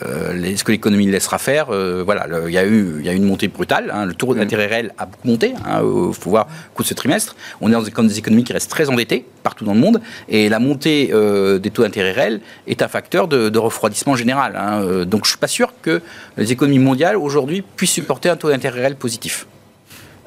Est-ce 0.00 0.64
que 0.64 0.72
l'économie 0.72 1.06
laissera 1.06 1.36
faire 1.36 1.66
Voilà, 2.04 2.26
il 2.46 2.52
y, 2.52 2.58
a 2.58 2.64
eu, 2.64 3.02
une 3.04 3.24
montée 3.24 3.48
brutale. 3.48 3.90
Hein, 3.94 4.06
le 4.06 4.14
taux 4.14 4.34
d'intérêt 4.34 4.66
réel 4.66 4.92
a 4.96 5.04
beaucoup 5.04 5.28
monté. 5.28 5.54
Hein, 5.66 5.82
au 5.82 6.12
cours 6.12 6.44
de 6.78 6.84
ce 6.84 6.94
trimestre. 6.94 7.36
On 7.60 7.68
est 7.68 7.72
dans 7.72 8.02
des 8.02 8.18
économies 8.18 8.44
qui 8.44 8.54
restent 8.54 8.70
très 8.70 8.88
endettées 8.88 9.26
partout 9.42 9.64
dans 9.64 9.74
le 9.74 9.80
monde. 9.80 10.00
Et 10.28 10.48
la 10.48 10.58
montée 10.58 11.08
des 11.08 11.70
taux 11.70 11.82
d'intérêt 11.82 12.12
réel 12.12 12.40
est 12.66 12.80
un 12.80 12.88
facteur 12.88 13.28
de, 13.28 13.58
refroidissement 13.58 14.16
général. 14.16 14.56
Hein, 14.56 15.04
donc 15.04 15.24
je 15.24 15.28
ne 15.28 15.32
suis 15.32 15.38
pas 15.38 15.48
sûr 15.48 15.74
que 15.82 16.00
les 16.38 16.52
économies 16.52 16.78
mondiales 16.78 17.16
aujourd'hui 17.16 17.62
puissent 17.76 17.92
supporter 17.92 18.30
un 18.30 18.36
taux 18.36 18.48
d'intérêt 18.48 18.80
réel 18.80 18.96
positif. 18.96 19.46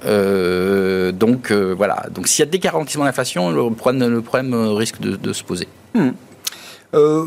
Euh, 0.04 1.12
donc 1.12 1.52
euh, 1.52 1.74
voilà. 1.76 2.06
Donc 2.12 2.28
s'il 2.28 2.44
y 2.44 2.48
a 2.48 2.52
des 2.52 2.60
garantissements 2.60 3.06
d'inflation, 3.06 3.52
le 3.52 3.74
problème, 3.74 4.10
le 4.10 4.22
problème 4.22 4.54
risque 4.54 5.00
de, 5.00 5.34
se 5.34 5.44
poser. 5.44 5.68
Hmm. 5.94 6.10
Euh, 6.94 7.24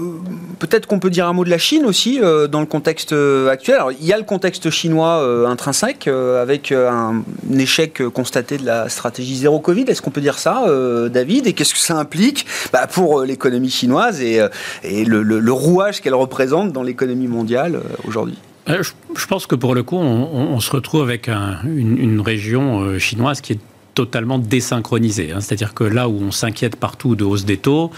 peut-être 0.59 0.87
qu'on 0.87 0.99
peut 0.99 1.11
dire 1.11 1.27
un 1.27 1.35
mot 1.35 1.45
de 1.45 1.51
la 1.51 1.59
Chine 1.59 1.85
aussi 1.85 2.21
dans 2.21 2.61
le 2.61 2.67
contexte 2.67 3.13
actuel. 3.51 3.77
Alors, 3.77 3.93
il 3.93 4.05
y 4.05 4.13
a 4.13 4.17
le 4.17 4.25
contexte 4.25 4.71
chinois 4.71 5.47
intrinsèque 5.47 6.09
avec 6.09 6.73
un, 6.73 7.23
échec 7.55 8.03
constaté 8.09 8.57
de 8.57 8.65
la 8.65 8.89
stratégie 8.89 9.37
zéro 9.37 9.61
Covid. 9.61 9.85
Est-ce 9.89 10.01
qu'on 10.01 10.11
peut 10.11 10.23
dire 10.23 10.39
ça, 10.39 10.65
David? 11.11 11.47
Et 11.47 11.53
qu'est-ce 11.53 11.75
que 11.75 11.81
ça 11.81 11.99
implique 11.99 12.47
bah, 12.73 12.87
pour 12.87 13.23
l'économie 13.25 13.71
chinoise 13.71 14.23
et 14.23 14.41
le 14.85 15.53
rouage 15.53 16.01
qu'elle 16.01 16.15
représente 16.15 16.73
dans 16.73 16.83
l'économie 16.83 17.29
mondiale 17.29 17.81
aujourd'hui? 18.07 18.39
Euh, 18.69 18.83
je, 19.17 19.27
pense 19.27 19.47
que 19.47 19.55
pour 19.55 19.75
le 19.75 19.83
coup, 19.83 19.97
on, 19.97 20.61
se 20.61 20.71
retrouve 20.71 21.03
avec 21.03 21.29
une, 21.29 22.21
région 22.21 22.81
euh, 22.81 22.99
chinoise 22.99 23.41
qui 23.41 23.55
est 23.55 23.61
totalement 23.95 24.39
désynchronisée. 24.39 25.33
Hein. 25.33 25.41
C'est-à-dire 25.41 25.75
que 25.75 25.85
là 25.85 26.09
où 26.09 26.21
on 26.21 26.31
s'inquiète 26.31 26.77
partout 26.77 27.17
de 27.17 27.25
hausse 27.25 27.45
des 27.45 27.57
taux, 27.57 27.91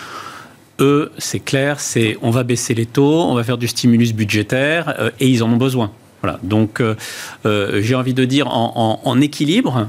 eux, 0.81 1.13
c'est 1.19 1.41
clair, 1.41 1.81
c'est 1.81 2.17
on 2.23 2.31
va 2.31 2.43
baisser 2.43 2.75
les 2.75 2.87
taux, 2.87 3.23
on 3.23 3.35
va 3.35 3.45
faire 3.45 3.59
du 3.59 3.69
stimulus 3.69 4.13
budgétaire 4.13 4.95
euh, 4.99 5.11
et 5.21 5.29
ils 5.29 5.43
en 5.43 5.51
ont 5.51 5.57
besoin. 5.57 5.91
Voilà. 6.23 6.39
Donc, 6.43 6.83
j'ai 7.45 7.95
envie 7.95 8.13
de 8.13 8.27
dire 8.27 8.47
en, 8.49 9.21
équilibre, 9.23 9.89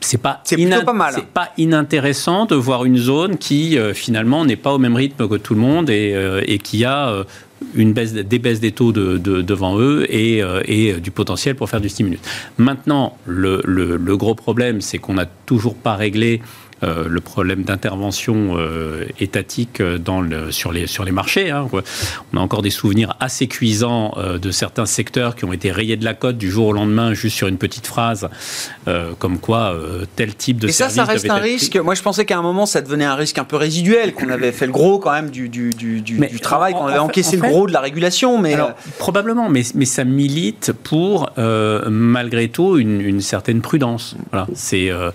c'est 0.00 0.18
pas, 0.18 0.42
pas, 0.84 0.92
mal. 0.92 1.14
C'est 1.14 1.26
pas 1.26 1.50
inintéressant 1.58 2.46
de 2.46 2.56
voir 2.56 2.84
une 2.84 2.96
zone 2.96 3.38
qui 3.38 3.78
finalement 3.94 4.44
n'est 4.44 4.56
pas 4.56 4.72
au 4.72 4.78
même 4.78 4.96
rythme 4.96 5.28
que 5.28 5.36
tout 5.36 5.54
le 5.54 5.60
monde 5.60 5.90
et, 5.90 6.12
et 6.44 6.58
qui 6.58 6.84
a 6.84 7.24
une 7.74 7.92
baisse, 7.92 8.12
des 8.12 8.38
baisses 8.38 8.60
des 8.60 8.72
taux 8.72 8.92
de, 8.92 9.18
devant 9.18 9.78
eux 9.78 10.06
et, 10.08 10.42
euh, 10.42 10.62
et, 10.66 10.94
du 10.94 11.10
potentiel 11.10 11.54
pour 11.54 11.68
faire 11.68 11.80
du 11.80 11.88
stimulus. 11.88 12.18
Maintenant, 12.58 13.16
le, 13.26 14.16
gros 14.16 14.34
problème, 14.34 14.80
c'est 14.80 14.98
qu'on 14.98 15.14
n'a 15.14 15.26
toujours 15.26 15.74
pas 15.74 15.94
réglé 15.94 16.42
le 16.82 17.20
problème 17.20 17.62
d'intervention 17.62 18.56
étatique 19.18 19.82
dans 19.82 20.20
le, 20.20 20.50
sur, 20.50 20.72
les, 20.72 20.86
sur 20.86 21.04
les 21.04 21.12
marchés. 21.12 21.50
Hein, 21.50 21.68
On 22.32 22.36
a 22.36 22.40
encore 22.40 22.62
des 22.62 22.70
souvenirs 22.70 23.14
assez 23.20 23.46
cuisants 23.46 24.14
de 24.40 24.50
certains 24.50 24.86
secteurs 24.86 25.36
qui 25.36 25.44
ont 25.44 25.52
été 25.52 25.70
rayés 25.70 25.96
de 25.96 26.04
la 26.04 26.14
cote 26.14 26.38
du 26.38 26.50
jour 26.50 26.68
au 26.68 26.72
lendemain 26.72 27.12
juste 27.14 27.36
sur 27.36 27.48
une 27.48 27.58
petite 27.58 27.86
phrase, 27.86 28.28
comme 29.18 29.38
quoi 29.38 29.76
tel 30.16 30.34
type 30.34 30.58
de 30.58 30.68
Et 30.68 30.72
ça, 30.72 30.88
ça 30.88 31.04
reste 31.04 31.28
un 31.28 31.36
risque. 31.36 31.76
Moi, 31.76 31.94
je 31.94 32.02
pensais 32.02 32.24
qu'à 32.24 32.38
un 32.38 32.42
moment, 32.42 32.66
ça 32.66 32.80
devenait 32.80 33.04
un 33.04 33.14
risque 33.14 33.38
un 33.38 33.44
peu 33.44 33.56
résiduel, 33.56 34.14
qu'on 34.14 34.30
avait 34.30 34.52
fait 34.52 34.66
le 34.66 34.72
gros 34.72 34.98
quand 34.98 35.12
même 35.12 35.30
du, 35.30 35.48
du, 35.48 35.70
du, 35.70 36.00
du 36.00 36.40
travail, 36.40 36.72
qu'on 36.72 36.86
avait 36.86 36.98
encaissé 36.98 37.36
le 37.36 37.42
gros 37.42 37.66
de 37.66 37.72
la 37.72 37.80
régulation. 37.80 38.38
Mais 38.38 38.56
probablement, 38.98 39.48
mais, 39.48 39.62
mais 39.74 39.84
ça 39.84 40.04
milite 40.04 40.72
pour 40.82 41.30
malgré 41.90 42.48
tout 42.48 42.78
une, 42.78 43.20
certaine 43.20 43.60
prudence. 43.60 44.16
Voilà, 44.30 44.46
c'est 44.54 44.90
euh, 44.90 45.10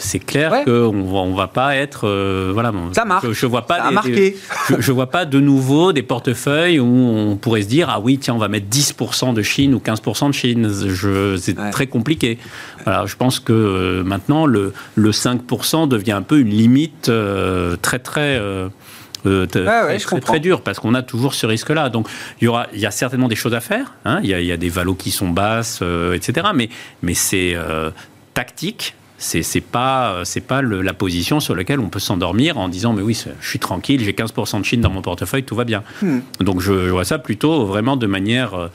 c'est 0.00 0.20
clair 0.20 0.64
qu'on 0.64 1.04
va, 1.04 1.18
on 1.18 1.34
va 1.34 1.48
pas 1.48 1.76
être 1.76 2.06
euh, 2.06 2.50
voilà 2.54 2.72
ça 2.92 3.04
marche 3.04 3.30
je, 3.30 3.46
vois 3.46 3.66
pas 3.66 3.78
ça 3.78 3.90
marqué. 3.90 4.36
je, 4.78 4.92
vois 4.92 5.10
pas 5.10 5.24
de 5.24 5.40
nouveau 5.40 5.92
des 5.92 6.02
portefeuilles 6.02 6.78
où 6.78 6.86
on 6.86 7.36
pourrait 7.36 7.62
se 7.62 7.68
dire 7.68 7.88
ah 7.90 8.00
oui 8.00 8.18
tiens 8.18 8.34
on 8.34 8.38
va 8.38 8.48
mettre 8.48 8.68
10% 8.68 9.34
de 9.34 9.42
Chine 9.42 9.74
ou 9.74 9.78
15% 9.78 10.28
de 10.28 10.32
Chine 10.32 11.36
c'est 11.38 11.56
très 11.72 11.88
compliqué 11.88 12.38
voilà 12.84 13.06
je 13.06 13.16
pense 13.16 13.40
que 13.40 13.52
euh, 13.52 14.04
maintenant 14.04 14.46
le, 14.46 14.72
le 14.94 15.10
5% 15.10 15.88
devient 15.88 16.12
un 16.12 16.22
peu 16.22 16.38
une 16.38 16.50
limite 16.50 17.10
très 17.82 17.98
très 17.98 18.40
euh, 19.26 19.46
très, 19.46 20.20
très, 20.20 20.40
dur 20.40 20.62
parce 20.62 20.78
qu'on 20.78 20.94
a 20.94 21.02
toujours 21.02 21.34
ce 21.34 21.46
risque-là. 21.46 21.88
Donc 21.90 22.08
il 22.40 22.44
y 22.44 22.48
aura, 22.48 22.66
il 22.72 22.80
y 22.80 22.86
a 22.86 22.90
certainement 22.90 23.28
des 23.28 23.36
choses 23.36 23.54
à 23.54 23.60
faire. 23.60 23.94
Hein. 24.04 24.20
Il, 24.22 24.30
y 24.30 24.52
a, 24.52 24.56
des 24.56 24.68
valos 24.68 24.94
qui 24.94 25.10
sont 25.10 25.28
basses, 25.28 25.80
euh, 25.82 26.14
etc. 26.14 26.48
Mais, 26.54 26.68
mais 27.02 27.14
c'est 27.14 27.52
euh, 27.54 27.90
tactique. 28.34 28.94
C'est, 29.20 29.42
c'est 29.42 29.60
pas 29.60 30.20
c'est 30.24 30.40
pas 30.40 30.62
la 30.62 30.94
position 30.94 31.40
sur 31.40 31.56
laquelle 31.56 31.80
on 31.80 31.88
peut 31.88 31.98
s'endormir 31.98 32.56
en 32.56 32.68
disant 32.68 32.92
mais 32.92 33.02
oui 33.02 33.20
je 33.40 33.48
suis 33.48 33.58
tranquille 33.58 34.00
j'ai 34.04 34.12
15% 34.12 34.60
de 34.60 34.64
Chine 34.64 34.80
dans 34.80 34.90
mon 34.90 35.02
portefeuille 35.02 35.42
tout 35.42 35.56
va 35.56 35.64
bien 35.64 35.82
hmm. 36.02 36.20
donc 36.38 36.60
je, 36.60 36.86
je, 36.86 36.90
vois 36.90 37.04
ça 37.04 37.18
plutôt 37.18 37.66
vraiment 37.66 37.96
de 37.96 38.06
manière 38.06 38.70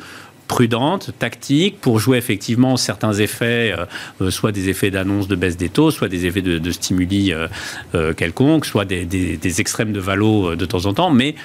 prudente, 0.48 1.12
tactique, 1.18 1.80
pour 1.82 2.00
jouer 2.00 2.18
effectivement 2.18 2.78
certains 2.78 3.14
effets, 3.14 3.74
euh, 3.76 3.86
euh, 4.22 4.32
soit 4.32 4.52
des 4.52 4.70
effets 4.70 4.92
d'annonce 4.92 5.28
de 5.28 5.36
baisse 5.36 5.58
des 5.58 5.70
taux, 5.70 5.92
soit 5.92 6.10
des 6.10 6.26
effets 6.26 6.42
de, 6.42 6.72
stimuli 6.72 7.34
euh, 7.34 8.14
quelconques, 8.14 8.66
soit 8.66 8.86
des, 8.86 9.60
extrêmes 9.60 9.94
de 9.94 10.00
valo 10.00 10.56
de 10.56 10.66
temps 10.66 10.86
en 10.86 10.94
temps, 10.94 11.10
mais 11.12 11.36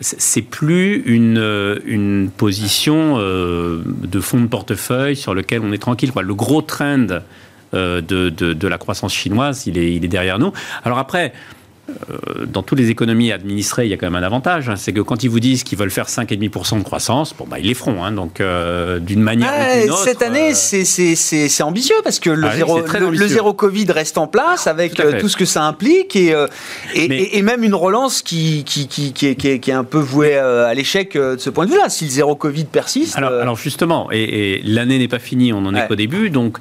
c'est 0.00 0.42
plus 0.42 1.02
une, 1.06 1.78
une 1.84 2.30
position 2.36 3.16
de 3.16 4.20
fonds 4.20 4.40
de 4.40 4.48
portefeuille 4.48 5.14
sur 5.14 5.34
lequel 5.34 5.60
on 5.62 5.72
est 5.72 5.78
tranquille. 5.78 6.10
Le 6.20 6.34
gros 6.34 6.62
trend 6.62 7.20
de, 7.74 8.28
de, 8.30 8.68
la 8.68 8.78
croissance 8.78 9.12
chinoise, 9.12 9.66
il 9.66 9.78
est, 9.78 9.94
il 9.94 10.04
est 10.04 10.08
derrière 10.08 10.38
nous. 10.38 10.52
Alors 10.84 10.98
après, 10.98 11.32
euh, 11.90 12.46
dans 12.46 12.62
toutes 12.62 12.78
les 12.78 12.88
économies 12.88 13.30
administrées, 13.30 13.84
il 13.84 13.90
y 13.90 13.92
a 13.92 13.98
quand 13.98 14.06
même 14.06 14.22
un 14.22 14.26
avantage. 14.26 14.70
Hein. 14.70 14.76
c'est 14.76 14.94
que 14.94 15.02
quand 15.02 15.22
ils 15.22 15.28
vous 15.28 15.40
disent 15.40 15.64
qu'ils 15.64 15.76
veulent 15.76 15.90
faire 15.90 16.06
5,5% 16.06 16.78
de 16.78 16.82
croissance, 16.82 17.34
bon, 17.36 17.46
bah, 17.48 17.58
ils 17.58 17.66
les 17.66 17.74
feront. 17.74 18.02
Hein. 18.02 18.12
donc, 18.12 18.40
euh, 18.40 18.98
d'une 19.00 19.20
manière 19.20 19.52
ou 19.52 19.80
d'une 19.82 19.90
autre. 19.90 20.02
Cette 20.02 20.22
année, 20.22 20.52
euh, 20.52 21.14
c'est 21.14 21.62
ambitieux 21.62 21.96
parce 22.02 22.20
que 22.20 22.30
le, 22.30 22.46
ah 22.46 22.56
zéro, 22.56 22.80
le, 22.80 23.26
zéro 23.28 23.52
Covid 23.52 23.86
reste 23.90 24.16
en 24.16 24.26
place 24.26 24.66
avec 24.66 24.94
tout, 24.94 25.28
ce 25.28 25.36
que 25.36 25.44
ça 25.44 25.64
implique 25.64 26.16
et, 26.16 26.34
et, 26.94 27.42
même 27.42 27.64
une 27.64 27.74
relance 27.74 28.22
qui, 28.22 28.64
qui, 28.64 28.88
qui, 28.88 29.12
qui, 29.12 29.26
est, 29.26 29.58
qui 29.58 29.70
est, 29.70 29.74
un 29.74 29.84
peu 29.84 29.98
vouée 29.98 30.36
à 30.36 30.72
l'échec 30.72 31.14
de 31.14 31.36
ce 31.38 31.50
point 31.50 31.66
de 31.66 31.70
vue-là. 31.70 31.90
Si 31.90 32.04
le 32.04 32.10
zéro 32.10 32.34
Covid 32.34 32.64
persiste. 32.64 33.16
Alors, 33.16 33.32
alors 33.32 33.56
justement, 33.56 34.08
et, 34.10 34.62
l'année 34.64 34.98
n'est 34.98 35.08
pas 35.08 35.18
finie, 35.18 35.52
on 35.52 35.60
n'en 35.60 35.74
est 35.74 35.86
qu'au 35.86 35.96
début. 35.96 36.30
Donc, 36.30 36.58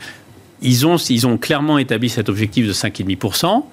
ils 0.64 0.88
ont, 0.88 0.96
ils 0.98 1.28
ont 1.28 1.38
clairement 1.38 1.78
établi 1.78 2.10
cet 2.10 2.30
objectif 2.30 2.68
de 2.68 2.74
5,5%. 2.74 3.64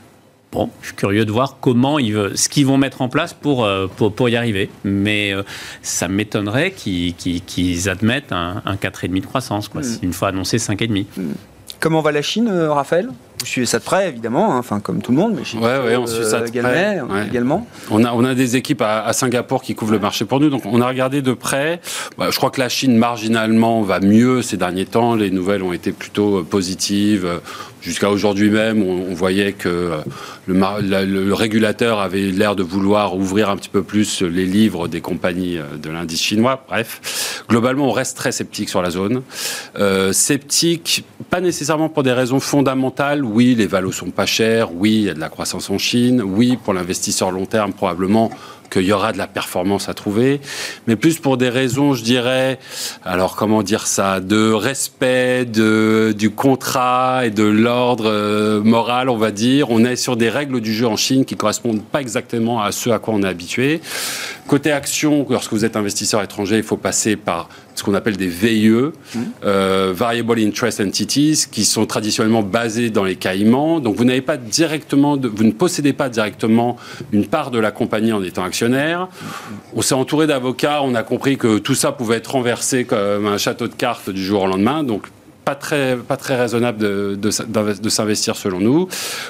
Bon, 0.53 0.69
je 0.81 0.89
suis 0.89 0.97
curieux 0.97 1.25
de 1.25 1.31
voir 1.31 1.59
comment 1.61 2.01
ils 2.01 2.13
veulent, 2.13 2.37
ce 2.37 2.49
qu'ils 2.49 2.67
vont 2.67 2.77
mettre 2.77 3.03
en 3.03 3.09
place 3.09 3.35
pour, 3.35 3.65
euh, 3.65 3.87
pour, 3.87 4.13
pour 4.13 4.29
y 4.29 4.35
arriver. 4.35 4.69
Mais 4.83 5.33
euh, 5.33 5.45
ça 5.81 6.09
m'étonnerait 6.09 6.73
qu'ils 6.73 7.89
admettent 7.89 8.33
un, 8.33 8.61
un 8.67 8.75
4,5% 8.75 9.21
de 9.21 9.27
croissance, 9.27 9.69
quoi, 9.69 9.83
mm. 9.83 9.99
une 10.03 10.13
fois 10.13 10.29
annoncé 10.29 10.57
5,5. 10.57 11.05
Mm. 11.17 11.23
Comment 11.79 12.01
va 12.01 12.11
la 12.11 12.23
Chine, 12.23 12.49
euh, 12.49 12.73
Raphaël? 12.73 13.11
Vous 13.41 13.47
suivez 13.47 13.67
ça 13.67 13.79
de 13.79 13.85
près, 13.85 14.09
évidemment, 14.09 14.55
hein, 14.55 14.59
enfin 14.59 14.81
comme 14.81 15.03
tout 15.03 15.13
le 15.13 15.19
monde, 15.19 15.35
mais 15.37 15.45
chez 15.45 15.59
ouais, 15.59 15.79
ouais, 15.79 15.97
on 15.97 16.07
suit 16.07 16.25
ça 16.25 16.41
de 16.41 16.51
près, 16.51 17.01
également. 17.29 17.67
On 17.91 18.05
a, 18.05 18.13
on 18.13 18.25
a 18.25 18.35
des 18.35 18.57
équipes 18.57 18.83
à, 18.83 19.13
Singapour 19.13 19.63
qui 19.63 19.75
couvrent 19.75 19.93
le 19.93 19.99
marché 19.99 20.25
pour 20.25 20.41
nous, 20.41 20.51
donc 20.51 20.63
on 20.67 20.81
a 20.81 20.89
regardé 20.89 21.23
de 21.23 21.33
près. 21.33 21.81
Bah, 22.19 22.29
je 22.31 22.37
crois 22.37 22.51
que 22.51 22.61
la 22.61 22.69
Chine 22.69 22.97
marginalement 22.97 23.83
va 23.83 24.01
mieux 24.01 24.43
ces 24.43 24.57
derniers 24.57 24.87
temps. 24.87 25.15
Les 25.15 25.31
nouvelles 25.31 25.63
ont 25.63 25.73
été 25.73 25.93
plutôt 25.93 26.43
positives. 26.43 27.27
Jusqu'à 27.83 28.11
aujourd'hui 28.11 28.51
même, 28.51 28.83
on, 28.83 29.15
voyait 29.15 29.53
que 29.53 29.69
euh, 29.69 29.97
le, 30.47 31.25
le, 31.25 31.35
régulateur 31.35 31.99
avait 31.99 32.31
l'air 32.31 32.55
de 32.55 32.63
vouloir 32.63 33.17
ouvrir 33.17 33.49
un 33.49 33.57
petit 33.57 33.71
peu 33.71 33.83
plus 33.83 34.21
les 34.21 34.45
livres 34.45 34.87
des 34.87 35.01
compagnies 35.01 35.57
euh, 35.57 35.79
de 35.83 35.89
l'indice 35.89 36.21
chinois. 36.21 36.63
Bref, 36.69 37.43
globalement, 37.49 37.89
on 37.89 37.93
reste 37.93 38.19
très 38.19 38.33
sceptique 38.33 38.69
sur 38.69 38.83
la 38.83 38.91
zone. 38.91 39.23
Euh, 39.79 40.13
sceptique, 40.13 41.05
pas 41.31 41.41
nécessairement 41.41 41.89
pour 41.89 42.03
des 42.03 42.13
raisons 42.13 42.39
fondamentales. 42.39 43.25
Oui, 43.33 43.55
les 43.55 43.67
valos 43.67 43.93
sont 43.93 44.11
pas 44.11 44.27
chers. 44.27 44.75
Oui, 44.75 44.93
il 44.93 45.03
y 45.03 45.11
a 45.11 45.15
de 45.15 45.21
la 45.21 45.29
croissance 45.29 45.71
en 45.71 45.79
Chine. 45.79 46.21
Oui, 46.21 46.59
pour 46.63 46.75
l'investisseur 46.75 47.31
long 47.31 47.47
terme, 47.47 47.73
probablement 47.73 48.31
qu'il 48.71 48.83
y 48.83 48.93
aura 48.93 49.13
de 49.13 49.19
la 49.19 49.27
performance 49.27 49.89
à 49.89 49.95
trouver, 49.95 50.41
mais 50.87 50.97
plus 50.97 51.19
pour 51.19 51.37
des 51.37 51.49
raisons, 51.49 51.95
je 51.95 52.05
dirais, 52.05 52.59
alors 53.05 53.37
comment 53.37 53.63
dire 53.63 53.87
ça, 53.87 54.21
de 54.21 54.53
respect 54.53 55.45
de, 55.45 56.15
du 56.17 56.31
contrat 56.31 57.27
et 57.27 57.31
de 57.31 57.43
l'ordre 57.43 58.07
euh, 58.07 58.63
moral, 58.63 59.09
on 59.09 59.17
va 59.17 59.33
dire. 59.33 59.71
On 59.71 59.85
est 59.85 59.97
sur 59.97 60.17
des 60.17 60.29
règles 60.29 60.61
du 60.61 60.73
jeu 60.73 60.87
en 60.87 60.97
Chine 60.97 61.25
qui 61.25 61.37
correspondent 61.37 61.83
pas 61.83 62.01
exactement 62.01 62.63
à 62.63 62.73
ce 62.73 62.91
à 62.91 62.99
quoi 62.99 63.15
on 63.15 63.23
est 63.23 63.29
habitué. 63.29 63.81
Côté 64.47 64.73
action, 64.73 65.27
lorsque 65.29 65.53
vous 65.53 65.65
êtes 65.65 65.77
investisseur 65.77 66.23
étranger, 66.23 66.57
il 66.57 66.63
faut 66.63 66.77
passer 66.77 67.17
par 67.17 67.49
ce 67.81 67.85
qu'on 67.85 67.95
appelle 67.95 68.19
des 68.19 68.29
VIE, 68.29 68.71
euh, 69.43 69.93
Variable 69.97 70.39
Interest 70.39 70.81
Entities, 70.81 71.47
qui 71.51 71.65
sont 71.65 71.87
traditionnellement 71.87 72.43
basés 72.43 72.91
dans 72.91 73.05
les 73.05 73.17
Caïmans. 73.17 73.81
Donc 73.81 73.97
vous 73.97 74.05
n'avez 74.05 74.21
pas 74.21 74.37
directement, 74.37 75.17
vous 75.17 75.45
ne 75.45 75.51
possédez 75.53 75.95
pas 75.95 76.11
directement 76.11 76.77
une 77.11 77.27
part 77.27 77.51
de 77.51 77.59
la 77.59 77.71
compagnie 77.71 78.13
en 78.13 78.23
étant 78.23 78.45
actionnaire. 78.45 79.09
On 79.75 79.81
s'est 79.81 79.95
entouré 79.95 80.27
d'avocats, 80.27 80.83
on 80.83 80.95
a 80.95 81.03
compris 81.03 81.39
que 81.39 81.57
tout 81.57 81.75
ça 81.75 81.91
pouvait 81.91 82.17
être 82.17 82.33
renversé 82.33 82.85
comme 82.85 83.27
un 83.27 83.39
château 83.39 83.67
de 83.67 83.75
cartes 83.75 84.11
du 84.11 84.23
jour 84.23 84.43
au 84.43 84.47
lendemain. 84.47 84.83
Donc 84.83 85.07
pas 85.51 85.57
très, 85.57 85.97
pas 85.97 86.17
très 86.17 86.37
raisonnable 86.37 86.79
de, 87.19 87.89
s'investir 87.89 88.37
selon 88.37 88.61
nous. 88.61 88.87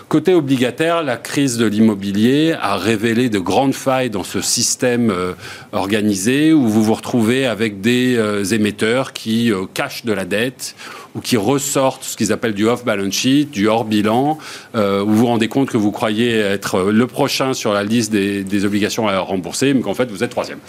Côté 0.09 0.35
obligataire, 0.35 1.03
la 1.03 1.17
crise 1.17 1.57
de 1.57 1.65
l'immobilier 1.65 2.55
a 2.61 2.77
révélé 2.77 3.31
de 3.31 3.39
grandes 3.39 3.73
failles 3.73 4.11
dans 4.11 4.23
ce 4.23 4.43
système 4.43 5.09
euh, 5.09 5.33
organisé 5.73 6.53
où 6.53 6.69
vous 6.69 6.83
vous 6.85 6.93
retrouvez 6.93 7.47
avec 7.47 7.81
des 7.81 8.17
euh, 8.19 8.45
émetteurs 8.45 9.15
qui 9.15 9.51
euh, 9.51 9.65
cachent 9.73 10.05
de 10.05 10.13
la 10.13 10.27
dette 10.27 10.75
ou 11.15 11.21
qui 11.21 11.39
ressortent 11.39 12.05
ce 12.05 12.19
qu'ils 12.19 12.35
appellent 12.35 12.55
du 12.55 12.69
off-balance 12.69 13.15
sheet, 13.15 13.47
du 13.47 13.67
hors-bilan, 13.67 14.39
où 14.75 14.79
vous 14.79 15.17
vous 15.17 15.27
rendez 15.27 15.49
compte 15.49 15.69
que 15.69 15.77
vous 15.77 15.91
croyez 15.91 16.39
être 16.39 16.83
le 16.83 17.07
prochain 17.09 17.53
sur 17.53 17.73
la 17.73 17.83
liste 17.83 18.13
des, 18.13 18.45
des 18.45 18.65
obligations 18.65 19.09
à 19.09 19.19
rembourser, 19.19 19.75
mais 19.75 19.81
qu'en 19.81 19.95
fait 19.95 20.09
vous 20.09 20.23
êtes 20.23 20.31
troisième. 20.31 20.61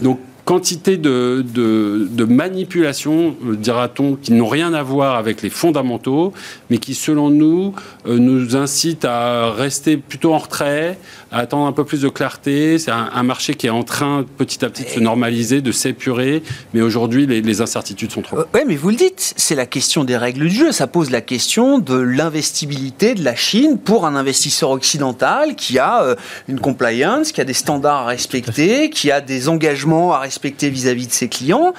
Donc 0.00 0.18
quantité 0.50 0.96
de, 0.96 1.44
de, 1.46 2.24
manipulations, 2.24 3.36
euh, 3.46 3.54
dira-t-on, 3.54 4.16
qui 4.16 4.32
n'ont 4.32 4.48
rien 4.48 4.74
à 4.74 4.82
voir 4.82 5.14
avec 5.14 5.42
les 5.42 5.48
fondamentaux, 5.48 6.32
mais 6.70 6.78
qui, 6.78 6.94
selon 6.96 7.30
nous, 7.30 7.72
euh, 8.08 8.18
nous 8.18 8.56
incitent 8.56 9.04
à 9.04 9.52
rester 9.52 9.96
plutôt 9.96 10.34
en 10.34 10.38
retrait, 10.38 10.98
à 11.32 11.38
attendre 11.38 11.66
un 11.66 11.72
peu 11.72 11.84
plus 11.84 12.02
de 12.02 12.08
clarté. 12.08 12.78
C'est 12.78 12.90
un, 12.90 13.22
marché 13.22 13.54
qui 13.54 13.66
est 13.66 13.70
en 13.70 13.82
train, 13.82 14.24
petit 14.38 14.64
à 14.64 14.70
petit, 14.70 14.84
de 14.84 14.88
se 14.88 15.00
normaliser, 15.00 15.60
de 15.60 15.72
s'épurer, 15.72 16.42
mais 16.74 16.80
aujourd'hui, 16.80 17.26
les, 17.26 17.60
incertitudes 17.60 18.10
sont 18.10 18.22
trop. 18.22 18.38
Euh, 18.38 18.44
oui, 18.54 18.60
mais 18.66 18.76
vous 18.76 18.90
le 18.90 18.96
dites, 18.96 19.34
c'est 19.36 19.54
la 19.54 19.66
question 19.66 20.04
des 20.04 20.16
règles 20.16 20.48
du 20.48 20.54
jeu. 20.54 20.72
Ça 20.72 20.86
pose 20.86 21.10
la 21.10 21.20
question 21.20 21.78
de 21.78 21.96
l'investibilité 21.96 23.14
de 23.14 23.22
la 23.22 23.36
Chine 23.36 23.78
pour 23.78 24.06
un 24.06 24.16
investisseur 24.16 24.70
occidental 24.70 25.54
qui 25.56 25.78
a 25.78 26.16
une 26.48 26.60
compliance, 26.60 27.32
qui 27.32 27.40
a 27.40 27.44
des 27.44 27.52
standards 27.52 28.02
à 28.02 28.06
respecter, 28.06 28.90
qui 28.90 29.10
a 29.10 29.20
des 29.20 29.48
engagements 29.48 30.12
à 30.12 30.18
respecter 30.18 30.70
vis-à-vis 30.70 31.06
de 31.06 31.12
ses 31.12 31.28
clients, 31.28 31.74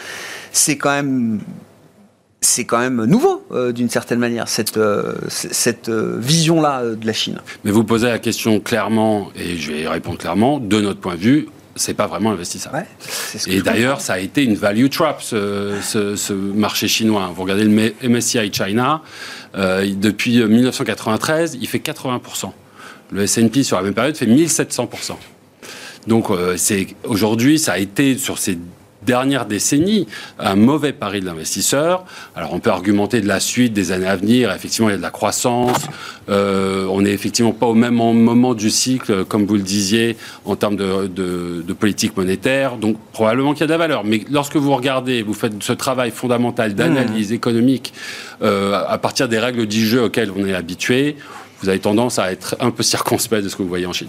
c'est 0.51 0.77
quand 0.77 0.91
même 0.91 1.39
c'est 2.41 2.65
quand 2.65 2.79
même 2.79 3.05
nouveau 3.05 3.45
euh, 3.51 3.71
d'une 3.71 3.89
certaine 3.89 4.19
manière 4.19 4.47
cette 4.47 4.77
euh, 4.77 5.13
cette 5.29 5.89
euh, 5.89 6.17
vision 6.19 6.59
là 6.59 6.83
de 6.83 7.05
la 7.05 7.13
Chine. 7.13 7.39
Mais 7.63 7.71
vous 7.71 7.83
posez 7.83 8.07
la 8.07 8.19
question 8.19 8.59
clairement 8.59 9.31
et 9.35 9.57
je 9.57 9.71
vais 9.71 9.81
y 9.81 9.87
répondre 9.87 10.17
clairement 10.17 10.59
de 10.59 10.81
notre 10.81 10.99
point 10.99 11.15
de 11.15 11.21
vue. 11.21 11.49
C'est 11.75 11.93
pas 11.93 12.07
vraiment 12.07 12.31
investissable. 12.31 12.85
et 13.47 13.61
d'ailleurs, 13.61 14.01
ça 14.01 14.13
a 14.13 14.19
été 14.19 14.43
une 14.43 14.55
value 14.55 14.89
trap, 14.89 15.21
ce, 15.21 16.33
marché 16.33 16.89
chinois. 16.89 17.31
Vous 17.33 17.43
regardez 17.43 17.63
le 17.63 17.93
MSCI 18.09 18.51
China, 18.51 19.01
depuis 19.55 20.43
1993, 20.45 21.57
il 21.61 21.67
fait 21.69 21.77
80%. 21.77 22.51
Le 23.11 23.21
S&P 23.21 23.63
sur 23.63 23.77
la 23.77 23.83
même 23.83 23.93
période 23.93 24.17
fait 24.17 24.25
1700%. 24.25 25.15
Donc, 26.07 26.29
euh, 26.29 26.57
aujourd'hui, 27.05 27.59
ça 27.59 27.73
a 27.73 27.77
été 27.77 28.17
sur 28.17 28.37
ces 28.37 28.57
dernière 29.05 29.45
décennie 29.45 30.07
un 30.39 30.55
mauvais 30.55 30.93
pari 30.93 31.21
de 31.21 31.25
l'investisseur. 31.25 32.05
Alors 32.35 32.53
on 32.53 32.59
peut 32.59 32.69
argumenter 32.69 33.21
de 33.21 33.27
la 33.27 33.39
suite 33.39 33.73
des 33.73 33.91
années 33.91 34.07
à 34.07 34.15
venir. 34.15 34.51
Effectivement, 34.51 34.89
il 34.89 34.91
y 34.91 34.95
a 34.95 34.97
de 34.97 35.01
la 35.01 35.11
croissance. 35.11 35.87
Euh, 36.29 36.85
on 36.89 37.01
n'est 37.01 37.11
effectivement 37.11 37.51
pas 37.51 37.65
au 37.65 37.73
même 37.73 37.95
moment 37.95 38.53
du 38.53 38.69
cycle, 38.69 39.25
comme 39.25 39.45
vous 39.45 39.55
le 39.55 39.61
disiez, 39.61 40.17
en 40.45 40.55
termes 40.55 40.75
de, 40.75 41.07
de 41.07 41.73
politique 41.73 42.15
monétaire. 42.15 42.77
Donc 42.77 42.97
probablement 43.11 43.53
qu'il 43.53 43.61
y 43.61 43.63
a 43.63 43.67
de 43.67 43.71
la 43.71 43.77
valeur. 43.77 44.03
Mais 44.03 44.21
lorsque 44.29 44.55
vous 44.55 44.75
regardez, 44.75 45.23
vous 45.23 45.33
faites 45.33 45.61
ce 45.61 45.73
travail 45.73 46.11
fondamental 46.11 46.75
d'analyse 46.75 47.31
mmh. 47.31 47.35
économique 47.35 47.93
euh, 48.41 48.81
à 48.87 48.97
partir 48.97 49.27
des 49.27 49.39
règles 49.39 49.65
du 49.65 49.85
jeu 49.85 50.03
auxquelles 50.03 50.31
on 50.35 50.45
est 50.45 50.53
habitué, 50.53 51.15
vous 51.61 51.69
avez 51.69 51.79
tendance 51.79 52.17
à 52.19 52.31
être 52.31 52.55
un 52.59 52.71
peu 52.71 52.83
circonspect 52.83 53.43
de 53.43 53.49
ce 53.49 53.55
que 53.55 53.61
vous 53.61 53.69
voyez 53.69 53.85
en 53.85 53.93
Chine. 53.93 54.07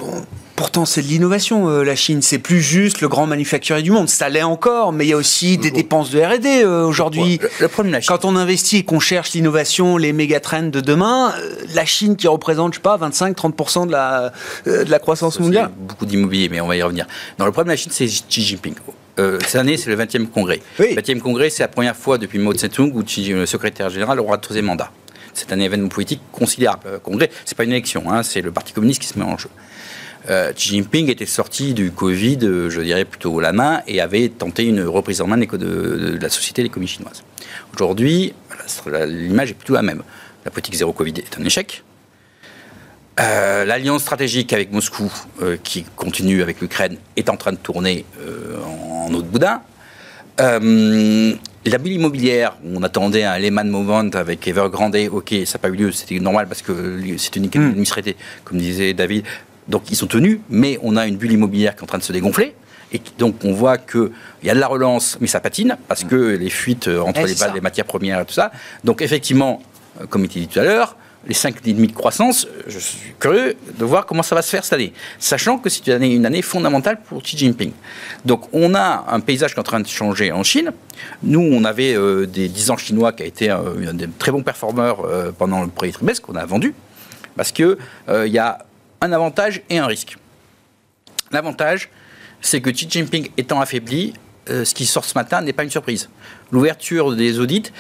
pourtant, 0.57 0.87
c'est 0.87 1.03
de 1.03 1.07
l'innovation, 1.07 1.69
euh, 1.69 1.83
la 1.83 1.97
Chine. 1.97 2.23
C'est 2.23 2.39
plus 2.39 2.63
juste 2.63 3.01
le 3.01 3.09
grand 3.09 3.27
manufacturier 3.27 3.83
du 3.83 3.91
monde. 3.91 4.09
Ça 4.09 4.29
l'est 4.29 4.43
encore, 4.43 4.93
mais 4.93 5.05
il 5.05 5.09
y 5.09 5.13
a 5.13 5.17
aussi 5.17 5.59
des 5.59 5.71
dépenses 5.71 6.11
de 6.11 6.21
R&D 6.21 6.63
euh, 6.65 6.85
aujourd'hui. 6.85 7.41
Le, 7.61 7.69
problème, 7.69 8.01
quand 8.07 8.25
on 8.25 8.37
investit 8.37 8.79
et 8.79 8.85
qu'on 8.85 9.01
cherche 9.01 9.33
l'innovation, 9.33 9.97
les 9.99 10.13
méga 10.13 10.41
trends 10.41 10.63
de 10.63 10.81
demain, 10.81 11.35
euh, 11.39 11.55
la 11.75 11.85
Chine 11.85 12.17
qui 12.17 12.27
représente, 12.27 12.73
je 12.73 12.79
sais 12.79 12.83
pas, 12.83 12.97
25-30% 12.97 13.87
de 13.87 13.93
la, 13.93 14.33
de 14.65 14.91
la 14.91 14.99
croissance 14.99 15.39
mondiale. 15.39 15.71
Beaucoup 15.77 16.07
d'immobilier, 16.07 16.49
mais 16.49 16.61
on 16.61 16.67
va 16.67 16.77
y 16.77 16.83
revenir. 16.83 17.07
Non, 17.39 17.45
le 17.45 17.53
problème 17.53 17.69
de 17.69 17.73
la 17.73 17.77
Chine, 17.77 17.93
c'est 17.95 18.07
Xi 18.07 18.43
Jinping. 18.43 18.75
cette 19.17 19.57
année, 19.57 19.77
c'est 19.77 19.91
le 19.91 19.97
20e 19.97 20.27
congrès. 20.27 20.61
Le 20.79 20.87
20e 20.87 21.19
congrès, 21.19 21.51
c'est 21.51 21.63
la 21.63 21.69
première 21.69 21.97
fois 21.97 22.17
depuis 22.17 22.39
Mao 22.39 22.55
Tse-tung 22.55 22.93
où 22.95 23.03
le 23.03 23.47
secrétaire 23.47 23.91
général 23.91 24.21
aura 24.21 24.37
le 24.37 24.41
troisième 24.41 24.67
mandat. 24.67 24.91
C'est 25.35 25.53
un 25.53 25.61
événement 25.61 25.89
politique 25.89 26.21
considérable. 26.31 26.83
Le 26.93 26.99
congrès, 26.99 27.31
c'est 27.45 27.57
pas 27.57 27.65
une 27.65 27.73
élection, 27.73 28.11
hein, 28.11 28.23
c'est 28.23 28.43
le 28.43 28.53
Parti 28.53 28.73
communiste 28.73 29.01
qui 29.01 29.09
se 29.09 29.19
met 29.19 29.25
en 29.25 29.39
jeu. 29.39 29.49
Euh, 30.31 30.53
Xi 30.53 30.69
Jinping 30.69 31.11
était 31.11 31.27
sorti 31.27 31.75
du 31.75 31.91
Covid, 31.91 32.39
euh, 32.43 32.71
je 32.71 32.81
dirais 32.81 33.05
plutôt 33.05 33.41
la 33.41 33.53
main, 33.53 33.83
et 33.89 34.01
avait 34.01 34.29
tenté 34.29 34.65
une 34.65 34.83
reprise 34.83 35.21
en 35.21 35.27
main 35.27 35.37
de, 35.37 36.19
la 36.21 36.29
société 36.29 36.63
de 36.63 36.69
l'économie 36.69 36.89
chinoise. 36.89 37.25
Aujourd'hui, 37.75 38.33
l'image 39.07 39.51
est 39.51 39.55
plutôt 39.55 39.75
la 39.75 39.83
même. 39.83 40.03
La 40.45 40.51
politique 40.51 40.75
zéro 40.75 40.93
Covid 40.93 41.15
est 41.17 41.39
un 41.39 41.45
échec. 41.45 41.83
Euh, 43.21 43.65
l'alliance 43.65 44.03
stratégique 44.03 44.53
avec 44.53 44.73
Moscou, 44.73 45.13
qui 45.63 45.85
continue 45.97 46.43
avec 46.43 46.61
l'Ukraine, 46.61 46.97
est 47.17 47.29
en 47.29 47.37
train 47.37 47.53
de 47.53 47.59
tourner 47.59 48.05
en, 48.65 49.09
en 49.09 49.15
eau 49.15 49.23
de 49.23 49.27
boudin. 49.27 49.61
La 51.65 51.79
bulle 51.79 51.93
immobilière, 51.93 52.57
on 52.65 52.83
attendait 52.83 53.23
un 53.23 53.39
Lehman 53.39 53.69
Movement 53.69 54.11
avec 54.15 54.49
Evergrande, 54.49 54.97
ok, 55.13 55.33
ça 55.45 55.59
n'a 55.59 55.59
pas 55.61 55.69
eu 55.69 55.77
lieu, 55.77 55.93
c'était 55.93 56.19
normal 56.19 56.49
parce 56.49 56.61
que 56.61 56.99
c'est 57.19 57.37
une 57.37 57.45
économie 57.45 57.71
administrative, 57.71 58.15
comme 58.43 58.59
disait 58.59 58.95
David. 58.95 59.25
Donc 59.69 59.89
ils 59.89 59.95
sont 59.95 60.09
tenus, 60.09 60.41
mais 60.51 60.77
on 60.83 60.97
a 60.97 61.07
une 61.07 61.17
bulle 61.17 61.31
immobilière 61.31 61.77
qui 61.77 61.81
est 61.81 61.85
en 61.85 61.87
train 61.87 61.99
de 61.99 62.03
se 62.03 62.13
dégonfler. 62.13 62.57
Et 62.93 63.01
donc 63.17 63.45
on 63.45 63.53
voit 63.53 63.79
qu'il 63.79 64.11
y 64.43 64.51
a 64.51 64.55
de 64.55 64.59
la 64.59 64.67
relance, 64.67 65.19
mais 65.21 65.29
ça 65.29 65.39
patine, 65.39 65.77
parce 65.87 66.03
que 66.03 66.17
les 66.17 66.51
fuites 66.51 66.89
entre 66.89 67.21
les, 67.21 67.35
les 67.55 67.61
matières 67.61 67.87
premières 67.87 68.21
et 68.21 68.25
tout 68.25 68.35
ça. 68.35 68.51
Donc 68.83 69.01
effectivement, 69.01 69.63
euh, 70.01 70.07
comme 70.07 70.23
il 70.23 70.27
était 70.27 70.41
dit 70.41 70.49
tout 70.49 70.59
à 70.59 70.65
l'heure, 70.65 70.97
les 71.27 71.35
5,5 71.35 71.87
de 71.87 71.93
croissance, 71.93 72.49
je 72.67 72.79
suis 72.79 73.15
curieux 73.19 73.57
de 73.79 73.85
voir 73.85 74.07
comment 74.07 74.23
ça 74.23 74.35
va 74.35 74.43
se 74.43 74.51
faire 74.51 74.65
cette 74.65 74.73
année. 74.73 74.93
Sachant 75.19 75.59
que 75.59 75.69
c'est 75.71 75.87
une 75.87 76.27
année, 76.27 76.43
fondamentale 76.43 77.01
pour 77.03 77.23
Xi 77.23 77.39
Jinping. 77.39 77.73
Donc 78.25 78.49
on 78.53 78.75
a 78.75 79.05
un 79.09 79.21
paysage 79.21 79.53
qui 79.53 79.57
est 79.57 79.61
en 79.61 79.65
train 79.65 79.81
de 79.81 79.87
changer 79.87 80.33
en 80.33 80.43
Chine. 80.43 80.73
Nous, 81.23 81.41
on 81.41 81.65
avait 81.65 81.95
euh, 81.95 82.27
des 82.27 82.49
10 82.49 82.71
ans 82.71 82.77
chinois 82.77 83.13
qui 83.13 83.23
a 83.23 83.27
été 83.27 83.51
euh, 83.51 83.91
un 83.91 83.95
des 83.95 84.09
très 84.09 84.33
bons 84.33 84.43
performeurs 84.43 85.05
euh, 85.05 85.31
pendant 85.37 85.63
le 85.63 85.69
premier 85.69 85.93
trimestre 85.93 86.23
qu'on 86.27 86.35
a 86.35 86.45
vendu. 86.45 86.75
Parce 87.37 87.53
qu'il 87.53 87.77
il 88.09 88.33
y 88.33 88.39
a 88.39 88.59
un 89.01 89.13
avantage 89.13 89.63
et 89.71 89.79
un 89.79 89.87
risque. 89.87 90.19
L'avantage, 91.31 91.89
c'est 92.41 92.61
que 92.61 92.69
Xi 92.69 92.87
Jinping 92.91 93.31
étant 93.39 93.61
affaibli, 93.61 94.13
ce 94.47 94.75
qui 94.75 94.85
sort 94.85 95.05
ce 95.05 95.17
matin 95.17 95.41
n'est 95.41 95.55
pas 95.55 95.65
une 95.65 95.71
surprise. 95.71 96.11
L'ouverture 96.51 97.17
des 97.17 97.39
audits, 97.39 97.73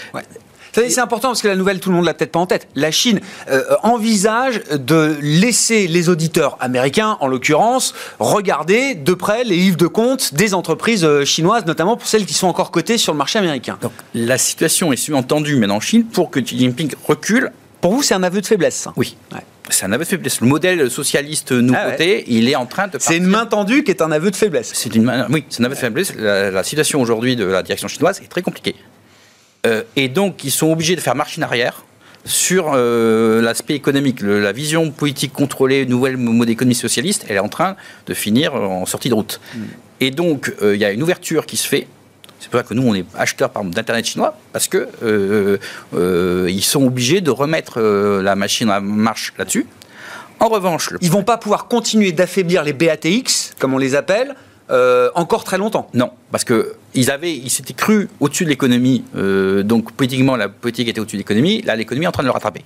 c'est 0.72 0.98
important 1.00 1.28
parce 1.28 1.42
que 1.42 1.48
la 1.48 1.56
nouvelle, 1.56 1.80
tout 1.80 1.90
le 1.90 1.96
monde 1.96 2.04
l'a 2.04 2.14
peut-être 2.14 2.32
pas 2.32 2.38
en 2.38 2.46
tête. 2.46 2.68
La 2.74 2.90
Chine 2.90 3.20
euh, 3.50 3.62
envisage 3.82 4.62
de 4.70 5.16
laisser 5.20 5.86
les 5.86 6.08
auditeurs 6.08 6.56
américains, 6.60 7.16
en 7.20 7.26
l'occurrence, 7.26 7.94
regarder 8.18 8.94
de 8.94 9.14
près 9.14 9.44
les 9.44 9.56
livres 9.56 9.76
de 9.76 9.86
compte 9.86 10.34
des 10.34 10.54
entreprises 10.54 11.04
euh, 11.04 11.24
chinoises, 11.24 11.66
notamment 11.66 11.96
pour 11.96 12.06
celles 12.06 12.26
qui 12.26 12.34
sont 12.34 12.46
encore 12.46 12.70
cotées 12.70 12.98
sur 12.98 13.12
le 13.12 13.18
marché 13.18 13.38
américain. 13.38 13.78
Donc 13.80 13.92
la 14.14 14.38
situation 14.38 14.92
est 14.92 14.96
sous-entendue 14.96 15.56
maintenant 15.56 15.76
en 15.76 15.80
Chine 15.80 16.04
pour 16.04 16.30
que 16.30 16.40
Xi 16.40 16.58
Jinping 16.58 16.92
recule. 17.06 17.50
Pour 17.80 17.92
vous, 17.92 18.02
c'est 18.02 18.14
un 18.14 18.22
aveu 18.22 18.40
de 18.40 18.46
faiblesse 18.46 18.88
Oui. 18.96 19.16
C'est 19.68 19.86
un 19.86 19.92
aveu 19.92 20.04
de 20.04 20.08
faiblesse. 20.08 20.40
Le 20.40 20.46
modèle 20.46 20.90
socialiste 20.90 21.52
nouveauté, 21.52 22.18
ah 22.20 22.24
il 22.26 22.48
est 22.48 22.56
en 22.56 22.66
train 22.66 22.88
de. 22.88 22.98
C'est 23.00 23.16
une 23.16 23.26
main 23.26 23.46
tendue 23.46 23.84
qui 23.84 23.90
est 23.90 24.02
un 24.02 24.12
aveu 24.12 24.30
de 24.30 24.36
faiblesse. 24.36 24.72
C'est 24.74 24.94
une 24.94 25.04
main, 25.04 25.26
oui, 25.30 25.44
c'est 25.48 25.62
un 25.62 25.64
aveu 25.64 25.74
de 25.74 25.80
faiblesse. 25.80 26.14
la 26.16 26.62
situation 26.62 27.00
aujourd'hui 27.00 27.36
de 27.36 27.44
la 27.44 27.62
direction 27.62 27.88
chinoise 27.88 28.20
est 28.22 28.28
très 28.28 28.42
compliquée. 28.42 28.74
Euh, 29.64 29.82
et 29.94 30.08
donc, 30.08 30.42
ils 30.44 30.50
sont 30.50 30.70
obligés 30.72 30.96
de 30.96 31.00
faire 31.00 31.14
machine 31.14 31.42
arrière 31.42 31.84
sur 32.24 32.72
euh, 32.74 33.40
l'aspect 33.42 33.74
économique. 33.74 34.20
la 34.20 34.52
vision 34.52 34.90
politique 34.90 35.32
contrôlée, 35.32 35.86
nouvelle 35.86 36.16
mode 36.16 36.48
d'économie 36.48 36.74
socialiste, 36.74 37.26
elle 37.28 37.36
est 37.36 37.40
en 37.40 37.48
train 37.48 37.76
de 38.06 38.14
finir 38.14 38.54
en 38.54 38.86
sortie 38.86 39.08
de 39.08 39.14
route. 39.14 39.40
Mm. 39.54 39.60
Et 40.00 40.10
donc, 40.10 40.52
euh, 40.62 40.74
il 40.74 40.80
y 40.80 40.84
a 40.84 40.90
une 40.90 41.02
ouverture 41.02 41.46
qui 41.46 41.56
se 41.56 41.68
fait. 41.68 41.86
C'est 42.40 42.50
pour 42.50 42.58
ça 42.58 42.64
que 42.64 42.74
nous, 42.74 42.82
on 42.82 42.94
est 42.94 43.04
acheteurs 43.14 43.50
d'Internet 43.64 44.04
chinois, 44.04 44.36
parce 44.52 44.66
que 44.66 44.88
ils 45.92 46.64
sont 46.64 46.84
obligés 46.84 47.20
de 47.20 47.30
remettre 47.30 47.80
la 47.80 48.34
machine 48.34 48.68
en 48.68 48.80
marche 48.80 49.32
là-dessus. 49.38 49.66
En 50.40 50.48
revanche... 50.48 50.90
Ils 51.00 51.10
vont 51.10 51.22
pas 51.22 51.38
pouvoir 51.38 51.68
continuer 51.68 52.10
d'affaiblir 52.10 52.64
les 52.64 52.72
BATX, 52.72 53.52
comme 53.60 53.74
on 53.74 53.78
les 53.78 53.94
appelle, 53.94 54.34
euh, 54.72 55.10
encore 55.14 55.44
très 55.44 55.58
longtemps. 55.58 55.88
Non, 55.92 56.10
parce 56.30 56.44
que 56.44 56.74
ils 56.94 57.10
avaient, 57.10 57.34
ils 57.34 57.50
s'étaient 57.50 57.74
cru 57.74 58.08
au-dessus 58.20 58.44
de 58.44 58.48
l'économie. 58.48 59.04
Euh, 59.16 59.62
donc 59.62 59.92
politiquement, 59.92 60.34
la 60.34 60.48
politique 60.48 60.88
était 60.88 61.00
au-dessus 61.00 61.16
de 61.16 61.20
l'économie. 61.20 61.60
Là, 61.62 61.76
l'économie 61.76 62.06
est 62.06 62.08
en 62.08 62.12
train 62.12 62.22
de 62.22 62.28
le 62.28 62.32
rattraper. 62.32 62.64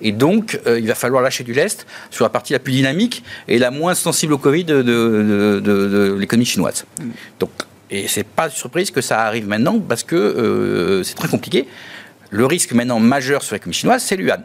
Et 0.00 0.12
donc, 0.12 0.60
euh, 0.66 0.78
il 0.78 0.86
va 0.86 0.94
falloir 0.94 1.22
lâcher 1.22 1.44
du 1.44 1.54
lest 1.54 1.86
sur 2.10 2.24
la 2.24 2.28
partie 2.28 2.52
la 2.52 2.58
plus 2.58 2.72
dynamique 2.72 3.24
et 3.48 3.58
la 3.58 3.70
moins 3.70 3.94
sensible 3.94 4.34
au 4.34 4.38
Covid 4.38 4.64
de, 4.64 4.82
de, 4.82 6.16
l'économie 6.18 6.44
chinoise. 6.44 6.84
Mm. 7.00 7.04
Donc, 7.40 7.50
et 7.90 8.06
c'est 8.06 8.26
pas 8.26 8.50
surprise 8.50 8.90
que 8.90 9.00
ça 9.00 9.22
arrive 9.22 9.48
maintenant 9.48 9.78
parce 9.80 10.04
que 10.04 11.02
c'est 11.04 11.14
très 11.14 11.28
compliqué. 11.28 11.66
Le 12.30 12.44
risque 12.44 12.72
maintenant 12.72 13.00
majeur 13.00 13.42
sur 13.42 13.54
l'économie 13.54 13.74
chinoise, 13.74 14.02
c'est 14.02 14.16
l'Uan 14.16 14.44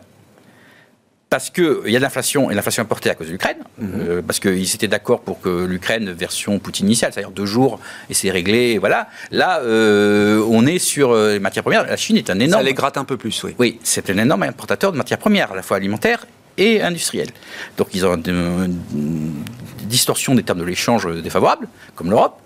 parce 1.34 1.50
qu'il 1.50 1.88
y 1.88 1.96
a 1.96 1.98
de 1.98 2.04
l'inflation, 2.04 2.52
et 2.52 2.54
l'inflation 2.54 2.84
importée 2.84 3.10
à 3.10 3.16
cause 3.16 3.26
de 3.26 3.32
l'Ukraine, 3.32 3.58
mhm. 3.80 3.90
euh, 3.98 4.22
parce 4.22 4.40
qu'ils 4.40 4.76
étaient 4.76 4.88
d'accord 4.88 5.22
pour 5.22 5.42
que 5.42 5.66
l'Ukraine, 5.66 6.12
version 6.12 6.60
Poutine 6.60 6.86
initiale, 6.86 7.12
c'est-à-dire 7.12 7.32
deux 7.32 7.48
jours, 7.48 7.80
et 8.08 8.14
c'est 8.14 8.30
réglé, 8.30 8.78
voilà. 8.78 9.08
Là, 9.32 9.60
euh, 9.62 10.46
on 10.48 10.68
est 10.68 10.78
sur 10.78 11.10
euh, 11.10 11.34
les 11.34 11.40
matières 11.40 11.64
premières. 11.64 11.88
La 11.88 11.98
Chine 11.98 12.18
est 12.18 12.30
un 12.30 12.38
énorme... 12.38 12.62
Ça 12.62 12.70
les 12.70 12.76
gratte 12.76 12.98
un 12.98 13.04
peu 13.04 13.18
plus, 13.18 13.44
oui. 13.46 13.56
Oui, 13.58 13.80
c'est 13.82 14.12
un 14.12 14.18
énorme 14.20 14.44
importateur 14.44 14.92
de 14.92 14.98
matières 14.98 15.18
premières, 15.18 15.52
à 15.54 15.56
la 15.56 15.64
fois 15.64 15.78
alimentaires 15.78 16.28
et 16.60 16.84
industrielles. 16.84 17.32
Donc 17.78 17.88
ils 17.96 18.06
ont 18.06 18.14
une, 18.14 18.78
distorsion 19.86 20.36
des 20.36 20.44
termes 20.44 20.60
de 20.60 20.66
l'échange 20.66 21.08
défavorables, 21.24 21.68
comme 21.96 22.12
l'Europe. 22.12 22.38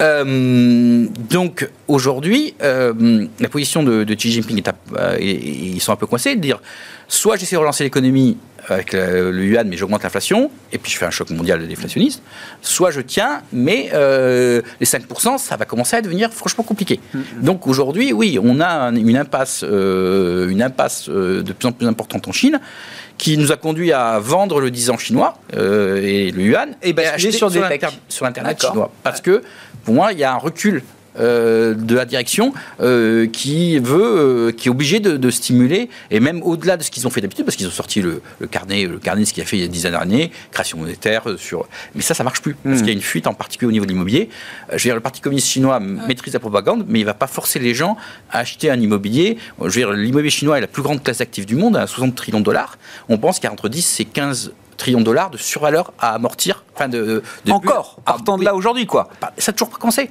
donc 0.00 1.68
aujourd'hui, 1.86 2.56
la 2.60 3.48
position 3.48 3.84
de, 3.84 4.12
Xi 4.12 4.32
Jinping 4.32 4.60
est, 4.60 5.22
ils 5.22 5.80
sont 5.80 5.92
un 5.92 5.96
peu 5.96 6.08
coincés 6.08 6.34
de 6.34 6.40
dire 6.40 6.60
soit 7.08 7.36
j'essaie 7.36 7.56
de 7.56 7.60
relancer 7.60 7.84
l'économie 7.84 8.36
avec 8.68 8.92
le, 8.92 9.44
yuan, 9.44 9.68
mais 9.68 9.76
j'augmente 9.76 10.02
l'inflation, 10.02 10.50
et 10.72 10.78
puis 10.78 10.90
je 10.90 10.98
fais 10.98 11.04
un 11.04 11.10
choc 11.10 11.30
mondial 11.30 11.66
déflationniste, 11.66 12.22
soit 12.62 12.90
je 12.90 13.00
tiens, 13.00 13.42
mais 13.52 13.90
euh, 13.92 14.62
les 14.80 14.86
5%, 14.86 15.38
ça 15.38 15.56
va 15.56 15.64
commencer 15.64 15.96
à 15.96 16.00
devenir 16.00 16.32
franchement 16.32 16.64
compliqué. 16.64 17.00
Mm-hmm. 17.14 17.20
Donc 17.42 17.66
aujourd'hui, 17.66 18.12
oui, 18.12 18.38
on 18.42 18.60
a 18.60 18.90
une 18.90 19.16
impasse, 19.16 19.64
euh, 19.64 20.48
une 20.48 20.62
impasse 20.62 21.08
euh, 21.08 21.42
de 21.42 21.52
plus 21.52 21.68
en 21.68 21.72
plus 21.72 21.86
importante 21.86 22.26
en 22.28 22.32
Chine, 22.32 22.60
qui 23.18 23.36
nous 23.36 23.52
a 23.52 23.56
conduit 23.56 23.92
à 23.92 24.18
vendre 24.18 24.60
le 24.60 24.70
10 24.70 24.90
ans 24.90 24.98
chinois 24.98 25.34
et 25.52 26.32
le 26.32 26.42
yuan, 26.42 26.74
et, 26.82 26.92
ben, 26.92 27.14
acheter 27.14 27.32
sur, 27.32 27.50
sur 28.08 28.26
Internet 28.26 28.60
chinois. 28.60 28.90
Parce 29.02 29.20
que, 29.20 29.42
pour 29.84 29.94
moi, 29.94 30.12
il 30.12 30.18
y 30.18 30.24
a 30.24 30.32
un 30.32 30.38
recul 30.38 30.82
euh, 31.18 31.74
de 31.74 31.94
la 31.94 32.04
direction 32.04 32.52
euh, 32.80 33.26
qui 33.26 33.78
veut, 33.78 34.48
euh, 34.48 34.52
qui 34.52 34.68
est 34.68 34.70
obligé 34.70 34.98
de, 34.98 35.30
stimuler 35.30 35.88
et 36.10 36.20
même 36.20 36.42
au-delà 36.42 36.76
de 36.76 36.82
ce 36.82 36.90
qu'ils 36.90 37.06
ont 37.06 37.10
fait 37.10 37.20
d'habitude, 37.20 37.44
parce 37.44 37.56
qu'ils 37.56 37.66
ont 37.66 37.70
sorti 37.70 38.02
le, 38.02 38.20
carnet, 38.50 38.86
le 38.86 38.98
carnet, 38.98 39.24
ce 39.24 39.32
qu'il 39.32 39.42
a 39.42 39.46
fait 39.46 39.56
il 39.56 39.62
y 39.62 39.64
a 39.64 39.68
dix 39.68 39.86
années, 39.86 40.30
création 40.50 40.78
monétaire 40.78 41.24
sur. 41.36 41.66
Mais 41.94 42.02
ça, 42.02 42.14
ça 42.14 42.24
marche 42.24 42.42
plus 42.42 42.54
parce 42.54 42.76
hmm. 42.76 42.78
qu'il 42.78 42.86
y 42.88 42.90
a 42.90 42.94
une 42.94 43.00
fuite 43.00 43.26
en 43.26 43.34
particulier 43.34 43.68
au 43.68 43.72
niveau 43.72 43.84
de 43.84 43.90
l'immobilier. 43.90 44.28
je 44.68 44.74
veux 44.74 44.80
dire, 44.80 44.94
le 44.94 45.00
Parti 45.00 45.20
communiste 45.20 45.48
chinois 45.48 45.80
maîtrise 45.80 46.32
la 46.32 46.40
propagande, 46.40 46.84
mais 46.88 47.00
il 47.00 47.06
va 47.06 47.14
pas 47.14 47.26
forcer 47.26 47.58
les 47.58 47.74
gens 47.74 47.96
à 48.30 48.40
acheter 48.40 48.70
un 48.70 48.80
immobilier. 48.80 49.38
Je 49.60 49.64
veux 49.64 49.70
dire, 49.70 49.92
l'immobilier 49.92 50.30
chinois 50.30 50.58
est 50.58 50.62
la 50.62 50.66
plus 50.66 50.82
grande 50.82 51.02
classe 51.02 51.20
active 51.20 51.46
du 51.46 51.56
monde, 51.56 51.76
à 51.76 51.86
60 51.86 52.14
trillions 52.14 52.40
de 52.40 52.44
dollars. 52.44 52.78
On 53.08 53.18
pense 53.18 53.38
qu'il 53.38 53.44
y 53.44 53.50
a 53.50 53.52
entre 53.52 53.68
10 53.68 54.00
et 54.00 54.04
15 54.04 54.52
trillions 54.76 55.00
de 55.00 55.04
dollars 55.04 55.30
de 55.30 55.36
survaleur 55.36 55.92
à 55.98 56.14
amortir. 56.14 56.64
Enfin 56.74 56.88
de, 56.88 57.22
Encore, 57.50 57.96
partant 58.04 58.38
de 58.38 58.44
là 58.44 58.54
aujourd'hui, 58.54 58.86
quoi. 58.86 59.08
Ça 59.38 59.52
n'a 59.52 59.56
toujours 59.56 59.70
pas 59.70 59.78
commencé. 59.78 60.10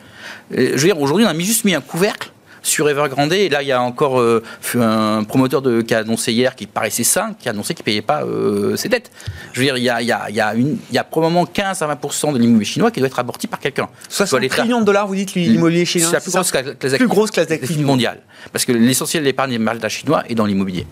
Euh, 0.52 0.72
je 0.76 0.82
veux 0.82 0.88
dire, 0.88 1.00
aujourd'hui, 1.00 1.26
on 1.26 1.30
a 1.30 1.34
mis, 1.34 1.46
juste 1.46 1.64
mis 1.66 1.76
un 1.76 1.82
couvercle 1.82 2.33
sur 2.64 2.90
Evergrande. 2.90 3.34
Et 3.34 3.50
là, 3.50 3.62
il 3.62 3.68
y 3.68 3.72
a 3.72 3.82
encore 3.82 4.20
euh, 4.20 4.44
un 4.76 5.24
promoteur 5.24 5.62
de, 5.62 5.82
qui 5.82 5.94
a 5.94 6.00
annoncé 6.00 6.32
hier, 6.32 6.56
qui 6.56 6.66
paraissait 6.66 7.04
sain, 7.04 7.36
qui 7.40 7.48
a 7.48 7.52
annoncé 7.52 7.76
qu'il 7.76 7.84
ne 7.84 7.86
payait 7.86 8.02
pas 8.02 8.24
euh, 8.24 8.76
ses 8.76 8.90
dettes. 8.90 9.12
Je 9.52 9.60
veux 9.60 9.66
dire, 9.66 9.78
il 9.78 9.84
y 9.84 9.90
a, 9.90 10.02
il 10.02 10.08
y 10.08 10.12
a, 10.12 10.30
il 10.30 10.36
y 10.36 10.42
a, 10.42 10.56
une, 10.56 10.78
il 10.90 10.96
y 10.96 10.98
a 10.98 11.04
probablement 11.04 11.46
15 11.46 11.82
à 11.84 11.94
20% 11.94 12.34
de 12.34 12.40
l'immobilier 12.40 12.66
chinois 12.66 12.90
qui 12.90 13.00
doit 13.00 13.08
être 13.08 13.20
amorti 13.20 13.46
par 13.48 13.60
quelqu'un. 13.60 13.90
60 14.10 14.48
trillions 14.50 14.80
de 14.80 14.86
dollars, 14.86 15.08
vous 15.08 15.16
dites, 15.16 15.36
l'immobilier 15.36 15.86
chinois 15.86 16.10
C'est 16.10 16.16
la 16.16 16.22
plus 16.22 16.32
grosse 16.32 16.52
classe, 16.52 16.98
plus 16.98 17.08
grosse 17.08 17.32
classe 17.32 17.48
d'actifs 17.48 17.78
mondiale. 17.80 18.22
Parce 18.52 18.66
que 18.66 18.72
l'essentiel 18.72 19.24
de 19.24 19.28
l'épargne 19.28 19.58
des 19.58 19.90
chinois 19.90 20.24
est 20.30 20.36
dans 20.36 20.46
l'immobilier. 20.46 20.88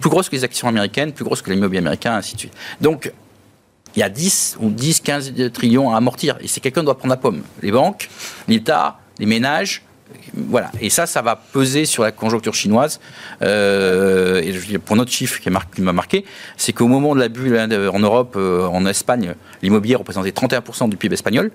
Plus 0.00 0.10
grosse 0.10 0.28
que 0.28 0.36
les 0.36 0.44
actions 0.44 0.68
américaines, 0.68 1.12
plus 1.12 1.24
grosse 1.24 1.42
que 1.42 1.50
l'immobilier 1.50 1.80
américain, 1.80 2.14
ainsi 2.14 2.34
de 2.34 2.40
suite. 2.40 2.54
Donc, 2.80 3.12
il 3.94 4.00
y 4.00 4.02
a 4.02 4.08
10 4.08 4.56
ou 4.60 4.70
10, 4.70 5.00
15 5.00 5.32
trillions 5.52 5.92
à 5.92 5.98
amortir. 5.98 6.36
Et 6.40 6.48
c'est 6.48 6.60
quelqu'un 6.60 6.80
qui 6.80 6.86
doit 6.86 6.96
prendre 6.96 7.12
la 7.12 7.18
pomme. 7.18 7.42
Les 7.60 7.70
banques, 7.70 8.08
l'État, 8.48 8.98
les 9.18 9.26
ménages, 9.26 9.82
voilà. 10.34 10.70
Et 10.80 10.90
ça, 10.90 11.06
ça 11.06 11.22
va 11.22 11.36
peser 11.36 11.84
sur 11.84 12.02
la 12.02 12.12
conjoncture 12.12 12.54
chinoise. 12.54 13.00
Euh, 13.42 14.40
et 14.42 14.78
pour 14.78 14.96
notre 14.96 15.10
chiffre 15.10 15.40
qui 15.40 15.50
m'a 15.50 15.92
marqué, 15.92 16.24
c'est 16.56 16.72
qu'au 16.72 16.88
moment 16.88 17.14
de 17.14 17.20
la 17.20 17.28
bulle 17.28 17.56
hein, 17.56 17.68
en 17.92 17.98
Europe, 17.98 18.34
euh, 18.36 18.66
en 18.66 18.86
Espagne, 18.86 19.34
l'immobilier 19.62 19.96
représentait 19.96 20.30
31% 20.30 20.88
du 20.88 20.96
PIB 20.96 21.14
espagnol. 21.14 21.50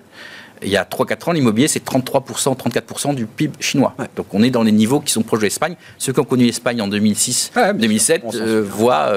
il 0.61 0.69
y 0.69 0.77
a 0.77 0.83
3-4 0.83 1.29
ans, 1.29 1.31
l'immobilier, 1.33 1.67
c'est 1.67 1.85
33%, 1.85 2.57
34% 2.57 3.15
du 3.15 3.25
PIB 3.25 3.53
chinois. 3.59 3.95
Donc 4.15 4.33
on 4.33 4.43
est 4.43 4.51
dans 4.51 4.63
les 4.63 4.71
niveaux 4.71 4.99
qui 4.99 5.11
sont 5.11 5.23
proches 5.23 5.39
de 5.39 5.45
l'Espagne. 5.45 5.75
Ceux 5.97 6.13
qui 6.13 6.19
ont 6.19 6.25
connu 6.25 6.45
l'Espagne 6.45 6.81
en 6.81 6.87
2006, 6.87 7.51
2007 7.75 8.23
euh, 8.35 8.63
voient 8.67 9.11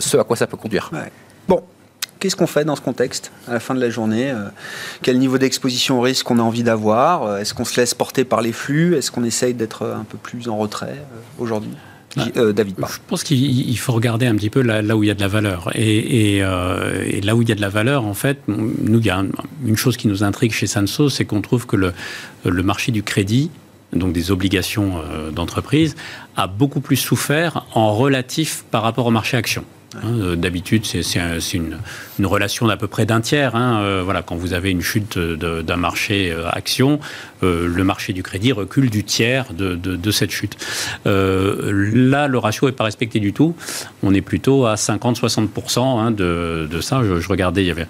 ce 0.00 0.16
à 0.16 0.24
quoi 0.24 0.36
ça 0.36 0.46
peut 0.46 0.56
conduire. 0.56 0.90
Bon, 1.46 1.62
Qu'est-ce 2.20 2.34
qu'on 2.34 2.48
fait 2.48 2.64
dans 2.64 2.74
ce 2.74 2.80
contexte 2.80 3.30
à 3.46 3.52
la 3.52 3.60
fin 3.60 3.74
de 3.74 3.80
la 3.80 3.90
journée 3.90 4.30
euh, 4.30 4.48
Quel 5.02 5.18
niveau 5.18 5.38
d'exposition 5.38 5.98
au 5.98 6.02
risque 6.02 6.28
on 6.30 6.38
a 6.38 6.42
envie 6.42 6.64
d'avoir 6.64 7.22
euh, 7.22 7.38
Est-ce 7.38 7.54
qu'on 7.54 7.64
se 7.64 7.78
laisse 7.80 7.94
porter 7.94 8.24
par 8.24 8.42
les 8.42 8.52
flux 8.52 8.96
Est-ce 8.96 9.12
qu'on 9.12 9.24
essaye 9.24 9.54
d'être 9.54 9.86
un 9.86 10.04
peu 10.04 10.18
plus 10.18 10.48
en 10.48 10.56
retrait 10.56 10.96
euh, 10.96 11.20
aujourd'hui? 11.38 11.70
David 12.16 12.74
Je 12.78 12.98
pense 13.06 13.22
qu'il 13.22 13.78
faut 13.78 13.92
regarder 13.92 14.26
un 14.26 14.34
petit 14.34 14.50
peu 14.50 14.60
là, 14.62 14.96
où 14.96 15.04
il 15.04 15.06
y 15.06 15.10
a 15.10 15.14
de 15.14 15.20
la 15.20 15.28
valeur. 15.28 15.70
Et, 15.76 16.40
là 16.40 17.36
où 17.36 17.42
il 17.42 17.48
y 17.48 17.52
a 17.52 17.54
de 17.54 17.60
la 17.60 17.68
valeur, 17.68 18.06
en 18.06 18.14
fait, 18.14 18.38
nous, 18.48 18.98
il 18.98 19.06
y 19.06 19.10
a 19.10 19.22
une 19.64 19.76
chose 19.76 19.96
qui 19.96 20.08
nous 20.08 20.24
intrigue 20.24 20.50
chez 20.50 20.66
Sanso, 20.66 21.10
c'est 21.10 21.26
qu'on 21.26 21.42
trouve 21.42 21.66
que 21.66 21.76
le, 21.76 21.92
le, 22.44 22.62
marché 22.64 22.90
du 22.90 23.04
crédit, 23.04 23.50
donc 23.92 24.14
des 24.14 24.32
obligations 24.32 24.94
d'entreprise, 25.32 25.94
a 26.34 26.48
beaucoup 26.48 26.80
plus 26.80 26.96
souffert 26.96 27.66
en 27.74 27.94
relatif 27.94 28.64
par 28.68 28.82
rapport 28.82 29.06
au 29.06 29.12
marché 29.12 29.36
action. 29.36 29.62
Hein, 29.96 30.20
euh, 30.20 30.36
d'habitude, 30.36 30.84
c'est 30.84 31.00
une, 31.54 31.78
relation 32.22 32.66
d'à 32.66 32.76
peu 32.76 32.88
près 32.88 33.06
d'un 33.06 33.22
tiers. 33.22 33.56
Hein, 33.56 33.80
euh, 33.80 34.02
voilà, 34.04 34.22
quand 34.22 34.36
vous 34.36 34.52
avez 34.52 34.70
une 34.70 34.82
chute 34.82 35.18
d'un 35.18 35.76
marché 35.76 36.30
euh, 36.30 36.48
action, 36.50 37.00
le 37.40 37.82
marché 37.84 38.12
du 38.12 38.22
crédit 38.22 38.52
recule 38.52 38.90
du 38.90 39.04
tiers 39.04 39.46
de, 39.54 40.10
cette 40.10 40.30
chute. 40.30 40.56
là, 41.06 42.28
le 42.28 42.38
ratio 42.38 42.66
n'est 42.66 42.72
pas 42.72 42.84
respecté 42.84 43.20
du 43.20 43.32
tout. 43.32 43.54
On 44.02 44.12
est 44.12 44.20
plutôt 44.20 44.66
à 44.66 44.74
50-60% 44.74 45.80
hein, 45.80 46.10
de, 46.10 46.80
ça. 46.80 47.02
Je, 47.02 47.28
regardais, 47.28 47.62
il 47.62 47.68
y 47.68 47.70
avait 47.70 47.86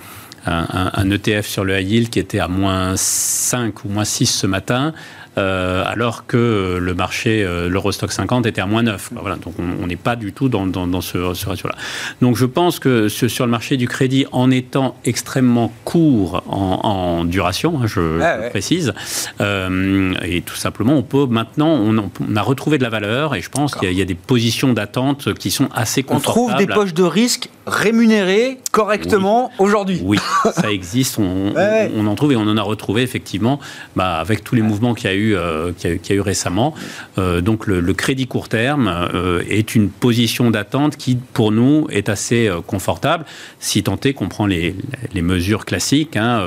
un, 0.47 1.11
ETF 1.11 1.47
sur 1.47 1.65
le 1.65 1.81
high 1.81 2.09
qui 2.09 2.19
était 2.19 2.39
à 2.39 2.49
moins 2.49 2.95
5 2.97 3.85
ou 3.85 3.89
moins 3.89 4.05
6 4.05 4.27
ce 4.27 4.47
matin. 4.47 4.93
Euh, 5.39 5.85
alors 5.87 6.27
que 6.27 6.79
le 6.81 6.95
marché, 6.95 7.45
euh, 7.45 7.69
l'Eurostock 7.69 8.11
50 8.11 8.47
était 8.47 8.61
à 8.61 8.67
moins 8.67 8.83
9. 8.83 9.11
Voilà, 9.21 9.37
donc 9.37 9.55
on 9.59 9.87
n'est 9.87 9.97
pas 9.97 10.17
du 10.17 10.33
tout 10.33 10.49
dans, 10.49 11.01
ce, 11.01 11.19
ratio-là. 11.19 11.75
Donc 12.21 12.37
je 12.37 12.45
pense 12.45 12.79
que 12.79 13.09
sur 13.09 13.45
le 13.45 13.51
marché 13.51 13.77
du 13.77 13.87
crédit, 13.87 14.27
en 14.33 14.51
étant 14.51 14.97
extrêmement 15.05 15.73
court 15.85 16.43
en, 16.49 17.25
duration, 17.25 17.81
hein, 17.81 17.87
je, 17.87 18.49
précise, 18.51 18.93
euh, 19.41 20.15
et 20.23 20.41
tout 20.41 20.57
simplement, 20.57 20.95
on 20.95 21.03
peut 21.03 21.27
maintenant, 21.27 21.71
on, 21.71 22.37
a 22.37 22.43
retrouvé 22.43 22.79
de 22.79 22.83
la 22.83 22.91
valeur 22.91 23.35
et 23.35 23.41
je 23.41 23.51
pense 23.51 23.75
qu'il 23.75 23.93
y, 23.93 24.03
a 24.03 24.05
des 24.05 24.15
positions 24.15 24.73
d'attente 24.73 25.35
qui 25.35 25.51
sont 25.51 25.69
assez 25.75 26.03
confortables. 26.03 26.29
On 26.29 26.49
trouve 26.49 26.57
des 26.57 26.67
poches 26.67 26.95
de 26.95 27.03
risque 27.03 27.49
rémunérées 27.69 28.59
correctement 28.73 29.51
aujourd'hui. 29.59 30.01
Oui, 30.03 30.19
ça 30.53 30.71
existe, 30.71 31.19
on, 31.19 32.07
en 32.07 32.15
trouve 32.15 32.33
et 32.33 32.37
on 32.37 32.43
en 32.43 32.57
a 32.57 32.63
retrouvé 32.63 33.03
effectivement 33.03 33.61
bah, 33.97 34.17
avec 34.17 34.45
tous 34.45 34.55
les 34.55 34.63
mouvements 34.63 34.95
qu'il 34.95 35.11
y 35.11 35.13
a 35.13 35.17
eu 35.17 35.35
euh, 35.37 35.73
qu'il 35.73 35.99
y, 36.09 36.13
a 36.13 36.15
eu 36.15 36.21
récemment. 36.21 36.75
Euh, 37.19 37.41
donc 37.41 37.67
le, 37.67 37.93
crédit 37.93 38.27
court 38.27 38.49
terme 38.49 38.89
euh, 38.89 39.43
est 39.49 39.75
une 39.75 39.91
position 39.91 40.51
d'attente 40.51 40.97
qui, 40.97 41.17
pour 41.17 41.53
nous, 41.53 41.87
est 41.91 42.09
assez 42.09 42.51
confortable, 42.67 43.25
si 43.61 43.83
tant 43.83 43.99
est 44.05 44.13
qu'on 44.13 44.29
prend 44.29 44.47
les, 44.47 44.75
mesures 45.15 45.65
classiques. 45.65 46.17
Hein, 46.17 46.43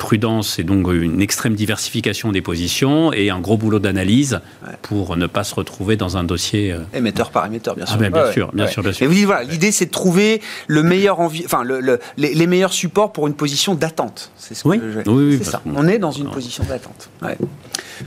prudence 0.00 0.58
et 0.58 0.64
donc 0.64 0.88
une 0.90 1.20
extrême 1.20 1.54
diversification 1.54 2.32
des 2.32 2.42
positions 2.42 3.12
et 3.12 3.30
un 3.30 3.38
gros 3.38 3.56
boulot 3.56 3.78
d'analyse 3.78 4.40
pour 4.82 5.16
ne 5.16 5.26
pas 5.26 5.44
se 5.44 5.54
retrouver 5.54 5.96
dans 5.96 6.16
un 6.16 6.24
dossier 6.24 6.74
émetteur 6.92 7.30
par 7.30 7.46
émetteur 7.46 7.76
bien 7.76 7.84
ah, 7.86 7.90
sûr. 7.90 7.98
bien, 7.98 8.32
sûr 8.32 8.52
bien 8.52 8.66
sûr, 8.66 8.82
bien 8.82 8.92
sûr, 8.92 9.06
vous 9.06 9.14
dites 9.14 9.26
voilà, 9.26 9.44
l'idée 9.44 9.70
c'est 9.70 9.86
de 9.86 9.90
trouver 9.90 10.42
le 10.66 10.82
meilleur 10.82 11.20
enfin 11.20 11.62
le, 11.62 12.00
les, 12.16 12.46
meilleurs 12.46 12.72
supports 12.72 13.12
pour 13.12 13.26
une 13.26 13.34
position 13.34 13.74
d'attente. 13.74 14.30
C'est 14.36 14.54
ce 14.54 14.66
oui. 14.66 14.80
oui, 15.06 15.38
oui, 15.38 15.44
ça. 15.44 15.62
On 15.74 15.86
est 15.86 15.98
dans 15.98 16.10
une 16.10 16.30
position 16.30 16.64
d'attente. 16.64 17.10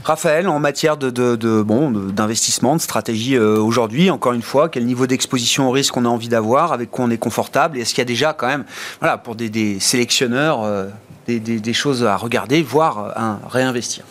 Raphaël, 0.02 0.48
en 0.48 0.58
matière 0.58 0.96
de, 0.96 1.10
de, 1.10 1.62
bon 1.62 1.90
d'investissement, 1.90 2.74
de 2.74 2.80
stratégie 2.80 3.36
euh, 3.36 3.58
aujourd'hui, 3.58 4.10
encore 4.10 4.32
une 4.32 4.42
fois, 4.42 4.68
quel 4.68 4.84
niveau 4.86 5.06
d'exposition 5.06 5.68
au 5.68 5.70
risque 5.70 5.96
on 5.96 6.04
a 6.04 6.08
envie 6.08 6.28
d'avoir, 6.28 6.72
avec 6.72 6.90
quoi 6.90 7.04
on 7.04 7.10
est 7.10 7.18
confortable, 7.18 7.78
est-ce 7.78 7.90
qu'il 7.90 7.98
y 7.98 8.02
a 8.02 8.06
déjà 8.06 8.32
quand 8.32 8.48
même, 8.48 8.64
voilà, 9.00 9.18
pour 9.18 9.36
des, 9.36 9.78
sélectionneurs, 9.78 10.64
euh, 10.64 10.86
des, 11.26 11.40
des, 11.40 11.72
choses 11.72 12.04
à 12.04 12.16
regarder, 12.16 12.62
voire 12.62 13.12
à 13.16 13.38
réinvestir 13.48 14.04